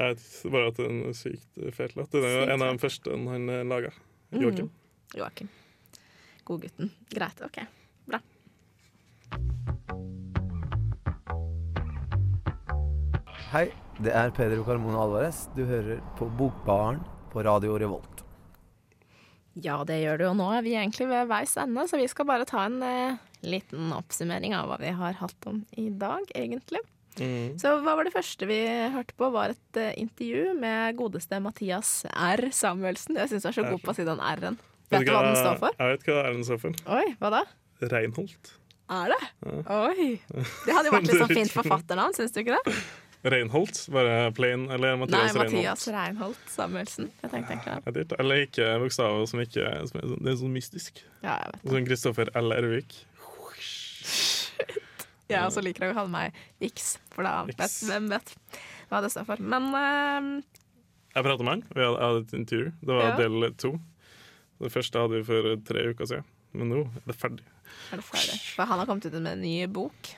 Jeg 0.00 0.16
vet 0.16 0.52
bare 0.52 0.70
at 0.70 0.78
det 0.78 0.86
er 0.86 0.92
en 0.94 1.16
sykt 1.16 1.58
fet 1.76 1.96
låt. 1.98 2.12
Det 2.12 2.24
er 2.24 2.38
jo 2.38 2.46
en 2.54 2.64
av 2.64 2.72
de 2.72 2.80
første 2.80 3.16
han 3.16 3.50
eh, 3.52 3.66
laga. 3.68 3.90
Joakim. 4.30 4.70
Mm, 4.70 5.18
Joakim. 5.18 5.50
Godgutten. 6.48 6.90
Greit. 7.12 7.42
OK. 7.44 7.60
Bra. 8.08 8.22
Hei, 13.50 13.66
det 13.98 14.14
er 14.14 14.32
Pedro 14.32 14.64
Carmona 14.64 15.02
Alvarez. 15.02 15.44
Du 15.56 15.64
hører 15.66 16.00
på 16.16 16.30
Bokbaren 16.38 17.02
på 17.32 17.44
Radio 17.44 17.76
Revolt. 17.82 18.29
Ja, 19.58 19.80
det 19.86 19.98
gjør 20.02 20.20
du. 20.20 20.24
Og 20.30 20.38
nå 20.38 20.46
er 20.54 20.64
vi 20.66 20.76
egentlig 20.78 21.08
ved 21.10 21.28
veis 21.30 21.56
ende, 21.58 21.86
så 21.90 21.98
vi 21.98 22.06
skal 22.10 22.28
bare 22.28 22.46
ta 22.48 22.64
en 22.68 22.78
eh, 22.86 23.18
liten 23.42 23.90
oppsummering 23.96 24.54
av 24.56 24.70
hva 24.70 24.78
vi 24.80 24.94
har 24.94 25.18
hatt 25.18 25.50
om 25.50 25.64
i 25.80 25.88
dag, 25.90 26.26
egentlig. 26.38 26.82
Mm. 27.18 27.58
Så 27.58 27.72
hva 27.82 27.96
var 27.98 28.06
det 28.06 28.14
første 28.14 28.46
vi 28.48 28.60
hørte 28.94 29.16
på, 29.18 29.30
var 29.34 29.52
et 29.52 29.80
eh, 29.80 29.96
intervju 30.00 30.54
med 30.60 30.96
godeste 31.00 31.40
Mathias 31.42 32.04
R. 32.12 32.46
Samuelsen. 32.54 33.18
Jeg 33.18 33.32
syns 33.32 33.46
du 33.46 33.50
er 33.50 33.58
så 33.58 33.66
god 33.66 33.82
på 33.82 33.92
å 33.92 33.98
si 33.98 34.06
den 34.06 34.22
R-en. 34.22 34.60
Vet 34.90 35.06
du 35.06 35.12
hva 35.14 35.26
den 35.26 35.36
står 35.38 35.60
for? 35.60 35.76
Jeg 35.78 35.96
vet 35.96 36.08
hva 36.08 36.22
den 36.30 36.46
står 36.46 36.62
for. 36.62 36.80
Oi, 36.96 37.04
hva 37.20 37.34
da? 37.34 37.44
Reinholt. 37.90 38.56
Er 38.90 39.12
det? 39.12 39.20
Ja. 39.46 39.76
Oi. 39.86 40.08
Det 40.66 40.74
hadde 40.74 40.88
jo 40.90 40.94
vært 40.96 41.06
litt 41.10 41.20
sånn 41.22 41.36
fint 41.36 41.54
forfatternavn, 41.54 42.16
syns 42.16 42.34
du 42.34 42.42
ikke 42.42 42.58
det? 42.58 42.74
Reinholt, 43.22 43.76
bare 43.92 44.30
plain, 44.32 44.62
eller 44.72 44.94
Nei, 44.96 45.00
Mathias 45.02 45.34
Reinholt. 45.36 45.52
Mathias 45.52 45.88
Reinholt 45.92 46.44
Samuelsen. 46.48 47.10
Jeg 47.20 47.30
tenkte 47.34 47.52
egentlig 47.52 47.94
det. 47.94 48.04
Er. 48.14 48.20
Eller 48.22 48.44
ikke 48.46 48.68
bokstaver 48.80 49.26
som 49.28 49.42
ikke 49.44 49.66
som 49.90 50.00
er 50.00 50.06
sånn, 50.08 50.22
Det 50.24 50.32
er 50.32 50.38
sånn 50.40 50.54
mystisk. 50.56 51.02
Ja, 51.22 51.34
jeg 51.42 51.52
vet 51.52 51.74
Sånn 51.74 51.88
Kristoffer 51.90 52.30
L. 52.40 52.54
Ervik. 52.56 52.96
Jeg 55.30 55.44
også 55.46 55.62
liker 55.62 55.90
å 55.92 55.94
kalle 55.94 56.10
meg 56.10 56.38
X, 56.72 56.96
for 57.14 57.22
da 57.28 57.44
vet 57.46 57.60
hvem 57.86 58.08
vet 58.10 58.32
hva 58.90 59.02
det 59.04 59.12
står 59.14 59.28
for. 59.28 59.42
Men 59.52 59.68
uh, 59.70 60.40
Jeg 61.14 61.26
prata 61.28 61.44
med 61.46 61.52
han. 61.52 61.62
Vi 61.76 61.84
hadde 61.86 62.24
et 62.24 62.34
intervju. 62.40 62.72
Det 62.80 62.96
var 62.96 63.12
Ja. 63.12 63.16
del 63.20 63.52
to. 63.60 63.76
Det 64.60 64.72
første 64.74 64.98
hadde 65.04 65.20
vi 65.20 65.22
for 65.28 65.54
tre 65.68 65.84
uker 65.92 66.08
siden. 66.10 66.26
Men 66.52 66.72
nå 66.72 66.80
er 66.88 67.06
det 67.06 67.14
ferdig. 67.20 67.44
er 67.92 68.00
det 68.00 68.04
ferdig? 68.08 68.40
For 68.56 68.66
han 68.66 68.80
har 68.82 68.86
kommet 68.90 69.06
ut 69.06 69.12
med 69.14 69.32
en 69.36 69.40
ny 69.44 69.66
bok. 69.70 70.10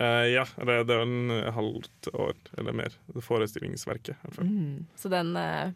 Eh, 0.00 0.26
ja, 0.32 0.46
det, 0.56 0.84
det 0.88 0.94
er 0.94 1.02
en 1.04 1.52
halvt 1.54 2.08
år 2.12 2.34
eller 2.58 2.72
mer. 2.72 2.98
Forestillingsverket. 3.20 4.16
Mm. 4.38 4.86
Så 4.96 5.08
den 5.12 5.36
uh, 5.36 5.72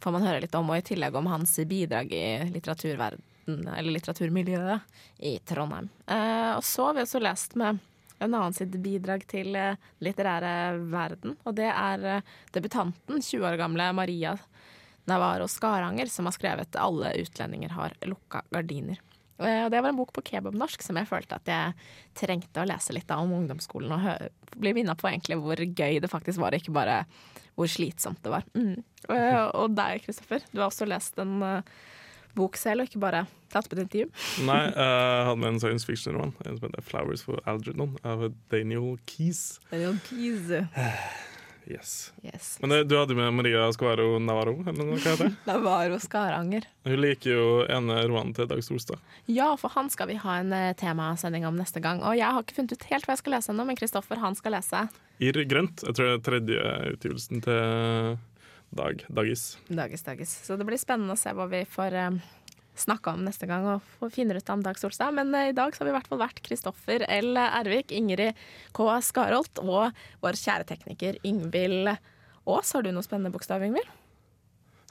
får 0.00 0.14
man 0.14 0.26
høre 0.26 0.42
litt 0.44 0.54
om, 0.58 0.70
og 0.70 0.78
i 0.78 0.86
tillegg 0.92 1.16
om 1.18 1.30
hans 1.32 1.56
bidrag 1.68 2.12
i 2.14 2.24
eller 2.42 3.90
litteraturmiljøet 3.96 5.00
i 5.26 5.36
Trondheim. 5.48 5.90
Uh, 6.06 6.54
og 6.56 6.62
så 6.66 6.88
har 6.88 6.98
vi 6.98 7.06
også 7.06 7.22
lest 7.22 7.56
med 7.58 7.82
en 8.22 8.36
annen 8.38 8.54
sitt 8.54 8.76
bidrag 8.78 9.24
til 9.26 9.56
litterære 9.98 10.78
verden, 10.92 11.34
og 11.42 11.56
det 11.58 11.66
er 11.66 12.22
debutanten, 12.54 13.18
20 13.18 13.48
år 13.48 13.56
gamle 13.58 13.88
Maria 13.98 14.36
Navarro 15.10 15.48
Skaranger, 15.50 16.06
som 16.06 16.30
har 16.30 16.32
skrevet 16.36 16.78
'Alle 16.78 17.16
utlendinger 17.18 17.74
har 17.74 17.92
lukka 18.06 18.44
gardiner'. 18.50 19.02
Eh, 19.46 19.64
Og 19.66 19.70
det 19.74 19.82
var 19.82 19.88
en 19.92 19.96
bok 19.98 20.12
på 20.12 20.22
kebabnorsk 20.30 20.82
som 20.82 20.96
jeg 21.00 21.08
følte 21.10 21.36
at 21.38 21.46
jeg 21.46 21.74
trengte 22.14 22.62
å 22.62 22.66
lese 22.68 22.92
litt 22.96 23.10
av 23.10 23.22
om 23.24 23.32
ungdomsskolen, 23.40 23.92
og 23.92 24.58
bli 24.60 24.72
minna 24.74 24.94
på 24.94 25.08
egentlig 25.10 25.38
hvor 25.40 25.56
gøy 25.56 26.00
det 26.00 26.10
faktisk 26.12 26.38
var, 26.42 26.52
ikke 26.56 26.72
bare 26.74 27.04
hvor 27.56 27.68
slitsomt 27.68 28.22
det 28.24 28.30
var. 28.32 28.44
Mm. 28.56 28.82
Eh, 29.08 29.50
Og 29.54 29.74
deg, 29.76 30.02
Kristoffer, 30.06 30.40
du 30.52 30.60
har 30.60 30.70
også 30.70 30.86
lest 30.88 31.18
en 31.18 31.42
eh, 31.42 31.62
bok 32.34 32.56
selv, 32.56 32.80
og 32.80 32.88
ikke 32.88 33.00
bare 33.02 33.26
tatt 33.52 33.68
på 33.68 33.76
et 33.76 33.82
intervju. 33.84 34.08
Nei, 34.48 34.62
jeg 34.72 35.26
hadde 35.28 35.36
med 35.42 35.48
en 35.52 35.60
science 35.60 35.84
fiction-roman 35.84 36.32
en 36.46 36.56
som 36.56 36.68
heter 36.70 36.82
'Flowers 36.82 37.22
for 37.26 37.40
Algernon' 37.46 37.98
av 38.04 38.32
Daniel 38.50 38.96
Keys. 39.06 39.58
Daniel 39.70 39.98
Keys. 40.08 40.48
Yes. 41.70 42.12
Yes. 42.26 42.56
Men 42.60 42.88
du 42.88 42.94
hadde 42.98 43.14
med 43.14 43.30
Maria 43.34 43.68
Squaro 43.72 44.18
Navarro, 44.18 44.56
eller 44.66 44.88
hva 44.88 44.96
heter 44.98 45.28
det? 45.28 45.30
Navarro 45.50 45.98
Skaranger. 46.02 46.66
Hun 46.88 46.98
liker 47.00 47.36
jo 47.36 47.46
ene 47.70 48.00
romanen 48.08 48.34
til 48.36 48.48
Dag 48.50 48.64
Solstad. 48.66 48.98
Ja, 49.30 49.52
for 49.60 49.74
han 49.76 49.90
skal 49.92 50.10
vi 50.10 50.18
ha 50.22 50.40
en 50.40 50.52
eh, 50.56 50.72
temasending 50.78 51.46
om 51.48 51.58
neste 51.60 51.82
gang. 51.84 52.02
Og 52.02 52.18
jeg 52.18 52.26
har 52.26 52.42
ikke 52.42 52.58
funnet 52.58 52.74
ut 52.74 52.88
helt 52.90 53.06
hva 53.06 53.16
jeg 53.16 53.22
skal 53.22 53.36
lese 53.36 53.54
ennå, 53.54 53.68
men 53.68 53.78
Kristoffer 53.78 54.22
han 54.22 54.38
skal 54.38 54.56
lese 54.58 54.84
Irr 55.22 55.38
grønt. 55.46 55.84
Jeg 55.86 55.94
tror 55.94 56.08
det 56.08 56.18
er 56.18 56.26
tredje 56.26 56.76
utgivelsen 56.96 57.42
til 57.44 58.18
Dag. 58.72 59.04
Dagis. 59.12 59.58
Dagis 59.68 60.02
Dagis. 60.02 60.32
Så 60.46 60.56
det 60.56 60.64
blir 60.64 60.80
spennende 60.80 61.14
å 61.14 61.20
se 61.20 61.30
hva 61.36 61.44
vi 61.50 61.60
får 61.68 61.98
snakke 62.78 63.12
om 63.12 63.24
neste 63.26 63.46
gang 63.48 63.66
og 63.68 64.12
finner 64.14 64.38
ut 64.38 64.52
om 64.52 64.62
Dag 64.64 64.78
Solstad. 64.80 65.14
Men 65.16 65.34
eh, 65.34 65.50
i 65.50 65.56
dag 65.56 65.74
så 65.74 65.82
har 65.82 65.90
vi 65.90 65.94
i 65.94 65.96
hvert 65.98 66.10
fall 66.10 66.22
vært 66.22 66.42
Kristoffer 66.44 67.04
L. 67.08 67.34
Ervik, 67.36 67.92
Ingrid 67.92 68.38
K. 68.76 68.86
Skarholt 69.04 69.62
og 69.62 69.90
vår 70.24 70.38
kjære 70.40 70.68
tekniker 70.68 71.20
Yngvild 71.26 71.92
Aas. 71.92 72.72
Har 72.72 72.84
du 72.84 72.92
noe 72.94 73.06
spennende 73.06 73.34
bokstav, 73.34 73.64
Yngvild? 73.66 73.90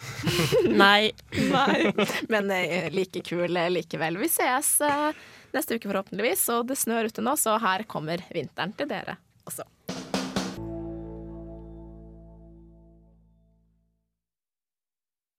Nei. 0.84 1.12
Nei. 1.52 1.92
Men 2.34 2.52
eh, 2.56 2.90
like 2.94 3.24
kul 3.26 3.60
likevel. 3.76 4.18
Vi 4.22 4.32
ses 4.32 4.74
eh, 4.86 5.10
neste 5.56 5.78
uke 5.78 5.92
forhåpentligvis, 5.92 6.48
og 6.56 6.72
det 6.72 6.80
snør 6.80 7.12
ute 7.12 7.26
nå, 7.26 7.36
så 7.38 7.58
her 7.62 7.86
kommer 7.90 8.24
vinteren 8.34 8.74
til 8.78 8.90
dere 8.92 9.18
også. 9.50 9.66